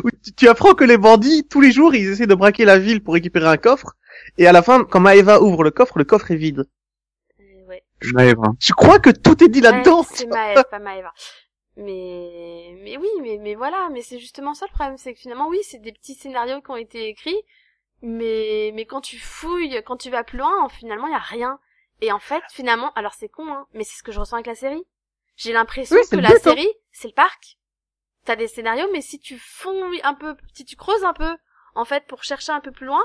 où 0.03 0.09
tu, 0.23 0.33
tu 0.33 0.47
apprends 0.47 0.73
que 0.73 0.85
les 0.85 0.97
bandits, 0.97 1.45
tous 1.47 1.61
les 1.61 1.71
jours, 1.71 1.93
ils 1.93 2.09
essaient 2.09 2.27
de 2.27 2.35
braquer 2.35 2.65
la 2.65 2.79
ville 2.79 3.03
pour 3.03 3.13
récupérer 3.13 3.47
un 3.47 3.57
coffre, 3.57 3.95
et 4.37 4.47
à 4.47 4.51
la 4.51 4.61
fin, 4.61 4.83
quand 4.85 4.99
Maeva 4.99 5.41
ouvre 5.41 5.63
le 5.63 5.71
coffre, 5.71 5.97
le 5.97 6.05
coffre 6.05 6.31
est 6.31 6.35
vide. 6.35 6.65
Euh, 7.39 7.65
ouais. 7.67 7.83
Je 8.59 8.73
crois 8.73 8.99
que 8.99 9.09
tout 9.09 9.43
est 9.43 9.49
dit 9.49 9.61
là-dedans. 9.61 9.99
Ouais, 9.99 10.07
c'est 10.09 10.27
Maëv, 10.27 10.63
pas 10.69 10.79
Maëva. 10.79 11.13
Mais, 11.75 12.75
mais 12.83 12.97
oui, 12.97 13.09
mais, 13.21 13.37
mais 13.41 13.55
voilà, 13.55 13.89
mais 13.91 14.01
c'est 14.01 14.19
justement 14.19 14.53
ça 14.53 14.67
le 14.67 14.73
problème, 14.73 14.97
c'est 14.97 15.13
que 15.13 15.19
finalement, 15.19 15.47
oui, 15.47 15.59
c'est 15.63 15.79
des 15.79 15.91
petits 15.91 16.13
scénarios 16.13 16.61
qui 16.61 16.71
ont 16.71 16.77
été 16.77 17.09
écrits, 17.09 17.41
mais, 18.01 18.71
mais 18.75 18.85
quand 18.85 19.01
tu 19.01 19.17
fouilles, 19.17 19.81
quand 19.85 19.97
tu 19.97 20.09
vas 20.09 20.23
plus 20.23 20.37
loin, 20.37 20.69
finalement, 20.69 21.07
il 21.07 21.13
y 21.13 21.15
a 21.15 21.19
rien. 21.19 21.59
Et 22.01 22.11
en 22.11 22.19
fait, 22.19 22.43
finalement, 22.51 22.91
alors 22.93 23.13
c'est 23.13 23.29
con, 23.29 23.51
hein, 23.51 23.65
mais 23.73 23.83
c'est 23.83 23.97
ce 23.97 24.03
que 24.03 24.11
je 24.11 24.19
ressens 24.19 24.35
avec 24.35 24.47
la 24.47 24.55
série. 24.55 24.83
J'ai 25.43 25.53
l'impression 25.53 25.95
Oui, 25.97 26.07
que 26.09 26.15
la 26.15 26.29
but, 26.29 26.35
hein. 26.35 26.39
série, 26.43 26.69
c'est 26.91 27.09
le 27.09 27.13
parc. 27.13 27.57
T'as 28.25 28.35
des 28.37 28.47
scénarios, 28.47 28.87
mais 28.93 29.01
si 29.01 29.19
tu 29.19 29.37
fouilles 29.37 29.99
un 30.03 30.13
peu, 30.13 30.35
si 30.53 30.63
tu 30.63 30.75
creuses 30.77 31.03
un 31.03 31.13
peu, 31.13 31.35
en 31.75 31.83
fait, 31.85 32.05
pour 32.07 32.23
chercher 32.23 32.51
un 32.53 32.61
peu 32.61 32.71
plus 32.71 32.85
loin, 32.85 33.03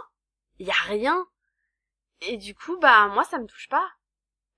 y 0.60 0.70
a 0.70 0.74
rien. 0.86 1.26
Et 2.20 2.36
du 2.36 2.54
coup, 2.54 2.78
bah, 2.78 3.08
moi, 3.08 3.24
ça 3.24 3.38
me 3.38 3.46
touche 3.46 3.68
pas. 3.68 3.86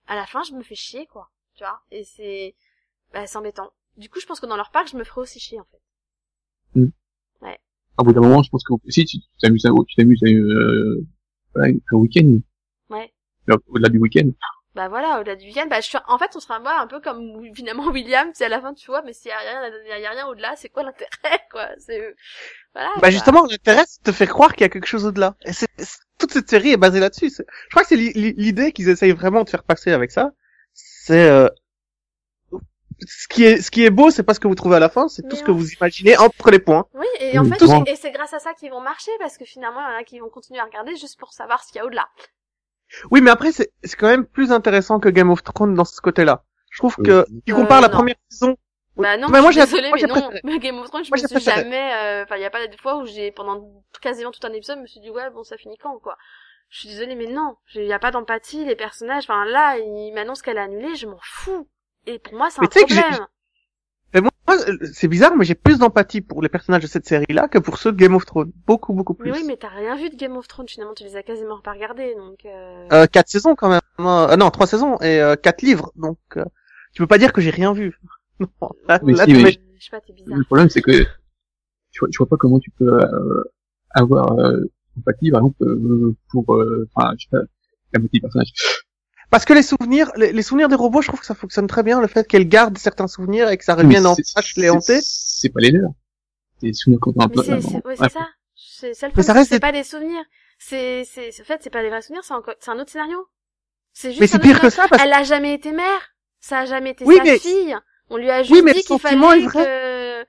À 0.06 0.14
la 0.16 0.26
fin, 0.26 0.42
je 0.42 0.52
me 0.52 0.62
fais 0.62 0.74
chier, 0.74 1.06
quoi. 1.06 1.30
Tu 1.54 1.64
vois? 1.64 1.80
Et 1.90 2.04
c'est, 2.04 2.54
bah, 3.12 3.26
c'est 3.26 3.38
embêtant. 3.38 3.72
Du 3.96 4.10
coup, 4.10 4.20
je 4.20 4.26
pense 4.26 4.40
que 4.40 4.46
dans 4.46 4.56
leur 4.56 4.70
parc, 4.70 4.88
je 4.90 4.96
me 4.96 5.04
ferai 5.04 5.22
aussi 5.22 5.40
chier, 5.40 5.58
en 5.60 5.64
fait. 5.64 5.80
Au 7.98 8.02
bout 8.04 8.12
d'un 8.14 8.20
moment, 8.22 8.42
je 8.42 8.48
pense 8.48 8.64
que 8.64 8.72
si 8.88 9.04
tu 9.04 9.18
t'amuses, 9.42 9.66
à- 9.66 9.70
tu 9.86 9.94
t'amuses, 9.94 10.22
euh, 10.24 11.06
voilà, 11.54 11.74
un 11.92 11.96
week-end, 11.96 12.38
Ouais. 12.88 13.12
au-delà 13.66 13.90
du 13.90 13.98
week-end. 13.98 14.30
Bah 14.74 14.88
voilà, 14.88 15.18
au-delà 15.20 15.34
du 15.36 15.46
week-end, 15.46 15.66
bah 15.68 15.80
je 15.80 15.86
suis, 15.88 15.98
en 16.06 16.18
fait, 16.18 16.30
on 16.36 16.40
sera 16.40 16.60
un 16.80 16.86
peu 16.86 17.00
comme 17.00 17.42
finalement 17.54 17.86
William, 17.90 18.30
c'est 18.34 18.44
à 18.44 18.48
la 18.48 18.60
fin, 18.60 18.72
tu 18.74 18.86
vois, 18.86 19.02
mais 19.02 19.12
s'il 19.12 19.30
y 19.30 19.32
a 19.32 19.38
rien, 19.38 19.70
il 19.96 20.00
y 20.02 20.06
a 20.06 20.10
rien 20.10 20.26
au-delà, 20.28 20.54
c'est 20.56 20.68
quoi 20.68 20.84
l'intérêt, 20.84 21.40
quoi? 21.50 21.68
C'est, 21.78 22.14
voilà. 22.74 22.90
Bah 23.00 23.10
justement, 23.10 23.46
l'intérêt, 23.46 23.84
c'est 23.86 24.02
de 24.04 24.10
te 24.10 24.16
faire 24.16 24.28
croire 24.28 24.52
qu'il 24.52 24.62
y 24.62 24.64
a 24.64 24.68
quelque 24.68 24.86
chose 24.86 25.04
au-delà. 25.06 25.34
Et 25.44 25.52
c'est, 25.52 25.66
toute 26.18 26.32
cette 26.32 26.48
série 26.48 26.70
est 26.70 26.76
basée 26.76 27.00
là-dessus. 27.00 27.30
Je 27.36 27.42
crois 27.70 27.82
que 27.82 27.88
c'est 27.88 27.96
l'i- 27.96 28.12
l'i- 28.12 28.34
l'idée 28.36 28.72
qu'ils 28.72 28.88
essayent 28.88 29.12
vraiment 29.12 29.42
de 29.44 29.50
faire 29.50 29.64
passer 29.64 29.90
avec 29.90 30.10
ça. 30.10 30.30
C'est 30.74 31.28
euh, 31.28 31.48
ce 33.06 33.28
qui 33.28 33.44
est 33.44 33.62
ce 33.62 33.70
qui 33.70 33.84
est 33.84 33.90
beau, 33.90 34.10
c'est 34.10 34.22
pas 34.22 34.34
ce 34.34 34.40
que 34.40 34.48
vous 34.48 34.54
trouvez 34.54 34.76
à 34.76 34.80
la 34.80 34.88
fin, 34.88 35.08
c'est 35.08 35.26
tout 35.28 35.36
ce 35.36 35.42
que 35.42 35.50
vous 35.50 35.70
imaginez 35.72 36.16
entre 36.18 36.50
les 36.50 36.58
points. 36.58 36.86
Oui, 36.92 37.06
et 37.20 37.38
en 37.38 37.42
Oui, 37.42 37.48
fait, 37.48 37.62
et 37.86 37.96
c'est 37.96 38.10
grâce 38.10 38.32
à 38.34 38.38
ça 38.40 38.52
qu'ils 38.54 38.70
vont 38.70 38.80
marcher, 38.80 39.12
parce 39.20 39.38
que 39.38 39.44
finalement, 39.44 39.80
il 39.80 39.92
y 39.92 39.94
en 39.96 39.98
a 40.00 40.04
qui 40.04 40.18
vont 40.18 40.28
continuer 40.28 40.60
à 40.60 40.64
regarder 40.64 40.96
juste 40.96 41.18
pour 41.18 41.32
savoir 41.32 41.62
ce 41.62 41.68
qu'il 41.68 41.76
y 41.76 41.80
a 41.80 41.86
au-delà. 41.86 42.08
Oui, 43.10 43.20
mais 43.20 43.30
après, 43.30 43.52
c'est 43.52 43.72
c'est 43.84 43.96
quand 43.96 44.08
même 44.08 44.26
plus 44.26 44.52
intéressant 44.52 44.98
que 45.00 45.08
Game 45.08 45.30
of 45.30 45.42
Thrones 45.42 45.74
dans 45.74 45.84
ce 45.84 46.00
côté-là. 46.00 46.44
Je 46.70 46.78
trouve 46.78 46.96
que 46.96 47.24
Oui. 47.28 47.42
tu 47.46 47.52
Euh, 47.52 47.56
compares 47.56 47.80
la 47.80 47.88
non. 47.88 47.94
première 47.94 48.16
saison. 48.28 48.56
Bah 48.96 49.16
non, 49.16 49.28
Mais 49.28 49.40
moi, 49.40 49.50
je 49.50 49.60
suis 49.60 49.68
j'ai- 49.70 49.80
désolée, 49.82 49.92
mais 49.94 50.06
non. 50.08 50.30
Mais 50.44 50.58
Game 50.60 50.78
of 50.78 50.88
Thrones, 50.88 51.04
je 51.04 51.10
Moi, 51.10 51.16
me 51.16 51.26
suis 51.26 51.34
préféré. 51.34 51.62
jamais, 51.62 51.92
euh, 51.94 52.24
enfin, 52.24 52.36
il 52.36 52.42
y 52.42 52.44
a 52.44 52.50
pas 52.50 52.66
de 52.66 52.76
fois 52.76 52.96
où 52.98 53.06
j'ai, 53.06 53.30
pendant 53.32 53.82
quasiment 54.02 54.30
tout 54.30 54.44
un 54.46 54.52
épisode, 54.52 54.76
je 54.78 54.82
me 54.82 54.86
suis 54.86 55.00
dit, 55.00 55.10
ouais, 55.10 55.30
bon, 55.30 55.42
ça 55.42 55.56
finit 55.56 55.78
quand, 55.78 55.98
quoi. 55.98 56.16
Je 56.68 56.80
suis 56.80 56.88
désolée, 56.88 57.14
mais 57.14 57.26
non. 57.26 57.56
Il 57.74 57.84
y 57.84 57.92
a 57.92 57.98
pas 57.98 58.10
d'empathie, 58.10 58.64
les 58.64 58.76
personnages, 58.76 59.24
enfin, 59.24 59.44
là, 59.46 59.78
ils 59.78 60.12
m'annoncent 60.12 60.42
qu'elle 60.42 60.58
est 60.58 60.60
annulée, 60.60 60.94
je 60.96 61.06
m'en 61.06 61.18
fous. 61.22 61.66
Et 62.06 62.18
pour 62.18 62.34
moi, 62.34 62.50
c'est 62.50 62.60
un 62.62 62.66
problème. 62.66 63.26
Euh, 64.54 64.76
c'est 64.92 65.08
bizarre, 65.08 65.36
mais 65.36 65.44
j'ai 65.44 65.54
plus 65.54 65.78
d'empathie 65.78 66.20
pour 66.20 66.42
les 66.42 66.48
personnages 66.48 66.82
de 66.82 66.86
cette 66.88 67.06
série-là 67.06 67.48
que 67.48 67.58
pour 67.58 67.78
ceux 67.78 67.92
de 67.92 67.96
Game 67.96 68.14
of 68.14 68.24
Thrones. 68.24 68.52
Beaucoup, 68.66 68.92
beaucoup 68.92 69.14
plus. 69.14 69.30
Mais 69.30 69.38
oui, 69.38 69.44
mais 69.46 69.56
t'as 69.56 69.68
rien 69.68 69.96
vu 69.96 70.10
de 70.10 70.16
Game 70.16 70.36
of 70.36 70.46
Thrones, 70.48 70.68
finalement, 70.68 70.94
tu 70.94 71.04
les 71.04 71.16
as 71.16 71.22
quasiment 71.22 71.60
pas 71.60 71.72
regardés, 71.72 72.14
donc, 72.16 72.44
euh... 72.44 72.86
Euh, 72.92 73.06
quatre 73.06 73.28
saisons 73.28 73.54
quand 73.54 73.68
même. 73.68 73.80
Euh, 74.00 74.36
non, 74.36 74.50
trois 74.50 74.66
saisons 74.66 74.98
et 75.00 75.20
euh, 75.20 75.36
quatre 75.36 75.62
livres. 75.62 75.92
Donc, 75.96 76.18
euh, 76.36 76.44
tu 76.94 77.02
peux 77.02 77.06
pas 77.06 77.18
dire 77.18 77.32
que 77.32 77.40
j'ai 77.40 77.50
rien 77.50 77.72
vu. 77.72 77.98
Non, 78.40 78.70
là, 78.88 78.98
Mais 79.02 79.12
là, 79.12 79.24
si, 79.26 79.30
tu 79.32 79.36
mais- 79.36 79.42
mets- 79.44 79.60
je 79.78 79.84
sais 79.84 79.90
pas, 79.90 80.00
t'es 80.00 80.12
bizarre. 80.14 80.38
Le 80.38 80.44
problème, 80.44 80.70
c'est 80.70 80.80
que 80.80 80.92
je 80.92 82.00
vois, 82.00 82.08
je 82.10 82.16
vois 82.18 82.26
pas 82.26 82.36
comment 82.38 82.58
tu 82.58 82.70
peux 82.70 83.02
euh, 83.02 83.44
avoir 83.90 84.38
euh, 84.38 84.64
empathie, 84.98 85.30
par 85.30 85.40
exemple, 85.40 85.62
euh, 85.62 86.14
pour, 86.30 86.54
euh, 86.54 86.88
enfin, 86.94 87.12
je 87.18 87.24
sais 87.24 87.28
pas, 87.30 87.42
la 87.92 88.00
moitié 88.00 88.18
des 88.18 88.20
personnages. 88.22 88.52
Parce 89.30 89.44
que 89.44 89.52
les 89.52 89.62
souvenirs, 89.62 90.10
les, 90.16 90.32
les 90.32 90.42
souvenirs 90.42 90.68
des 90.68 90.74
robots, 90.74 91.02
je 91.02 91.08
trouve 91.08 91.20
que 91.20 91.26
ça 91.26 91.34
fonctionne 91.34 91.66
très 91.66 91.82
bien. 91.82 92.00
Le 92.00 92.08
fait 92.08 92.26
qu'elles 92.26 92.48
gardent 92.48 92.76
certains 92.78 93.06
souvenirs 93.06 93.48
et 93.48 93.56
que 93.58 93.64
ça 93.64 93.74
revienne 93.74 94.06
en 94.06 94.14
flash 94.16 94.56
les 94.56 94.70
hanter. 94.70 94.98
c'est- 95.02 95.48
pas 95.50 95.60
les 95.60 95.70
leurs. 95.70 95.90
C'est 96.60 96.66
des 96.66 96.72
souvenirs 96.74 97.00
qu'on 97.00 97.12
a 97.12 97.24
un 97.24 97.28
Mais 97.28 97.34
peu. 97.34 97.42
c'est, 97.44 97.86
ouais, 97.86 97.96
ça. 97.96 98.08
C'est, 98.08 98.28
c'est 98.54 98.88
le 98.88 98.94
ça 98.94 99.08
problème, 99.10 99.36
reste 99.36 99.50
c'est 99.50 99.60
pas 99.60 99.72
des 99.72 99.84
souvenirs. 99.84 100.24
C'est, 100.58 101.04
c'est, 101.04 101.28
en 101.40 101.44
fait, 101.44 101.60
c'est 101.62 101.70
pas 101.70 101.82
des 101.82 101.88
vrais 101.88 102.02
souvenirs, 102.02 102.22
c'est 102.24 102.34
encore, 102.34 102.54
c'est 102.60 102.70
un 102.70 102.78
autre 102.78 102.90
scénario. 102.90 103.26
C'est 103.92 104.10
juste 104.10 104.20
Mais 104.20 104.26
c'est 104.26 104.38
pire 104.38 104.60
que 104.60 104.68
ça 104.70 104.86
parce 104.88 105.02
Elle 105.02 105.12
a 105.12 105.22
jamais 105.22 105.54
été 105.54 105.72
mère. 105.72 106.14
Ça 106.40 106.60
a 106.60 106.66
jamais 106.66 106.90
été 106.90 107.04
Oui, 107.04 107.16
sa 107.16 107.22
mais- 107.24 107.38
fille. 107.38 107.76
On 108.10 108.16
lui 108.16 108.30
a 108.30 108.42
juste 108.42 108.52
Oui, 108.52 108.62
mais 108.62 108.72
dit 108.72 108.78
le 108.78 108.82
qu'il 108.84 108.98
sentiment 108.98 109.28
fallait 109.30 109.42
est 109.42 109.46
vrai. 109.46 109.64
que, 109.64 110.26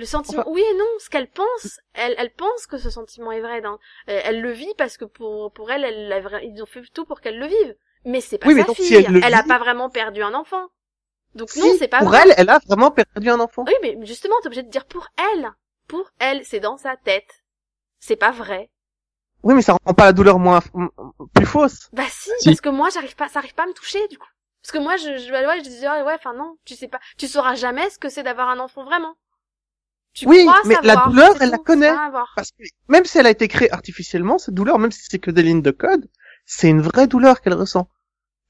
le 0.00 0.04
sentiment, 0.04 0.44
oui 0.48 0.60
et 0.60 0.76
non, 0.78 0.84
ce 0.98 1.08
qu'elle 1.08 1.30
pense, 1.30 1.80
elle, 1.94 2.14
elle 2.18 2.32
pense 2.34 2.66
que 2.66 2.76
ce 2.78 2.90
sentiment 2.90 3.30
est 3.32 3.40
vrai. 3.40 3.60
Dans, 3.60 3.78
elle, 4.06 4.22
elle 4.24 4.40
le 4.40 4.50
vit 4.52 4.72
parce 4.76 4.96
que 4.96 5.04
pour, 5.04 5.52
pour 5.52 5.70
elle, 5.70 5.84
elle, 5.84 6.42
ils 6.44 6.62
ont 6.62 6.66
fait 6.66 6.82
tout 6.92 7.04
pour 7.04 7.20
qu'elle 7.20 7.38
le 7.38 7.46
vive. 7.46 7.74
Mais 8.04 8.20
c'est 8.20 8.38
pas 8.38 8.46
Oui, 8.48 8.54
mais 8.54 8.64
sa 8.64 8.74
si 8.74 8.82
fille. 8.86 8.94
elle 8.96 9.12
le 9.12 9.24
a 9.24 9.42
vit- 9.42 9.48
pas 9.48 9.58
vraiment 9.58 9.90
perdu 9.90 10.22
un 10.22 10.34
enfant. 10.34 10.66
Donc 11.34 11.50
si, 11.50 11.60
non, 11.60 11.74
c'est 11.78 11.88
pas 11.88 11.98
pour 11.98 12.08
vrai. 12.08 12.22
elle, 12.24 12.34
elle 12.38 12.48
a 12.50 12.58
vraiment 12.66 12.90
perdu 12.90 13.28
un 13.30 13.40
enfant. 13.40 13.64
Oui, 13.66 13.74
mais 13.82 13.96
justement, 14.04 14.34
t'es 14.42 14.48
obligé 14.48 14.62
de 14.62 14.70
dire 14.70 14.86
pour 14.86 15.06
elle. 15.34 15.50
Pour 15.86 16.10
elle, 16.18 16.44
c'est 16.44 16.60
dans 16.60 16.76
sa 16.76 16.96
tête. 16.96 17.44
C'est 18.00 18.16
pas 18.16 18.30
vrai. 18.30 18.70
Oui, 19.42 19.54
mais 19.54 19.62
ça 19.62 19.76
rend 19.84 19.94
pas 19.94 20.04
la 20.06 20.12
douleur 20.12 20.38
moins 20.38 20.60
plus 21.34 21.46
fausse. 21.46 21.88
Bah 21.92 22.02
si, 22.10 22.30
Si. 22.38 22.44
parce 22.46 22.60
que 22.60 22.68
moi, 22.68 22.88
j'arrive 22.92 23.16
pas, 23.16 23.28
ça 23.28 23.38
arrive 23.38 23.54
pas 23.54 23.64
à 23.64 23.66
me 23.66 23.72
toucher, 23.72 24.06
du 24.08 24.18
coup. 24.18 24.28
Parce 24.62 24.72
que 24.72 24.78
moi, 24.78 24.96
je, 24.96 25.16
je, 25.16 25.30
ouais, 25.32 25.58
je 25.58 25.62
disais, 25.62 25.88
ouais, 25.88 26.14
enfin 26.14 26.34
non, 26.34 26.56
tu 26.66 26.74
sais 26.76 26.88
pas, 26.88 27.00
tu 27.16 27.26
sauras 27.26 27.54
jamais 27.54 27.88
ce 27.90 27.98
que 27.98 28.08
c'est 28.10 28.22
d'avoir 28.22 28.48
un 28.50 28.58
enfant 28.58 28.84
vraiment. 28.84 29.14
Tu 30.12 30.26
Oui, 30.26 30.44
crois 30.44 30.60
mais 30.66 30.76
la 30.82 30.96
douleur, 31.06 31.34
elle 31.40 31.50
la 31.50 31.58
connaît. 31.58 31.92
Parce 32.36 32.50
que 32.50 32.64
même 32.88 33.04
si 33.04 33.16
elle 33.18 33.26
a 33.26 33.30
été 33.30 33.46
créée 33.48 33.72
artificiellement, 33.72 34.38
cette 34.38 34.54
douleur, 34.54 34.78
même 34.78 34.90
si 34.90 35.02
c'est 35.08 35.18
que 35.20 35.30
des 35.30 35.42
lignes 35.42 35.62
de 35.62 35.70
code, 35.70 36.08
c'est 36.52 36.68
une 36.68 36.82
vraie 36.82 37.06
douleur 37.06 37.40
qu'elle 37.40 37.54
ressent. 37.54 37.88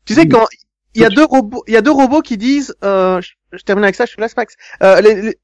Tu 0.07 0.15
sais, 0.15 0.27
quand 0.27 0.47
il 0.95 1.03
y 1.03 1.05
a 1.05 1.11
deux 1.11 1.25
robots, 1.25 1.63
il 1.67 1.75
y 1.75 1.77
a 1.77 1.83
deux 1.83 1.91
robots 1.91 2.23
qui 2.23 2.39
disent, 2.39 2.75
euh, 2.83 3.21
je, 3.21 3.33
je 3.53 3.63
termine 3.63 3.85
avec 3.85 3.95
ça, 3.95 4.07
je 4.07 4.17
te 4.17 4.21
laisse 4.23 4.35
Max. 4.39 4.57
Euh, 4.83 5.03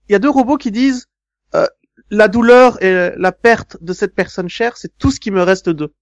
Il 0.09 0.13
y 0.13 0.15
a 0.15 0.19
deux 0.19 0.31
robots 0.31 0.57
qui 0.57 0.71
disent, 0.71 1.07
euh, 1.55 1.67
la 2.09 2.29
douleur 2.29 2.83
et 2.83 3.13
la 3.15 3.31
perte 3.31 3.77
de 3.83 3.93
cette 3.93 4.15
personne 4.15 4.49
chère, 4.49 4.79
c'est 4.79 4.97
tout 4.97 5.11
ce 5.11 5.21
qui 5.21 5.31
me 5.31 5.43
reste 5.43 5.69
d'eux. 5.69 5.93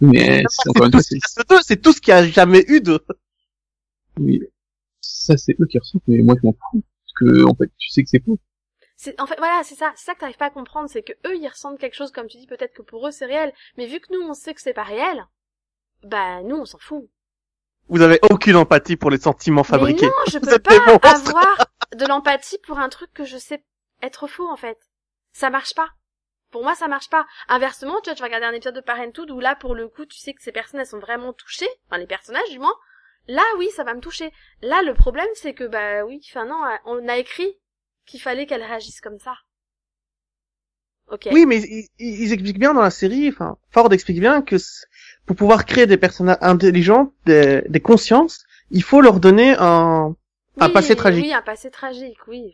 Mais 0.00 0.42
c'est 0.48 0.68
encore 0.70 0.86
une 0.86 0.92
fois, 0.92 1.62
c'est 1.62 1.80
tout 1.80 1.92
ce 1.92 2.00
qu'il 2.00 2.10
y 2.10 2.16
a 2.16 2.26
jamais 2.26 2.64
eu 2.66 2.80
d'eux. 2.80 3.04
oui, 4.18 4.42
ça 5.00 5.36
c'est 5.36 5.54
eux 5.60 5.66
qui 5.66 5.78
ressentent, 5.78 6.02
mais 6.08 6.22
moi 6.22 6.34
je 6.42 6.44
m'en 6.44 6.56
fous. 6.70 6.82
Parce 7.04 7.12
que, 7.20 7.44
en 7.44 7.54
fait, 7.54 7.70
tu 7.78 7.88
sais 7.88 8.02
que 8.02 8.08
c'est 8.08 8.24
faux. 8.24 8.40
C'est, 9.02 9.20
en 9.20 9.26
fait, 9.26 9.36
voilà, 9.36 9.64
c'est 9.64 9.74
ça, 9.74 9.92
c'est 9.96 10.04
ça 10.04 10.14
que 10.14 10.20
t'arrives 10.20 10.36
pas 10.36 10.46
à 10.46 10.50
comprendre, 10.50 10.88
c'est 10.88 11.02
que 11.02 11.12
eux, 11.26 11.34
ils 11.34 11.48
ressentent 11.48 11.80
quelque 11.80 11.96
chose, 11.96 12.12
comme 12.12 12.28
tu 12.28 12.36
dis, 12.36 12.46
peut-être 12.46 12.72
que 12.72 12.82
pour 12.82 13.04
eux, 13.04 13.10
c'est 13.10 13.26
réel. 13.26 13.52
Mais 13.76 13.86
vu 13.86 13.98
que 13.98 14.12
nous, 14.12 14.20
on 14.20 14.32
sait 14.32 14.54
que 14.54 14.60
c'est 14.60 14.72
pas 14.72 14.84
réel, 14.84 15.26
bah, 16.04 16.40
nous, 16.42 16.54
on 16.54 16.64
s'en 16.64 16.78
fout. 16.78 17.10
Vous 17.88 18.00
avez 18.00 18.20
aucune 18.30 18.54
empathie 18.54 18.94
pour 18.94 19.10
les 19.10 19.18
sentiments 19.18 19.64
fabriqués. 19.64 20.06
Mais 20.06 20.12
non, 20.12 20.30
je 20.30 20.38
peux 20.38 20.56
pas 20.60 21.14
avoir 21.16 21.66
de 21.96 22.06
l'empathie 22.06 22.58
pour 22.58 22.78
un 22.78 22.88
truc 22.88 23.12
que 23.12 23.24
je 23.24 23.38
sais 23.38 23.64
être 24.02 24.28
faux, 24.28 24.48
en 24.48 24.56
fait. 24.56 24.78
Ça 25.32 25.50
marche 25.50 25.74
pas. 25.74 25.88
Pour 26.52 26.62
moi, 26.62 26.76
ça 26.76 26.86
marche 26.86 27.10
pas. 27.10 27.26
Inversement, 27.48 28.00
tu 28.02 28.08
vois, 28.08 28.14
tu 28.14 28.20
vas 28.20 28.26
regarder 28.26 28.46
un 28.46 28.52
épisode 28.52 28.76
de 28.76 28.80
Parenthood 28.80 29.32
où 29.32 29.40
là, 29.40 29.56
pour 29.56 29.74
le 29.74 29.88
coup, 29.88 30.06
tu 30.06 30.18
sais 30.18 30.32
que 30.32 30.42
ces 30.42 30.52
personnes, 30.52 30.78
elles 30.78 30.86
sont 30.86 31.00
vraiment 31.00 31.32
touchées. 31.32 31.68
Enfin, 31.88 31.98
les 31.98 32.06
personnages, 32.06 32.50
du 32.50 32.60
moins. 32.60 32.76
Là, 33.26 33.42
oui, 33.58 33.68
ça 33.70 33.82
va 33.82 33.94
me 33.94 34.00
toucher. 34.00 34.32
Là, 34.60 34.80
le 34.82 34.94
problème, 34.94 35.26
c'est 35.34 35.54
que, 35.54 35.64
bah 35.64 36.04
oui, 36.04 36.24
enfin 36.30 36.44
non, 36.44 36.62
on 36.84 37.08
a 37.08 37.16
écrit 37.16 37.58
qu'il 38.06 38.20
fallait 38.20 38.46
qu'elle 38.46 38.62
réagisse 38.62 39.00
comme 39.00 39.18
ça. 39.18 39.34
Ok. 41.10 41.28
Oui, 41.32 41.46
mais 41.46 41.60
ils, 41.60 41.88
ils 41.98 42.32
expliquent 42.32 42.58
bien 42.58 42.74
dans 42.74 42.82
la 42.82 42.90
série, 42.90 43.28
enfin, 43.28 43.56
Ford 43.70 43.92
explique 43.92 44.20
bien 44.20 44.40
que 44.42 44.56
pour 45.26 45.36
pouvoir 45.36 45.66
créer 45.66 45.86
des 45.86 45.96
personnages 45.96 46.38
intelligents, 46.40 47.12
des, 47.26 47.62
des 47.68 47.80
consciences, 47.80 48.44
il 48.70 48.82
faut 48.82 49.00
leur 49.00 49.20
donner 49.20 49.54
un, 49.58 50.16
un 50.58 50.70
passé 50.70 50.96
tragique. 50.96 51.24
Oui, 51.24 51.32
un 51.34 51.42
passé 51.42 51.70
tragique, 51.70 52.18
oui. 52.28 52.52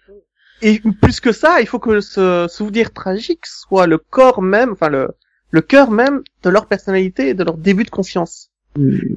Et 0.61 0.81
plus 1.01 1.21
que 1.21 1.31
ça, 1.33 1.61
il 1.61 1.69
faut 1.69 1.79
que 1.79 2.01
ce 2.01 2.47
souvenir 2.49 2.93
tragique 2.93 3.47
soit 3.47 3.87
le 3.87 3.99
corps 3.99 4.43
même, 4.43 4.73
enfin 4.73 4.89
le, 4.89 5.11
le 5.51 5.61
cœur 5.61 5.91
même 5.91 6.23
de 6.43 6.51
leur 6.51 6.67
personnalité 6.67 7.29
et 7.29 7.35
de 7.35 7.45
leur 7.45 7.57
début 7.57 7.85
de 7.85 7.91
conscience. 7.91 8.51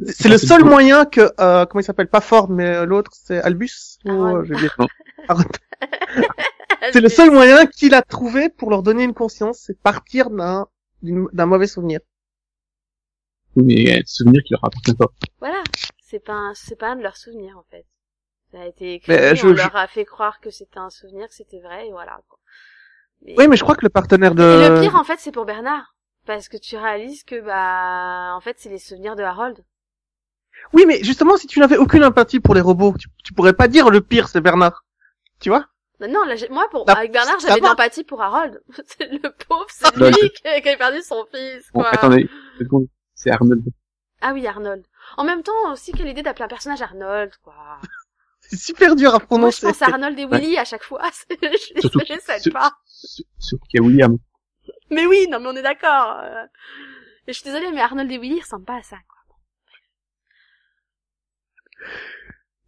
C'est 0.07 0.29
le 0.29 0.37
seul 0.37 0.63
moyen 0.63 1.05
que, 1.05 1.31
euh, 1.39 1.65
comment 1.65 1.81
il 1.81 1.83
s'appelle, 1.83 2.07
pas 2.07 2.21
Ford, 2.21 2.49
mais 2.49 2.85
l'autre, 2.85 3.11
c'est 3.13 3.41
Albus? 3.41 3.99
Ou, 4.05 4.11
euh, 4.11 4.43
j'ai 4.45 4.53
oublié. 4.53 4.69
C'est 6.93 7.01
le 7.01 7.09
seul 7.09 7.31
moyen 7.31 7.65
qu'il 7.67 7.93
a 7.93 8.01
trouvé 8.01 8.49
pour 8.49 8.69
leur 8.69 8.81
donner 8.83 9.03
une 9.03 9.13
conscience, 9.13 9.59
c'est 9.65 9.79
partir 9.81 10.29
d'un 10.29 10.67
d'un 11.03 11.45
mauvais 11.47 11.67
souvenir. 11.67 11.99
Oui, 13.55 13.63
mais 13.65 13.73
il 13.73 13.87
y 13.87 13.91
a 13.91 13.97
des 13.97 14.03
souvenirs 14.05 14.41
qui 14.45 14.53
leur 14.53 14.63
appartiennent 14.65 14.97
pas. 14.97 15.07
Voilà. 15.39 15.61
C'est 15.99 16.19
pas 16.23 16.33
un, 16.33 16.53
c'est 16.53 16.75
pas 16.75 16.89
un 16.89 16.95
de 16.95 17.01
leurs 17.03 17.17
souvenirs, 17.17 17.57
en 17.57 17.63
fait. 17.69 17.85
Ça 18.51 18.61
a 18.61 18.65
été 18.67 18.95
écrit, 18.95 19.11
Mais, 19.13 19.31
euh, 19.31 19.35
je- 19.35 19.47
on 19.47 19.49
je- 19.51 19.55
leur 19.55 19.75
a 19.75 19.87
fait 19.87 20.05
croire 20.05 20.39
que 20.41 20.49
c'était 20.51 20.77
un 20.79 20.89
souvenir, 20.89 21.27
que 21.27 21.33
c'était 21.33 21.59
vrai, 21.61 21.87
et 21.87 21.91
voilà, 21.91 22.19
quoi. 22.27 22.37
Mais- 23.25 23.35
Oui, 23.37 23.47
mais 23.47 23.55
je 23.57 23.63
crois 23.63 23.75
que 23.75 23.85
le 23.85 23.89
partenaire 23.89 24.35
de... 24.35 24.43
Et 24.43 24.69
le 24.69 24.81
pire, 24.81 24.95
en 24.95 25.03
fait, 25.03 25.19
c'est 25.19 25.31
pour 25.31 25.45
Bernard. 25.45 25.95
Parce 26.25 26.49
que 26.49 26.57
tu 26.57 26.77
réalises 26.77 27.23
que, 27.23 27.39
bah, 27.41 28.35
en 28.35 28.41
fait, 28.41 28.57
c'est 28.59 28.69
les 28.69 28.77
souvenirs 28.77 29.15
de 29.15 29.23
Harold. 29.23 29.57
Oui, 30.73 30.83
mais 30.87 31.01
justement, 31.03 31.37
si 31.37 31.47
tu 31.47 31.59
n'avais 31.59 31.77
aucune 31.77 32.03
empathie 32.03 32.39
pour 32.39 32.53
les 32.53 32.61
robots, 32.61 32.93
tu, 32.99 33.07
tu 33.23 33.33
pourrais 33.33 33.53
pas 33.53 33.67
dire 33.67 33.89
le 33.89 34.01
pire, 34.01 34.27
c'est 34.27 34.41
Bernard. 34.41 34.83
Tu 35.39 35.49
vois? 35.49 35.65
Non, 36.07 36.23
là, 36.25 36.35
moi, 36.49 36.67
pour, 36.71 36.89
avec 36.89 37.11
Bernard, 37.11 37.39
j'avais 37.39 37.59
de 37.59 37.65
l'empathie 37.65 38.03
pour 38.03 38.21
Harold. 38.21 38.61
C'est 38.85 39.09
le 39.11 39.31
pauvre, 39.47 39.65
c'est 39.69 39.95
Bah, 39.97 40.09
lui 40.09 40.29
qui 40.31 40.47
a 40.47 40.59
qui 40.61 40.69
a 40.69 40.77
perdu 40.77 41.01
son 41.01 41.25
fils, 41.33 41.69
Bon, 41.73 41.81
quoi. 41.81 41.89
attendez. 41.89 42.29
C'est 43.15 43.29
Arnold. 43.31 43.63
Ah 44.21 44.33
oui, 44.33 44.45
Arnold. 44.47 44.85
En 45.17 45.23
même 45.23 45.43
temps, 45.43 45.71
aussi, 45.71 45.91
quelle 45.91 46.07
idée 46.07 46.23
d'appeler 46.23 46.45
un 46.45 46.49
personnage 46.49 46.81
Arnold, 46.81 47.31
quoi. 47.43 47.55
C'est 48.39 48.57
super 48.57 48.95
dur 48.95 49.09
à 49.09 49.11
Moi, 49.13 49.19
je 49.21 49.25
prononcer. 49.25 49.67
pense 49.67 49.81
à 49.81 49.85
Arnold 49.87 50.17
et 50.19 50.25
Willy 50.25 50.57
à 50.57 50.65
chaque 50.65 50.83
fois. 50.83 51.01
je 51.29 51.79
Surtout 51.81 51.99
aide 52.09 52.41
sur- 52.41 52.51
pas. 52.53 52.71
Sur- 52.85 53.25
Surtout 53.39 53.65
qu'il 53.67 53.79
y 53.79 53.83
a 53.83 53.85
William. 53.85 54.17
Mais 54.89 55.05
oui, 55.05 55.27
non, 55.29 55.39
mais 55.39 55.47
on 55.49 55.55
est 55.55 55.61
d'accord. 55.61 56.17
euh. 56.23 56.43
Et 57.27 57.33
je 57.33 57.39
suis 57.39 57.43
désolée, 57.45 57.71
mais 57.71 57.81
Arnold 57.81 58.11
et 58.11 58.17
Willy 58.17 58.41
ressemblent 58.41 58.65
pas 58.65 58.77
à 58.77 58.83
ça, 58.83 58.97
quoi. 59.07 59.17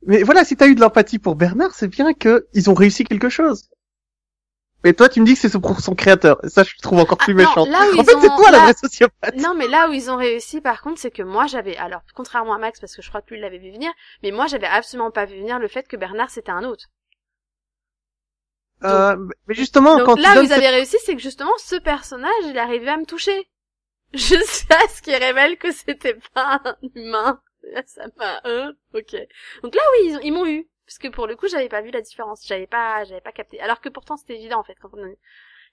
Mais 0.05 0.23
voilà, 0.23 0.43
si 0.43 0.55
t'as 0.55 0.67
eu 0.67 0.75
de 0.75 0.81
l'empathie 0.81 1.19
pour 1.19 1.35
Bernard, 1.35 1.73
c'est 1.73 1.87
bien 1.87 2.13
que 2.13 2.47
ils 2.53 2.69
ont 2.69 2.73
réussi 2.73 3.03
quelque 3.03 3.29
chose. 3.29 3.69
Mais 4.83 4.93
toi, 4.93 5.07
tu 5.07 5.21
me 5.21 5.25
dis 5.25 5.35
que 5.35 5.39
c'est 5.39 5.59
pour 5.59 5.79
son 5.79 5.95
créateur. 5.95 6.43
Et 6.43 6.49
ça, 6.49 6.63
je 6.63 6.73
trouve 6.81 6.99
encore 6.99 7.17
Ah, 7.21 7.23
plus 7.23 7.33
non, 7.33 7.39
méchant. 7.39 7.61
En 7.61 8.03
fait, 8.03 8.19
c'est 8.19 8.27
toi 8.27 8.51
la 8.51 8.59
vraie 8.59 8.73
sociopathe. 8.73 9.37
Non, 9.37 9.53
mais 9.55 9.67
là 9.67 9.89
où 9.89 9.93
ils 9.93 10.11
ont 10.11 10.17
réussi, 10.17 10.59
par 10.59 10.81
contre, 10.81 10.99
c'est 10.99 11.11
que 11.11 11.23
moi, 11.23 11.47
j'avais, 11.47 11.77
alors, 11.77 12.01
contrairement 12.13 12.53
à 12.53 12.57
Max, 12.57 12.81
parce 12.81 12.93
que 12.95 13.01
je 13.01 13.07
crois 13.07 13.21
que 13.21 13.29
lui, 13.29 13.37
il 13.37 13.41
l'avait 13.41 13.59
vu 13.59 13.71
venir, 13.71 13.91
mais 14.23 14.31
moi, 14.31 14.47
j'avais 14.47 14.67
absolument 14.67 15.09
pas 15.09 15.25
vu 15.25 15.37
venir 15.37 15.57
le 15.57 15.69
fait 15.69 15.87
que 15.87 15.95
Bernard, 15.95 16.29
c'était 16.29 16.51
un 16.51 16.65
autre. 16.65 16.87
Euh, 18.83 19.15
mais 19.47 19.55
justement, 19.55 19.97
Donc 19.97 20.05
quand 20.05 20.19
là 20.19 20.41
où 20.41 20.43
ils 20.43 20.51
avaient 20.51 20.69
réussi, 20.69 20.97
c'est 21.05 21.15
que 21.15 21.21
justement, 21.21 21.53
ce 21.57 21.77
personnage, 21.77 22.31
il 22.43 22.57
arrivait 22.57 22.89
à 22.89 22.97
me 22.97 23.05
toucher. 23.05 23.47
Jusqu'à 24.13 24.77
ce 24.93 25.01
qu'il 25.01 25.15
révèle 25.15 25.57
que 25.57 25.71
c'était 25.71 26.19
pas 26.35 26.61
un 26.65 26.75
humain. 26.93 27.39
Ça 27.87 28.05
m'a, 28.17 28.41
euh, 28.45 28.71
ok. 28.93 29.15
Donc 29.63 29.75
là, 29.75 29.81
oui, 29.93 30.09
ils, 30.09 30.15
ont- 30.17 30.21
ils 30.23 30.31
m'ont 30.33 30.45
eu. 30.47 30.67
Parce 30.85 30.97
que 30.97 31.07
pour 31.07 31.27
le 31.27 31.35
coup, 31.35 31.47
j'avais 31.47 31.69
pas 31.69 31.81
vu 31.81 31.91
la 31.91 32.01
différence. 32.01 32.45
J'avais 32.45 32.67
pas, 32.67 33.03
j'avais 33.05 33.21
pas 33.21 33.31
capté. 33.31 33.59
Alors 33.61 33.79
que 33.81 33.89
pourtant, 33.89 34.17
c'était 34.17 34.35
évident, 34.35 34.59
en 34.59 34.63
fait, 34.63 34.75
quand 34.81 34.89
on, 34.93 35.15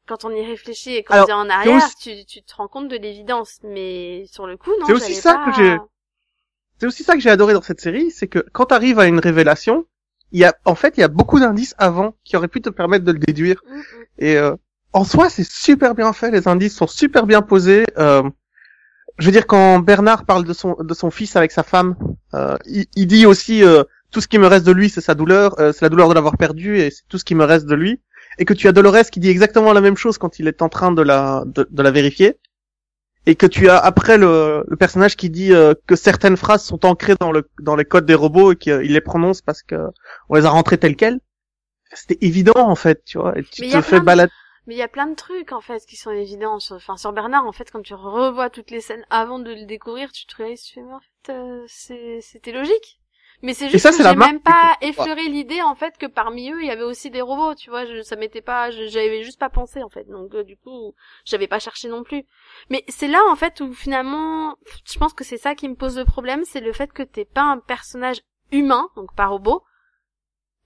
quand 0.07 0.25
on 0.25 0.31
y 0.31 0.45
réfléchit 0.45 0.95
et 0.95 1.05
qu'on 1.05 1.15
est 1.27 1.33
en 1.33 1.49
arrière, 1.51 1.77
aussi- 1.99 2.25
tu, 2.25 2.25
tu 2.27 2.43
te 2.43 2.55
rends 2.55 2.69
compte 2.69 2.89
de 2.89 2.97
l'évidence. 2.97 3.59
Mais 3.65 4.25
sur 4.27 4.47
le 4.47 4.57
coup, 4.57 4.71
non, 4.81 4.87
C'est 4.87 4.93
aussi 4.95 5.15
ça 5.15 5.35
pas- 5.35 5.47
que 5.47 5.53
j'ai- 5.57 5.79
C'est 6.79 6.87
aussi 6.87 7.05
ça 7.05 7.15
que 7.15 7.21
j'ai 7.21 7.31
adoré 7.31 7.53
dans 7.53 7.63
cette 7.63 7.81
série, 7.81 8.11
c'est 8.11 8.27
que 8.29 8.39
quand 8.53 8.67
t'arrives 8.67 8.99
à 8.99 9.07
une 9.07 9.19
révélation, 9.19 9.85
il 10.33 10.41
y 10.41 10.45
a, 10.45 10.55
en 10.65 10.75
fait, 10.75 10.97
il 10.97 11.01
y 11.01 11.05
a 11.05 11.09
beaucoup 11.09 11.39
d'indices 11.39 11.75
avant 11.77 12.15
qui 12.25 12.37
auraient 12.37 12.49
pu 12.49 12.63
te 12.63 12.71
permettre 12.71 13.05
de 13.05 13.13
le 13.13 13.19
déduire. 13.19 13.61
Mm, 13.67 13.77
mm. 13.79 13.83
Et 14.19 14.37
euh, 14.39 14.57
en 14.93 15.05
soi, 15.05 15.29
c'est 15.29 15.45
super 15.49 15.95
bien 15.95 16.13
fait. 16.15 16.31
Les 16.31 16.49
indices 16.49 16.75
sont 16.77 16.87
super 16.87 17.27
bien 17.27 17.43
posés. 17.43 17.85
Euh, 17.99 18.23
je 19.21 19.27
veux 19.27 19.33
dire, 19.33 19.47
quand 19.47 19.81
Bernard 19.81 20.25
parle 20.27 20.45
de 20.45 20.53
son 20.55 20.77
de 20.81 20.95
son 20.95 21.11
fils 21.11 21.37
avec 21.37 21.53
sa 21.53 21.63
femme, 21.63 21.97
euh, 22.35 22.57
il, 22.67 22.87
il 22.97 23.07
dit 23.07 23.27
aussi 23.27 23.65
euh, 23.65 23.85
tout 24.11 24.21
ce 24.21 24.29
qui 24.29 24.39
me 24.39 24.47
reste 24.47 24.67
de 24.67 24.73
lui, 24.73 24.91
c'est 24.91 25.01
sa 25.03 25.15
douleur, 25.15 25.59
euh, 25.61 25.73
c'est 25.73 25.85
la 25.85 25.91
douleur 25.91 26.09
de 26.09 26.15
l'avoir 26.15 26.37
perdu 26.39 26.79
et 26.81 26.91
c'est 26.91 27.05
tout 27.09 27.19
ce 27.19 27.25
qui 27.25 27.35
me 27.35 27.45
reste 27.45 27.67
de 27.67 27.75
lui. 27.75 28.01
Et 28.39 28.45
que 28.47 28.55
tu 28.55 28.69
as 28.69 28.73
Dolores 28.73 29.11
qui 29.13 29.21
dit 29.21 29.29
exactement 29.31 29.73
la 29.73 29.81
même 29.83 29.97
chose 29.97 30.19
quand 30.19 30.39
il 30.39 30.49
est 30.49 30.63
en 30.63 30.69
train 30.71 30.93
de 30.93 31.03
la 31.03 31.45
de, 31.47 31.69
de 31.71 31.83
la 31.83 31.91
vérifier. 31.91 32.39
Et 33.27 33.35
que 33.37 33.47
tu 33.47 33.69
as 33.69 33.79
après 33.79 34.19
le, 34.19 34.65
le 34.67 34.77
personnage 34.77 35.17
qui 35.17 35.31
dit 35.31 35.53
euh, 35.53 35.75
que 35.87 35.97
certaines 35.97 36.39
phrases 36.39 36.65
sont 36.65 36.87
ancrées 36.87 37.17
dans 37.21 37.33
le 37.33 37.49
dans 37.61 37.77
les 37.77 37.85
codes 37.85 38.07
des 38.07 38.15
robots 38.15 38.53
et 38.53 38.57
qu'il 38.57 38.93
les 38.93 39.01
prononce 39.03 39.43
parce 39.43 39.63
que 39.63 39.77
on 40.31 40.37
les 40.37 40.47
a 40.47 40.51
rentrées 40.51 40.79
telles 40.79 40.97
quelles. 40.97 41.21
C'était 41.93 42.19
évident 42.25 42.55
en 42.57 42.77
fait, 42.77 43.05
tu 43.05 43.19
vois. 43.19 43.39
Et 43.39 43.45
tu 43.45 43.63
Mais 43.63 43.71
te 43.71 43.83
fais 43.83 44.01
balader. 44.01 44.33
Mais 44.67 44.75
il 44.75 44.79
y 44.79 44.83
a 44.83 44.89
plein 44.89 45.07
de 45.07 45.15
trucs 45.15 45.53
en 45.53 45.61
fait 45.61 45.85
qui 45.87 45.97
sont 45.97 46.11
évidents. 46.11 46.61
Sur, 46.61 46.77
enfin 46.77 46.97
sur 46.97 47.13
Bernard 47.13 47.47
en 47.47 47.53
fait 47.53 47.71
quand 47.71 47.83
tu 47.83 47.95
revois 47.95 48.51
toutes 48.51 48.71
les 48.71 48.81
scènes 48.81 49.07
avant 49.11 49.39
de 49.39 49.53
le 49.53 49.65
découvrir, 49.65 50.13
tu 50.13 50.27
te 50.27 50.37
réalises 50.37 50.63
tu 50.63 50.75
fais 50.75 50.83
mais 50.83 50.93
en 50.93 51.01
fait 51.01 51.33
euh, 51.33 51.65
c'est 51.67 52.21
c'était 52.21 52.53
logique. 52.53 53.01
Mais 53.43 53.55
c'est 53.55 53.71
juste 53.71 53.83
ça, 53.83 53.91
que 53.91 54.03
j'ai 54.03 54.17
même 54.17 54.41
pas 54.41 54.77
effleuré 54.83 55.29
l'idée 55.29 55.63
en 55.63 55.75
fait 55.75 55.97
que 55.97 56.05
parmi 56.05 56.51
eux 56.51 56.61
il 56.61 56.67
y 56.67 56.71
avait 56.71 56.83
aussi 56.83 57.11
des 57.11 57.23
robots. 57.23 57.55
Tu 57.55 57.71
vois, 57.71 57.87
je, 57.87 58.03
ça 58.03 58.17
m'était 58.17 58.43
pas, 58.43 58.71
j'avais 58.71 59.23
juste 59.23 59.41
pas 59.41 59.49
pensé 59.49 59.83
en 59.83 59.89
fait. 59.89 60.05
Donc 60.05 60.35
euh, 60.35 60.45
du 60.45 60.57
coup 60.59 60.95
j'avais 61.25 61.47
pas 61.47 61.59
cherché 61.59 61.89
non 61.89 62.03
plus. 62.03 62.27
Mais 62.69 62.85
c'est 62.89 63.09
là 63.09 63.21
en 63.31 63.37
fait 63.37 63.61
où 63.61 63.73
finalement 63.73 64.57
je 64.85 64.99
pense 64.99 65.15
que 65.15 65.25
c'est 65.25 65.39
ça 65.39 65.55
qui 65.55 65.69
me 65.69 65.75
pose 65.75 65.97
le 65.97 66.05
problème, 66.05 66.45
c'est 66.45 66.61
le 66.61 66.73
fait 66.73 66.93
que 66.93 67.03
t'es 67.03 67.25
pas 67.25 67.43
un 67.43 67.59
personnage 67.59 68.21
humain 68.53 68.91
donc 68.97 69.15
pas 69.15 69.27
robot 69.27 69.63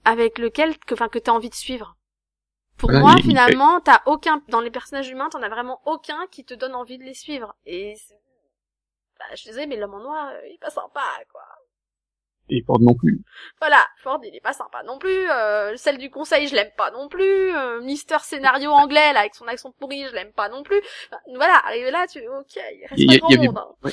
avec 0.04 0.38
lequel 0.38 0.76
que 0.78 0.94
enfin 0.94 1.08
que 1.08 1.18
t'as 1.18 1.32
envie 1.32 1.50
de 1.50 1.54
suivre. 1.54 1.96
Pour 2.78 2.90
Voilà, 2.90 3.04
moi, 3.04 3.14
il- 3.18 3.24
il- 3.24 3.28
finalement, 3.30 3.80
t'as 3.80 4.02
aucun 4.06 4.42
dans 4.48 4.60
les 4.60 4.70
personnages 4.70 5.08
humains, 5.08 5.28
t'en 5.30 5.42
as 5.42 5.48
vraiment 5.48 5.80
aucun 5.86 6.26
qui 6.30 6.44
te 6.44 6.54
donne 6.54 6.74
envie 6.74 6.98
de 6.98 7.04
les 7.04 7.14
suivre. 7.14 7.54
Et 7.66 7.94
bah, 9.18 9.34
je 9.36 9.44
désolée, 9.44 9.66
mais 9.66 9.76
l'homme 9.76 9.94
en 9.94 10.00
noir, 10.00 10.28
euh, 10.32 10.46
il 10.48 10.54
est 10.54 10.58
pas 10.60 10.70
sympa, 10.70 11.02
quoi. 11.30 11.42
Et 12.50 12.62
Ford 12.62 12.78
non 12.78 12.94
plus. 12.94 13.22
Voilà, 13.58 13.82
Ford, 13.96 14.20
il 14.22 14.36
est 14.36 14.40
pas 14.40 14.52
sympa 14.52 14.82
non 14.82 14.98
plus. 14.98 15.30
Euh, 15.30 15.76
celle 15.76 15.96
du 15.96 16.10
conseil, 16.10 16.46
je 16.46 16.54
l'aime 16.54 16.72
pas 16.76 16.90
non 16.90 17.08
plus. 17.08 17.56
Euh, 17.56 17.80
Mister 17.80 18.18
scénario 18.20 18.70
anglais, 18.70 19.14
là, 19.14 19.20
avec 19.20 19.34
son 19.34 19.46
accent 19.46 19.72
pourri, 19.72 20.04
je 20.06 20.12
l'aime 20.12 20.32
pas 20.32 20.50
non 20.50 20.62
plus. 20.62 20.78
Enfin, 21.08 21.20
voilà, 21.36 21.54
arrivé 21.64 21.90
là, 21.90 22.06
tu 22.06 22.18
ok, 22.28 22.56
il 22.56 22.86
reste 22.86 23.02
y 23.02 23.06
pas 23.06 23.16
grand 23.16 23.30
y 23.30 23.38
monde. 23.38 23.58
hein. 23.58 23.90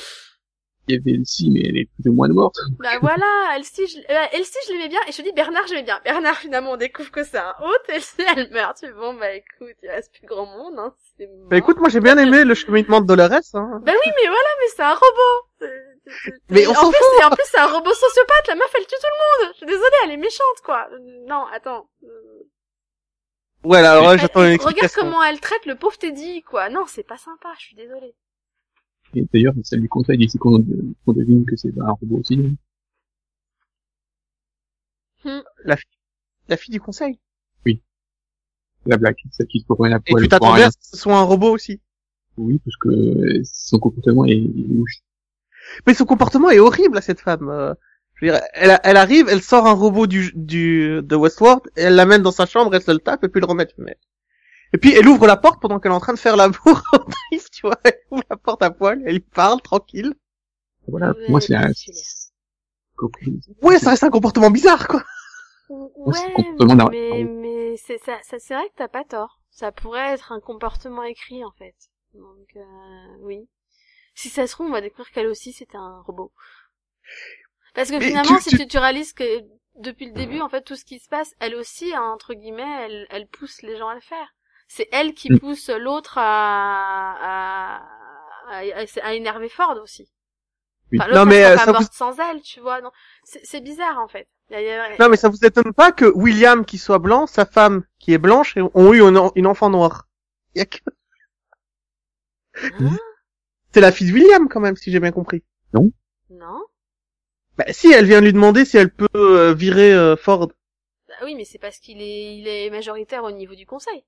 Il 0.88 0.96
y 0.96 0.98
avait 0.98 1.12
Elsie, 1.12 1.50
mais 1.52 1.60
elle 1.64 1.76
est 1.78 1.88
plus 2.00 2.10
ou 2.10 2.12
moins 2.14 2.28
morte. 2.28 2.56
Bah 2.80 2.98
voilà, 3.00 3.54
Elsie, 3.56 3.86
je, 3.86 3.98
euh, 3.98 4.26
Elsie, 4.32 4.58
je 4.66 4.72
l'aimais 4.72 4.88
bien, 4.88 4.98
et 5.08 5.12
je 5.12 5.16
te 5.18 5.22
dis 5.22 5.32
Bernard, 5.32 5.66
j'aimais 5.68 5.84
bien. 5.84 6.00
Bernard, 6.04 6.36
finalement, 6.38 6.72
on 6.72 6.76
découvre 6.76 7.10
que 7.12 7.22
c'est 7.22 7.38
un 7.38 7.54
hôte, 7.62 7.82
Elsie, 7.88 8.16
elle 8.36 8.50
meurt. 8.50 8.76
Tu 8.78 8.86
fais, 8.86 8.92
bon, 8.92 9.14
bah 9.14 9.32
écoute, 9.32 9.76
il 9.82 9.88
reste 9.88 10.12
plus 10.12 10.26
grand 10.26 10.46
monde, 10.46 10.74
hein, 10.78 10.92
c'est 11.16 11.28
Bah 11.48 11.56
écoute, 11.56 11.78
moi 11.78 11.88
j'ai 11.88 12.00
bien 12.00 12.18
aimé 12.18 12.42
le 12.44 12.54
cheminement 12.54 13.00
de 13.00 13.06
Dolores. 13.06 13.30
Hein. 13.54 13.80
Bah 13.84 13.92
oui, 13.92 14.10
mais 14.16 14.26
voilà, 14.28 14.48
mais 14.60 14.68
c'est 14.74 14.82
un 14.82 14.94
robot. 14.94 15.70
Mais 16.50 16.66
on 16.66 16.70
en 16.72 16.74
s'en 16.74 16.90
plus, 16.90 16.98
c'est- 17.16 17.24
en 17.24 17.30
plus, 17.30 17.44
c'est 17.46 17.58
un 17.60 17.66
robot 17.72 17.94
sociopathe. 17.94 18.48
La 18.48 18.54
meuf, 18.56 18.72
elle 18.76 18.86
tue 18.86 18.96
tout 19.00 19.06
le 19.06 19.44
monde. 19.46 19.52
Je 19.52 19.56
suis 19.58 19.66
désolée, 19.66 19.96
elle 20.04 20.10
est 20.10 20.16
méchante, 20.16 20.60
quoi. 20.64 20.88
Non, 21.28 21.44
attends. 21.52 21.88
Euh, 22.02 22.08
Ouais, 23.64 23.78
alors 23.78 24.18
j'attends 24.18 24.42
une 24.44 24.60
regarde 24.60 24.90
comment 24.92 25.22
elle 25.22 25.38
traite 25.38 25.64
le 25.66 25.76
pauvre 25.76 25.96
Teddy, 25.96 26.42
quoi. 26.42 26.68
Non, 26.68 26.84
c'est 26.88 27.04
pas 27.04 27.16
sympa. 27.16 27.48
Je 27.58 27.66
suis 27.66 27.76
désolée. 27.76 28.16
Et 29.14 29.26
d'ailleurs, 29.32 29.54
celle 29.62 29.80
du 29.80 29.88
conseil 29.88 30.18
dit 30.18 30.38
qu'on 30.38 30.58
devine 31.08 31.44
que 31.44 31.56
c'est 31.56 31.76
un 31.78 31.92
robot 31.92 32.18
aussi. 32.18 32.56
La 35.64 36.56
fille 36.56 36.72
du 36.72 36.80
conseil? 36.80 37.18
La 38.84 38.96
blague, 38.96 39.14
celle 39.30 39.46
qui 39.46 39.60
se 39.60 39.64
promène 39.64 39.92
à 39.92 40.00
Et 40.04 40.10
poil 40.10 40.24
tu 40.24 40.28
pour 40.28 40.40
t'attendais 40.40 40.64
à 40.64 40.70
ce 40.72 40.76
que 40.76 40.84
ce 40.84 40.96
soit 40.96 41.16
un 41.16 41.22
robot 41.22 41.50
aussi? 41.50 41.80
Oui, 42.36 42.58
parce 42.64 42.76
que 42.78 43.42
son 43.44 43.78
comportement 43.78 44.24
est 44.24 44.40
louche. 44.40 45.02
Mais 45.86 45.94
son 45.94 46.04
comportement 46.04 46.50
est 46.50 46.58
horrible 46.58 46.98
à 46.98 47.00
cette 47.00 47.20
femme. 47.20 47.48
euh, 47.48 47.74
je 48.14 48.26
veux 48.26 48.32
dire, 48.32 48.40
elle, 48.54 48.80
elle 48.82 48.96
arrive, 48.96 49.28
elle 49.28 49.40
sort 49.40 49.68
un 49.68 49.72
robot 49.72 50.08
du, 50.08 50.32
du 50.34 51.00
de 51.00 51.14
Westworld, 51.14 51.62
et 51.76 51.82
elle 51.82 51.94
l'amène 51.94 52.22
dans 52.22 52.32
sa 52.32 52.46
chambre, 52.46 52.74
elle 52.74 52.82
se 52.82 52.90
le 52.90 52.98
tape 52.98 53.22
et 53.22 53.28
puis 53.28 53.40
le 53.40 53.46
remet. 53.46 53.68
Mais... 53.78 53.96
Et 54.74 54.78
puis 54.78 54.92
elle 54.94 55.08
ouvre 55.08 55.26
la 55.26 55.36
porte 55.36 55.60
pendant 55.60 55.78
qu'elle 55.80 55.92
est 55.92 55.94
en 55.94 56.00
train 56.00 56.14
de 56.14 56.18
faire 56.18 56.36
l'amour. 56.36 56.82
tu 57.52 57.62
vois, 57.62 57.78
elle 57.84 57.98
ouvre 58.10 58.24
la 58.30 58.36
porte 58.36 58.62
à 58.62 58.70
poil, 58.70 59.02
elle 59.06 59.14
lui 59.14 59.20
parle 59.20 59.60
tranquille. 59.60 60.14
Voilà, 60.88 61.08
Ouais, 61.08 61.14
pour 61.22 61.30
moi 61.30 61.40
c'est 61.40 61.54
un... 61.54 61.72
Ouais, 63.62 63.78
ça 63.78 63.90
reste 63.90 64.04
un 64.04 64.10
comportement 64.10 64.50
bizarre, 64.50 64.86
quoi. 64.88 65.02
Ouais, 65.70 66.44
mais, 66.90 67.24
mais 67.24 67.76
c'est 67.76 67.98
ça, 67.98 68.18
ça 68.22 68.38
c'est 68.38 68.54
vrai 68.54 68.68
que 68.68 68.74
t'as 68.76 68.88
pas 68.88 69.04
tort. 69.04 69.40
Ça 69.50 69.72
pourrait 69.72 70.12
être 70.14 70.32
un 70.32 70.40
comportement 70.40 71.02
écrit, 71.02 71.44
en 71.44 71.52
fait. 71.52 71.74
Donc, 72.14 72.48
euh, 72.56 73.16
oui. 73.20 73.48
Si 74.14 74.28
ça 74.30 74.46
se 74.46 74.52
trouve, 74.52 74.66
on 74.68 74.72
va 74.72 74.80
découvrir 74.80 75.10
qu'elle 75.12 75.28
aussi, 75.28 75.52
c'était 75.52 75.76
un 75.78 76.02
robot. 76.02 76.32
Parce 77.74 77.90
que 77.90 77.96
Mais 77.96 78.06
finalement, 78.06 78.36
tu- 78.38 78.42
si 78.44 78.50
tu- 78.50 78.56
tu, 78.58 78.66
tu 78.68 78.78
réalises 78.78 79.12
que 79.12 79.24
depuis 79.76 80.06
le 80.06 80.12
début, 80.12 80.40
en 80.40 80.48
fait, 80.48 80.62
tout 80.62 80.76
ce 80.76 80.84
qui 80.84 80.98
se 80.98 81.08
passe, 81.08 81.34
elle 81.40 81.54
aussi, 81.54 81.94
hein, 81.94 82.02
entre 82.02 82.34
guillemets, 82.34 82.84
elle, 82.86 83.06
elle 83.10 83.26
pousse 83.28 83.62
les 83.62 83.76
gens 83.78 83.88
à 83.88 83.94
le 83.94 84.00
faire. 84.00 84.34
C'est 84.74 84.88
elle 84.90 85.12
qui 85.12 85.30
Mm. 85.30 85.38
pousse 85.38 85.68
l'autre 85.68 86.14
à, 86.16 87.12
à, 87.20 87.82
à, 89.02 89.12
énerver 89.12 89.50
Ford 89.50 89.78
aussi. 89.82 90.10
Oui. 90.90 90.98
Enfin, 90.98 91.08
l'autre, 91.10 91.20
Non, 91.20 91.26
mais, 91.26 91.44
euh, 91.44 91.56
pas 91.56 91.64
ça 91.66 91.72
vous- 91.72 91.84
sans 91.92 92.18
elle, 92.18 92.40
tu 92.40 92.60
vois. 92.60 92.80
Non, 92.80 92.90
c'est 93.24 93.60
bizarre, 93.60 93.98
en 93.98 94.08
fait. 94.08 94.28
Il 94.48 94.54
y 94.54 94.56
a- 94.56 94.60
il 94.62 94.66
y 94.66 94.70
a- 94.70 94.96
Non, 94.98 95.10
mais 95.10 95.18
ça 95.18 95.28
vous 95.28 95.44
étonne 95.44 95.74
pas 95.74 95.92
que 95.92 96.06
William, 96.14 96.64
qui 96.64 96.78
soit 96.78 96.98
blanc, 96.98 97.26
sa 97.26 97.44
femme, 97.44 97.84
qui 97.98 98.14
est 98.14 98.18
blanche, 98.18 98.56
ont 98.72 98.94
eu 98.94 99.02
une, 99.02 99.18
en- 99.18 99.32
une 99.34 99.46
enfant 99.46 99.68
noire. 99.68 100.08
Y 100.54 100.60
a 100.62 100.64
que... 100.64 100.78
Hein 102.80 102.96
C'est 103.74 103.80
la 103.82 103.92
fille 103.92 104.08
de 104.08 104.14
William, 104.14 104.48
quand 104.48 104.60
même, 104.60 104.76
si 104.76 104.90
j'ai 104.90 105.00
bien 105.00 105.12
compris. 105.12 105.42
Non 105.74 105.90
Bah, 107.58 107.64
si, 107.72 107.92
elle 107.92 108.06
vient 108.06 108.22
lui 108.22 108.32
demander 108.32 108.64
si 108.64 108.78
elle 108.78 108.90
peut 108.90 109.06
euh, 109.16 109.52
virer 109.52 109.92
euh, 109.92 110.16
Ford. 110.16 110.48
Bah 111.08 111.14
oui, 111.24 111.34
mais 111.34 111.44
c'est 111.44 111.58
parce 111.58 111.78
qu'il 111.78 112.00
est, 112.00 112.38
il 112.38 112.48
est 112.48 112.70
majoritaire 112.70 113.22
au 113.24 113.30
niveau 113.30 113.54
du 113.54 113.66
conseil. 113.66 114.02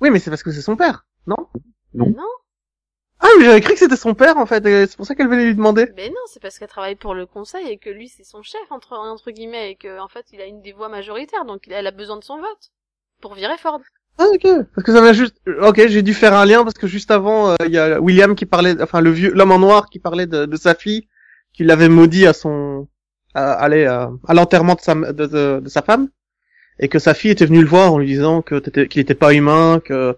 Oui, 0.00 0.10
mais 0.10 0.18
c'est 0.18 0.30
parce 0.30 0.42
que 0.42 0.50
c'est 0.52 0.62
son 0.62 0.76
père, 0.76 1.06
non? 1.26 1.36
Non. 1.94 2.06
Mais 2.06 2.12
non, 2.12 2.28
Ah, 3.20 3.28
mais 3.38 3.44
j'avais 3.44 3.60
cru 3.60 3.74
que 3.74 3.78
c'était 3.78 3.96
son 3.96 4.14
père, 4.14 4.36
en 4.38 4.46
fait, 4.46 4.64
et 4.66 4.86
c'est 4.86 4.96
pour 4.96 5.04
ça 5.06 5.14
qu'elle 5.14 5.28
venait 5.28 5.44
lui 5.44 5.54
demander. 5.54 5.90
mais 5.96 6.08
non, 6.08 6.14
c'est 6.26 6.40
parce 6.40 6.58
qu'elle 6.58 6.68
travaille 6.68 6.94
pour 6.96 7.14
le 7.14 7.26
conseil 7.26 7.68
et 7.68 7.78
que 7.78 7.90
lui 7.90 8.08
c'est 8.08 8.24
son 8.24 8.42
chef 8.42 8.60
entre 8.70 8.92
entre 8.94 9.30
guillemets 9.30 9.72
et 9.72 9.76
que 9.76 9.98
en 10.00 10.08
fait 10.08 10.24
il 10.32 10.40
a 10.40 10.46
une 10.46 10.62
des 10.62 10.72
voix 10.72 10.88
majoritaires, 10.88 11.44
donc 11.44 11.62
elle 11.68 11.86
a 11.86 11.90
besoin 11.90 12.16
de 12.16 12.24
son 12.24 12.38
vote 12.38 12.70
pour 13.20 13.34
virer 13.34 13.58
Ford. 13.58 13.80
Ah 14.18 14.26
ok, 14.34 14.46
parce 14.74 14.84
que 14.84 14.92
ça 14.92 15.00
m'a 15.00 15.12
juste, 15.12 15.36
ok, 15.62 15.86
j'ai 15.86 16.02
dû 16.02 16.14
faire 16.14 16.34
un 16.34 16.44
lien 16.44 16.62
parce 16.64 16.74
que 16.78 16.86
juste 16.86 17.10
avant, 17.10 17.50
euh, 17.50 17.56
il 17.66 17.72
y 17.72 17.78
a 17.78 18.00
William 18.00 18.34
qui 18.34 18.44
parlait, 18.46 18.80
enfin 18.82 19.00
le 19.00 19.10
vieux, 19.10 19.32
l'homme 19.32 19.52
en 19.52 19.58
noir 19.58 19.88
qui 19.90 19.98
parlait 19.98 20.26
de, 20.26 20.46
de 20.46 20.56
sa 20.56 20.74
fille, 20.74 21.08
qui 21.52 21.64
l'avait 21.64 21.88
maudit 21.88 22.26
à 22.26 22.32
son, 22.32 22.88
à, 23.34 23.52
aller 23.52 23.86
à, 23.86 24.10
à 24.26 24.34
l'enterrement 24.34 24.74
de 24.74 24.80
sa, 24.80 24.94
de, 24.94 25.26
de, 25.26 25.60
de 25.60 25.68
sa 25.68 25.82
femme, 25.82 26.08
et 26.80 26.88
que 26.88 26.98
sa 26.98 27.14
fille 27.14 27.30
était 27.30 27.46
venue 27.46 27.60
le 27.62 27.68
voir 27.68 27.92
en 27.92 27.98
lui 27.98 28.06
disant 28.06 28.42
que 28.42 28.58
qu'il 28.84 29.00
était 29.00 29.14
pas 29.14 29.34
humain, 29.34 29.80
que 29.84 30.16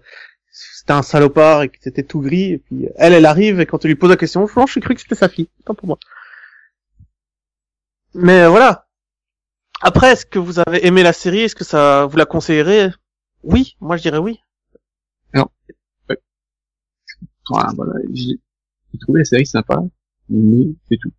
c'était 0.51 0.93
un 0.93 1.03
salopard 1.03 1.63
et 1.63 1.69
que 1.69 1.77
c'était 1.79 2.03
tout 2.03 2.21
gris, 2.21 2.53
et 2.53 2.57
puis 2.57 2.87
elle, 2.95 3.13
elle 3.13 3.25
arrive 3.25 3.59
et 3.59 3.65
quand 3.65 3.83
elle 3.85 3.89
lui 3.89 3.95
pose 3.95 4.09
la 4.09 4.17
question, 4.17 4.47
franchement, 4.47 4.73
j'ai 4.73 4.81
cru 4.81 4.95
que 4.95 5.01
c'était 5.01 5.15
sa 5.15 5.29
fille, 5.29 5.49
tant 5.65 5.75
pour 5.75 5.87
moi. 5.87 5.99
Mais 8.15 8.41
euh, 8.43 8.49
voilà. 8.49 8.87
Après, 9.81 10.11
est-ce 10.13 10.25
que 10.25 10.39
vous 10.39 10.59
avez 10.59 10.85
aimé 10.87 11.03
la 11.03 11.13
série? 11.13 11.41
Est-ce 11.41 11.55
que 11.55 11.65
ça 11.65 12.05
vous 12.05 12.17
la 12.17 12.25
conseillerez 12.25 12.89
Oui, 13.43 13.75
moi 13.81 13.97
je 13.97 14.03
dirais 14.03 14.17
oui. 14.17 14.39
Voilà, 17.49 17.71
voilà, 17.75 17.93
j'ai 18.13 18.39
j'ai 18.91 18.99
trouvé 18.99 19.19
la 19.19 19.25
série 19.25 19.45
sympa, 19.45 19.81
mais 20.29 20.67
c'est 20.87 20.97
tout. 21.01 21.11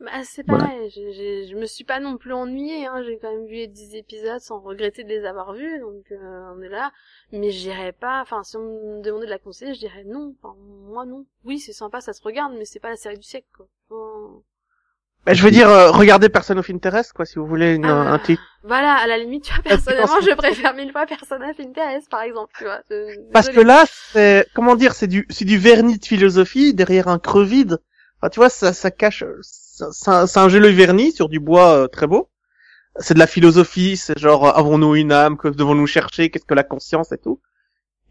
Bah, 0.00 0.10
c'est 0.24 0.46
Voilà. 0.46 0.64
pareil, 0.64 0.90
je, 0.90 1.00
je, 1.12 1.50
je 1.52 1.56
me 1.56 1.66
suis 1.66 1.84
pas 1.84 2.00
non 2.00 2.16
plus 2.16 2.32
ennuyée, 2.32 2.86
hein. 2.86 3.02
j'ai 3.04 3.18
quand 3.18 3.30
même 3.30 3.44
vu 3.46 3.52
les 3.56 3.66
10 3.66 3.96
épisodes 3.96 4.40
sans 4.40 4.58
regretter 4.60 5.04
de 5.04 5.10
les 5.10 5.26
avoir 5.26 5.52
vus, 5.52 5.78
donc 5.78 6.04
euh, 6.10 6.52
on 6.56 6.62
est 6.62 6.70
là. 6.70 6.90
Mais 7.32 7.50
j'irais 7.50 7.92
pas, 7.92 8.22
enfin 8.22 8.42
si 8.42 8.56
on 8.56 8.60
me 8.98 9.02
demandait 9.02 9.26
de 9.26 9.30
la 9.30 9.38
conseiller, 9.38 9.74
je 9.74 9.80
dirais 9.80 10.04
non, 10.06 10.34
enfin, 10.42 10.54
moi 10.88 11.04
non. 11.04 11.26
Oui, 11.44 11.58
c'est 11.58 11.74
sympa, 11.74 12.00
ça 12.00 12.14
se 12.14 12.22
regarde, 12.22 12.54
mais 12.58 12.64
c'est 12.64 12.80
pas 12.80 12.88
la 12.88 12.96
série 12.96 13.18
du 13.18 13.22
siècle, 13.24 13.46
quoi. 13.54 13.66
Faut- 13.90 14.42
Bah, 15.26 15.34
je 15.34 15.42
veux 15.42 15.50
dire, 15.50 15.68
euh, 15.68 15.90
regardez 15.90 16.30
Person 16.30 16.56
of 16.56 16.70
Interest, 16.70 17.12
quoi, 17.12 17.26
si 17.26 17.38
vous 17.38 17.44
voulez 17.44 17.74
une, 17.74 17.84
Ah. 17.84 18.10
un 18.14 18.18
titre. 18.18 18.42
Voilà, 18.64 18.94
à 18.94 19.06
la 19.06 19.18
limite, 19.18 19.44
tu 19.44 19.52
vois, 19.52 19.62
Parce 19.62 19.84
que 19.84 19.90
personnellement, 19.90 20.26
je 20.26 20.34
préfère 20.34 20.74
mille 20.74 20.92
fois 20.92 21.04
Persona 21.04 21.50
of 21.50 21.60
Interest, 21.60 22.08
par 22.08 22.22
exemple, 22.22 22.54
tu 22.56 22.64
vois. 22.64 22.80
Euh, 22.90 23.14
Parce 23.34 23.50
que 23.50 23.60
là, 23.60 23.84
c'est 23.86 24.46
comment 24.54 24.76
dire, 24.76 24.94
c'est 24.94 25.08
du, 25.08 25.26
c'est 25.28 25.44
du 25.44 25.58
vernis 25.58 25.98
de 25.98 26.06
philosophie 26.06 26.72
derrière 26.72 27.08
un 27.08 27.18
creux 27.18 27.44
vide. 27.44 27.76
Enfin, 28.22 28.30
tu 28.30 28.40
vois, 28.40 28.48
ça, 28.48 28.72
ça 28.72 28.90
cache, 28.90 29.24
un 29.82 30.48
joli 30.48 30.72
vernis 30.74 31.12
sur 31.12 31.28
du 31.28 31.40
bois 31.40 31.74
euh, 31.84 31.88
très 31.88 32.06
beau. 32.06 32.30
C'est 32.98 33.14
de 33.14 33.18
la 33.20 33.26
philosophie, 33.26 33.96
c'est 33.96 34.18
genre, 34.18 34.46
euh, 34.48 34.52
avons-nous 34.52 34.96
une 34.96 35.12
âme, 35.12 35.36
que 35.36 35.48
devons-nous 35.48 35.86
chercher, 35.86 36.30
qu'est-ce 36.30 36.44
que 36.44 36.54
la 36.54 36.64
conscience 36.64 37.12
et 37.12 37.18
tout. 37.18 37.40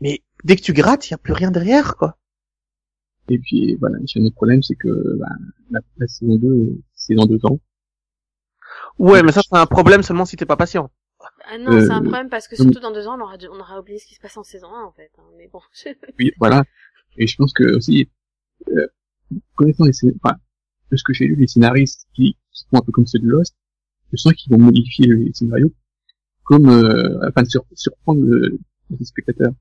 Mais 0.01 0.21
dès 0.43 0.55
que 0.55 0.61
tu 0.61 0.73
grattes, 0.73 1.07
il 1.09 1.11
y 1.11 1.15
a 1.15 1.17
plus 1.17 1.33
rien 1.33 1.51
derrière, 1.51 1.97
quoi. 1.97 2.17
Et 3.29 3.37
puis, 3.39 3.75
voilà, 3.75 3.97
autre 3.99 4.35
problème, 4.35 4.63
c'est 4.63 4.75
que, 4.75 5.17
bah, 5.17 5.27
la, 5.71 5.81
la 5.97 6.07
saison 6.07 6.37
2, 6.37 6.77
c'est 6.95 7.15
dans 7.15 7.25
deux 7.25 7.39
ans. 7.45 7.59
Ouais, 8.97 9.23
mais 9.23 9.31
ça, 9.31 9.41
c'est 9.43 9.57
un 9.57 9.65
problème 9.65 10.03
seulement 10.03 10.25
si 10.25 10.35
t'es 10.35 10.45
pas 10.45 10.57
patient. 10.57 10.89
Ah 11.45 11.57
non, 11.57 11.79
c'est 11.81 11.91
un 11.91 11.99
euh, 11.99 12.03
problème 12.03 12.29
parce 12.29 12.47
que 12.47 12.55
euh, 12.55 12.63
surtout 12.63 12.79
dans 12.79 12.91
deux 12.91 13.07
ans, 13.07 13.17
on 13.17 13.23
aura, 13.23 13.37
dû- 13.37 13.47
on 13.49 13.59
aura 13.59 13.79
oublié 13.79 13.99
ce 13.99 14.05
qui 14.05 14.15
se 14.15 14.19
passe 14.19 14.37
en 14.37 14.43
saison 14.43 14.73
1, 14.73 14.83
en 14.83 14.91
fait. 14.91 15.11
hein. 15.17 15.23
Mais 15.37 15.47
bon, 15.47 15.61
Oui, 16.19 16.31
voilà. 16.39 16.63
Et 17.17 17.27
je 17.27 17.35
pense 17.35 17.53
que 17.53 17.75
aussi, 17.75 18.09
euh, 18.69 18.87
connaissant 19.55 19.85
les, 19.85 19.93
enfin, 20.23 20.37
de 20.91 20.97
ce 20.97 21.03
que 21.03 21.13
j'ai 21.13 21.25
lu, 21.25 21.35
les 21.35 21.47
scénaristes 21.47 22.07
qui, 22.13 22.35
qui 22.51 22.65
font 22.69 22.77
un 22.77 22.81
peu 22.81 22.91
comme 22.91 23.05
ceux 23.07 23.19
de 23.19 23.27
Lost, 23.27 23.55
je 24.11 24.17
sens 24.17 24.33
qu'ils 24.33 24.51
vont 24.51 24.61
modifier 24.63 25.07
les 25.07 25.31
scénarios 25.33 25.71
comme, 26.43 26.67
euh, 26.69 27.19
afin 27.27 27.43
de 27.43 27.47
sur- 27.49 27.65
surprendre 27.73 28.21
le, 28.23 28.57
le 28.89 29.05
spectateur. 29.05 29.51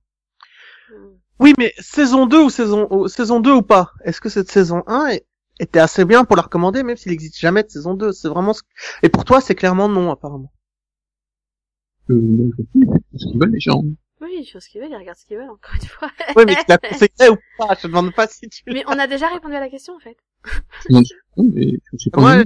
Hmm. 0.91 0.95
Oui, 1.41 1.53
mais 1.59 1.73
saison 1.79 2.27
2 2.27 2.45
ou 2.45 2.51
saison, 2.51 2.89
ou- 2.91 3.09
saison 3.09 3.41
2 3.41 3.53
ou 3.53 3.63
pas 3.63 3.93
Est-ce 4.05 4.21
que 4.21 4.29
cette 4.31 4.51
saison 4.51 4.83
1 4.87 5.09
est- 5.09 5.27
était 5.61 5.81
assez 5.81 6.05
bien 6.05 6.25
pour 6.25 6.37
la 6.37 6.43
recommander, 6.43 6.83
même 6.83 6.97
s'il 6.97 7.11
n'existe 7.13 7.39
jamais 7.39 7.63
de 7.63 7.69
saison 7.69 7.95
2 7.95 8.13
C'est 8.13 8.29
vraiment 8.29 8.55
ce... 8.55 8.63
Et 9.03 9.09
pour 9.09 9.25
toi, 9.25 9.41
c'est 9.41 9.55
clairement 9.55 9.89
non, 9.89 10.11
apparemment. 10.11 10.53
Euh, 12.11 12.51
ce 13.17 13.27
qu'ils 13.27 13.39
veulent 13.39 13.53
les 13.53 13.61
gens. 13.61 13.85
Oui, 14.21 14.31
ils 14.41 14.47
font 14.47 14.61
ce 14.61 14.69
qu'ils 14.69 14.81
veulent, 14.81 14.91
ils 14.91 14.97
regardent 14.97 15.19
ce 15.19 15.25
qu'ils 15.27 15.37
veulent, 15.37 15.51
encore 15.51 15.75
une 15.81 15.89
fois. 15.89 16.11
Oui, 16.37 16.45
mais 16.47 16.55
tu 16.55 16.65
la 16.69 16.79
conseillerais 16.79 17.29
ou 17.31 17.37
pas? 17.59 17.75
Je 17.77 17.83
te 17.83 17.87
demande 17.87 18.15
pas 18.15 18.27
si 18.27 18.49
tu... 18.49 18.63
mais 18.67 18.83
on 18.87 18.99
a 18.99 19.07
déjà 19.07 19.29
répondu 19.29 19.55
à 19.55 19.61
la 19.61 19.69
question, 19.69 19.95
en 19.95 20.01
fait. 20.01 20.17
Non, 20.91 21.03
mais 21.55 21.79
je 21.99 22.11
pas. 22.11 22.21
Moi, 22.21 22.45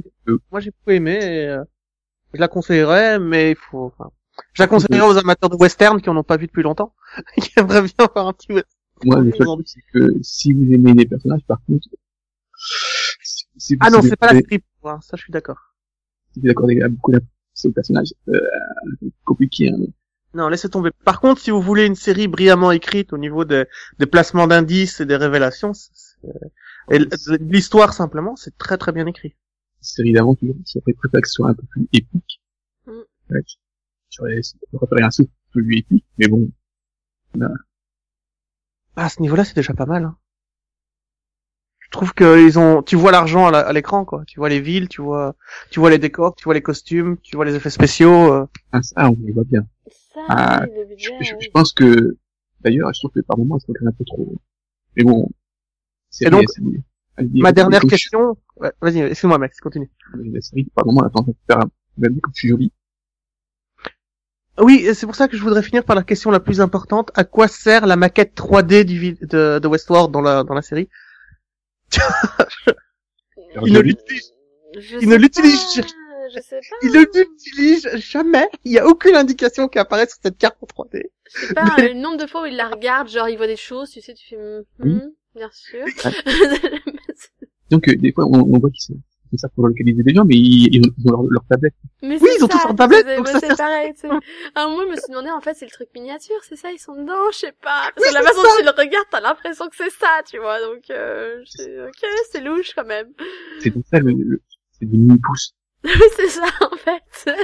Moi, 0.51 0.61
j'ai 0.61 0.71
beaucoup 0.71 0.91
aimé. 0.91 1.15
Et, 1.15 1.49
euh, 1.49 1.65
je 2.35 2.41
la 2.41 2.49
conseillerais, 2.49 3.19
mais 3.19 3.51
il 3.51 3.57
faut. 3.57 3.85
Enfin, 3.85 4.11
je 4.55 4.63
la 4.63 4.67
conseillerais 4.67 5.07
aux 5.07 5.17
amateurs 5.19 5.51
de 5.51 5.57
western 5.57 6.01
qui 6.01 6.09
en 6.11 6.17
ont 6.17 6.23
pas 6.23 6.37
vu 6.37 6.47
depuis 6.47 6.63
longtemps, 6.63 6.95
qui 7.41 7.51
aimeraient 7.59 7.83
bien 7.83 8.07
voir 8.15 8.29
un 8.29 8.33
petit. 8.33 8.53
western. 8.53 8.73
moi, 9.05 9.21
le 9.21 9.33
truc, 9.33 9.49
c'est 9.67 9.81
que 9.93 10.15
si 10.23 10.53
vous 10.53 10.73
aimez 10.73 10.95
les 10.95 11.07
personnages, 11.07 11.45
par 11.47 11.59
contre, 11.67 11.89
si, 13.57 13.77
Ah 13.81 13.91
non, 13.91 14.03
c'est 14.03 14.17
pas 14.17 14.33
la 14.33 14.41
script. 14.41 14.67
hein, 14.85 14.99
ça, 15.03 15.17
je 15.17 15.23
suis 15.23 15.33
d'accord. 15.33 15.75
si 16.33 16.41
vous 16.41 16.49
accordez 16.51 16.77
beaucoup 16.89 17.13
d'importance 17.13 17.65
aux 17.65 17.73
personnages, 17.73 18.15
euh, 18.29 18.41
c'est 19.01 19.13
compliqué, 19.25 19.69
hein. 19.69 19.77
Non, 20.35 20.49
laissez 20.49 20.69
tomber. 20.71 20.91
Par 21.05 21.21
contre, 21.21 21.41
si 21.41 21.51
vous 21.51 21.61
voulez 21.61 21.87
une 21.87 21.95
série 21.95 22.27
brillamment 22.29 22.73
écrite 22.73 23.13
au 23.13 23.19
niveau 23.19 23.45
des, 23.45 23.65
des 23.99 24.07
placements 24.07 24.47
d'indices 24.47 25.01
et 25.01 25.07
des 25.07 25.17
révélations, 25.17 25.73
et 26.91 26.99
l'histoire 27.41 27.93
simplement, 27.93 28.35
c'est 28.37 28.57
très 28.57 28.79
très 28.79 28.93
bien 28.93 29.07
écrit. 29.07 29.35
série 29.81 30.13
d'aventure. 30.13 30.55
J'aurais 30.67 30.93
préféré 30.95 31.23
que 31.23 31.29
ce 31.29 31.35
soit 31.35 31.49
un 31.51 31.55
peu 31.55 31.65
plus 31.71 31.87
épique. 31.93 32.41
Mm. 32.87 32.91
Ouais. 33.31 33.41
J'aurais 34.11 34.41
préféré 34.73 35.03
un 35.03 35.11
souffle 35.11 35.31
plus 35.51 35.79
épique, 35.79 36.05
mais 36.19 36.29
bon. 36.29 36.51
Ah, 37.41 37.49
à 38.97 39.09
ce 39.09 39.21
niveau-là, 39.23 39.45
c'est 39.45 39.57
déjà 39.57 39.75
pas 39.75 39.87
mal. 39.87 40.05
Hein. 40.05 40.17
Je 41.81 41.91
trouve 41.91 42.15
que 42.15 42.43
ils 42.47 42.59
ont, 42.59 42.83
tu 42.83 42.97
vois 42.97 43.13
l'argent 43.13 43.49
à 43.49 43.73
l'écran, 43.73 44.05
quoi. 44.07 44.25
Tu 44.27 44.39
vois 44.41 44.49
les 44.49 44.61
villes, 44.61 44.89
tu 44.89 45.03
vois, 45.03 45.37
tu 45.71 45.79
vois 45.79 45.91
les 45.91 45.99
décors, 45.99 46.35
tu 46.37 46.45
vois 46.45 46.55
les 46.55 46.63
costumes, 46.63 47.19
tu 47.23 47.37
vois 47.37 47.45
les 47.45 47.55
effets 47.55 47.71
spéciaux. 47.71 48.33
euh. 48.33 48.47
Ah, 48.73 48.83
ça, 48.83 49.11
on 49.11 49.17
les 49.27 49.33
voit 49.33 49.45
bien. 49.45 49.67
Ça, 50.15 50.21
Ah, 50.29 50.65
oui, 50.65 50.71
le 50.75 50.83
Je, 50.83 50.89
budget, 50.89 51.19
je- 51.21 51.35
oui. 51.35 51.43
je 51.43 51.51
pense 51.51 51.73
que, 51.73 52.17
d'ailleurs, 52.61 52.93
je 52.93 53.01
trouve 53.01 53.11
que 53.13 53.21
par 53.21 53.39
moments, 53.39 53.59
ça 53.59 53.67
regarde 53.69 53.89
un 53.89 53.93
peu 53.97 54.05
trop. 54.05 54.35
Mais 54.97 55.05
bon. 55.05 55.29
C'est 56.11 56.27
Et 56.27 56.31
donc, 56.31 56.45
Ma 57.35 57.53
dernière 57.53 57.81
question. 57.83 58.37
Ouais, 58.57 58.73
Vas-y, 58.81 59.01
excuse-moi, 59.01 59.39
Max, 59.39 59.59
continue. 59.61 59.91
La 60.15 60.41
série, 60.41 60.65
par 60.75 60.85
moments, 60.87 61.01
elle 61.03 61.07
a 61.09 61.11
tendance 61.11 61.35
à 61.49 61.55
faire 61.55 61.63
un, 61.65 61.71
même 61.99 62.21
comme 62.21 62.33
je 62.35 62.39
suis 62.41 62.49
joli. 62.49 62.73
Oui, 64.59 64.87
c'est 64.95 65.07
pour 65.07 65.15
ça 65.15 65.29
que 65.29 65.37
je 65.37 65.43
voudrais 65.43 65.63
finir 65.63 65.83
par 65.85 65.97
la 65.97 66.03
question 66.03 66.31
la 66.31 66.41
plus 66.41 66.61
importante. 66.61 67.11
À 67.15 67.25
quoi 67.25 67.49
sert 67.49 67.87
la 67.87 67.97
maquette 67.97 68.35
3D 68.37 68.85
du 68.85 69.15
de, 69.15 69.59
de 69.59 69.67
Westworld 69.69 70.11
dans 70.13 70.21
la 70.21 70.45
dans 70.45 70.53
la 70.55 70.61
série? 70.63 70.89
Il 73.65 73.73
ne 73.73 73.81
l'utilise, 73.81 74.33
il 75.01 75.09
ne 75.09 75.17
l'utilise- 75.17 75.81
Je 76.35 76.41
sais 76.41 76.61
pas. 76.61 76.77
il 76.83 76.91
ne 76.93 77.01
l'utilise 77.19 77.89
jamais. 77.97 78.49
Il 78.65 78.73
y 78.73 78.79
a 78.79 78.87
aucune 78.87 79.15
indication 79.17 79.69
qui 79.69 79.79
apparaît 79.79 80.07
sur 80.09 80.19
cette 80.23 80.39
carte 80.39 80.57
en 80.63 80.67
3D. 80.67 81.03
Je 81.35 81.47
sais 81.47 81.55
pas, 81.55 81.77
le 81.79 81.95
nombre 81.95 82.17
de 82.19 82.27
fois 82.27 82.43
où 82.43 82.47
il 82.47 82.57
la 82.57 82.69
regarde, 82.69 83.09
genre 83.09 83.29
il 83.29 83.37
voit 83.37 83.47
des 83.47 83.57
choses, 83.57 83.91
tu 83.91 84.01
sais, 84.01 84.15
tu 84.15 84.29
fais, 84.31 84.37
hmm, 84.37 84.63
Oui. 84.81 84.91
hmm, 84.95 85.11
bien 85.37 85.51
sûr. 85.53 85.85
Donc, 87.71 87.89
euh, 87.89 87.97
des 87.97 88.13
fois, 88.13 88.27
on, 88.27 88.41
on 88.55 88.59
voit 88.59 88.71
qu'ils 88.71 88.83
sont, 88.83 88.95
c'est 89.31 89.39
ça 89.39 89.49
pour 89.49 89.67
localiser 89.67 90.03
des 90.03 90.13
gens, 90.15 90.25
mais 90.27 90.35
ils, 90.37 90.75
ils 90.75 90.83
ont, 90.87 91.11
leur, 91.11 91.23
leur 91.23 91.45
tablette. 91.49 91.73
Mais 92.03 92.19
Oui, 92.21 92.29
ils 92.37 92.45
ont 92.45 92.49
tous 92.49 92.63
leur 92.65 92.77
tablette, 92.77 93.07
c'est- 93.07 93.17
donc 93.17 93.25
bah, 93.25 93.33
ça 93.33 93.41
c'est 93.41 93.57
pareil, 93.57 93.95
tu 93.95 94.01
sais. 94.01 94.09
À 94.55 94.65
un 94.65 94.69
moment, 94.69 94.83
je 94.83 94.91
me 94.91 94.97
suis 94.97 95.09
demandé, 95.09 95.31
en 95.31 95.41
fait, 95.41 95.55
c'est 95.55 95.65
le 95.65 95.71
truc 95.71 95.89
miniature, 95.95 96.37
c'est 96.47 96.57
ça, 96.57 96.71
ils 96.71 96.79
sont 96.79 96.95
dedans, 96.95 97.31
je 97.33 97.39
sais 97.39 97.53
pas. 97.53 97.91
Parce 97.95 98.07
Oui, 98.07 98.09
que 98.11 98.15
la 98.15 98.23
façon 98.23 98.43
dont 98.43 98.49
tu 98.59 98.65
le 98.65 98.71
regardes, 98.71 99.07
t'as 99.11 99.21
l'impression 99.21 99.69
que 99.71 99.77
c'est 99.77 99.91
ça, 99.91 100.21
tu 100.29 100.39
vois, 100.39 100.61
donc, 100.61 100.91
euh, 100.91 101.43
ok, 101.89 102.05
c'est 102.31 102.41
louche 102.43 102.75
quand 102.75 102.85
même. 102.87 103.09
C'est 103.61 103.71
donc 103.71 103.85
ça, 103.91 104.01
le, 104.01 104.13
le- 104.13 104.43
c'est 104.79 104.85
des 104.85 104.97
mini-pouces. 104.99 105.55
Oui, 105.85 106.01
c'est 106.17 106.29
ça, 106.29 106.47
en 106.61 106.77
fait. 106.77 107.03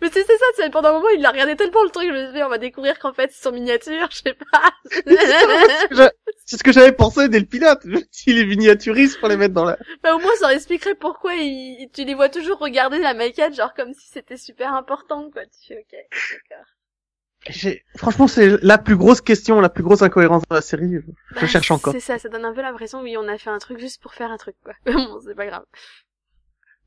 Mais 0.00 0.08
c'est 0.12 0.24
c'est 0.24 0.38
ça, 0.38 0.44
tu 0.56 0.62
sais, 0.62 0.70
pendant 0.70 0.90
un 0.90 0.92
moment, 0.94 1.08
il 1.08 1.24
a 1.26 1.30
regardé 1.30 1.56
tellement 1.56 1.82
le 1.82 1.90
truc, 1.90 2.08
je 2.08 2.12
me 2.14 2.24
suis 2.24 2.34
dit, 2.34 2.42
on 2.42 2.48
va 2.48 2.58
découvrir 2.58 2.98
qu'en 2.98 3.12
fait, 3.12 3.30
ils 3.34 3.40
sont 3.42 3.52
miniatures, 3.52 4.08
je 4.10 4.16
sais 4.18 4.34
pas. 4.34 4.72
C'est 6.46 6.56
ce 6.58 6.62
que 6.62 6.72
j'avais 6.72 6.92
pensé 6.92 7.28
dès 7.28 7.40
le 7.40 7.46
pilote. 7.46 7.80
Dis, 7.86 8.32
les 8.32 8.44
miniaturistes 8.46 9.18
pour 9.18 9.28
les 9.28 9.36
mettre 9.36 9.54
dans 9.54 9.64
la. 9.64 9.78
Bah, 10.02 10.14
au 10.14 10.18
moins, 10.18 10.34
ça 10.36 10.52
expliquerait 10.54 10.94
pourquoi 10.94 11.34
il- 11.34 11.88
tu 11.92 12.04
les 12.04 12.14
vois 12.14 12.28
toujours 12.28 12.58
regarder 12.58 12.98
la 12.98 13.14
maquette, 13.14 13.54
genre 13.54 13.74
comme 13.74 13.92
si 13.94 14.08
c'était 14.08 14.36
super 14.36 14.72
important, 14.74 15.30
quoi. 15.30 15.42
Tu 15.46 15.68
fais, 15.68 15.78
ok, 15.78 15.98
d'accord. 16.50 16.66
Franchement, 17.96 18.26
c'est 18.26 18.62
la 18.62 18.78
plus 18.78 18.96
grosse 18.96 19.20
question, 19.20 19.60
la 19.60 19.68
plus 19.68 19.82
grosse 19.82 20.02
incohérence 20.02 20.42
de 20.48 20.54
la 20.54 20.62
série. 20.62 20.94
Je 20.94 21.40
Bah, 21.40 21.46
cherche 21.46 21.70
encore. 21.70 21.92
C'est 21.92 22.00
ça, 22.00 22.18
ça 22.18 22.28
donne 22.28 22.44
un 22.44 22.54
peu 22.54 22.62
l'impression, 22.62 23.02
oui, 23.02 23.16
on 23.18 23.28
a 23.28 23.36
fait 23.38 23.50
un 23.50 23.58
truc 23.58 23.78
juste 23.78 24.00
pour 24.02 24.14
faire 24.14 24.30
un 24.30 24.36
truc, 24.38 24.56
quoi. 24.64 24.74
Mais 24.86 24.92
bon, 24.94 25.20
c'est 25.24 25.34
pas 25.34 25.46
grave. 25.46 25.64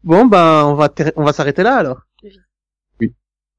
Bon, 0.03 0.25
ben, 0.25 0.65
on 0.65 0.73
va 0.75 0.89
on 1.15 1.23
va 1.23 1.33
s'arrêter 1.33 1.63
là 1.63 1.75
alors. 1.75 2.01
Oui. 2.23 2.39
Oui. 2.99 3.15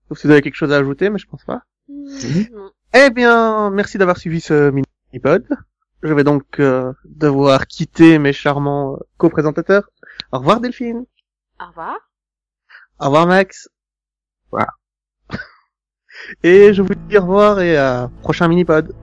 Sauf 0.08 0.18
si 0.18 0.26
vous 0.26 0.32
avez 0.32 0.42
quelque 0.42 0.54
chose 0.54 0.72
à 0.72 0.76
ajouter, 0.76 1.10
mais 1.10 1.18
je 1.18 1.26
pense 1.26 1.44
pas. 1.44 1.62
Hmm, 1.88 2.06
non. 2.52 2.70
Eh 2.94 3.10
bien, 3.10 3.70
merci 3.70 3.98
d'avoir 3.98 4.16
suivi 4.16 4.40
ce 4.40 4.70
mini-pod. 4.70 5.46
Je 6.02 6.14
vais 6.14 6.24
donc 6.24 6.60
euh, 6.60 6.92
devoir 7.04 7.66
quitter 7.66 8.18
mes 8.18 8.32
charmants 8.32 8.94
euh, 8.94 8.98
co-présentateurs. 9.16 9.90
Au 10.32 10.38
revoir 10.38 10.60
Delphine. 10.60 11.04
Au 11.60 11.66
revoir. 11.66 11.96
Au 13.00 13.06
revoir 13.06 13.26
Max. 13.26 13.68
Revoir. 14.50 14.78
Et 16.42 16.72
je 16.72 16.82
vous 16.82 16.94
dis 16.94 17.18
au 17.18 17.22
revoir 17.22 17.60
et 17.60 17.76
à 17.76 18.10
prochain 18.22 18.48
mini-pod. 18.48 18.94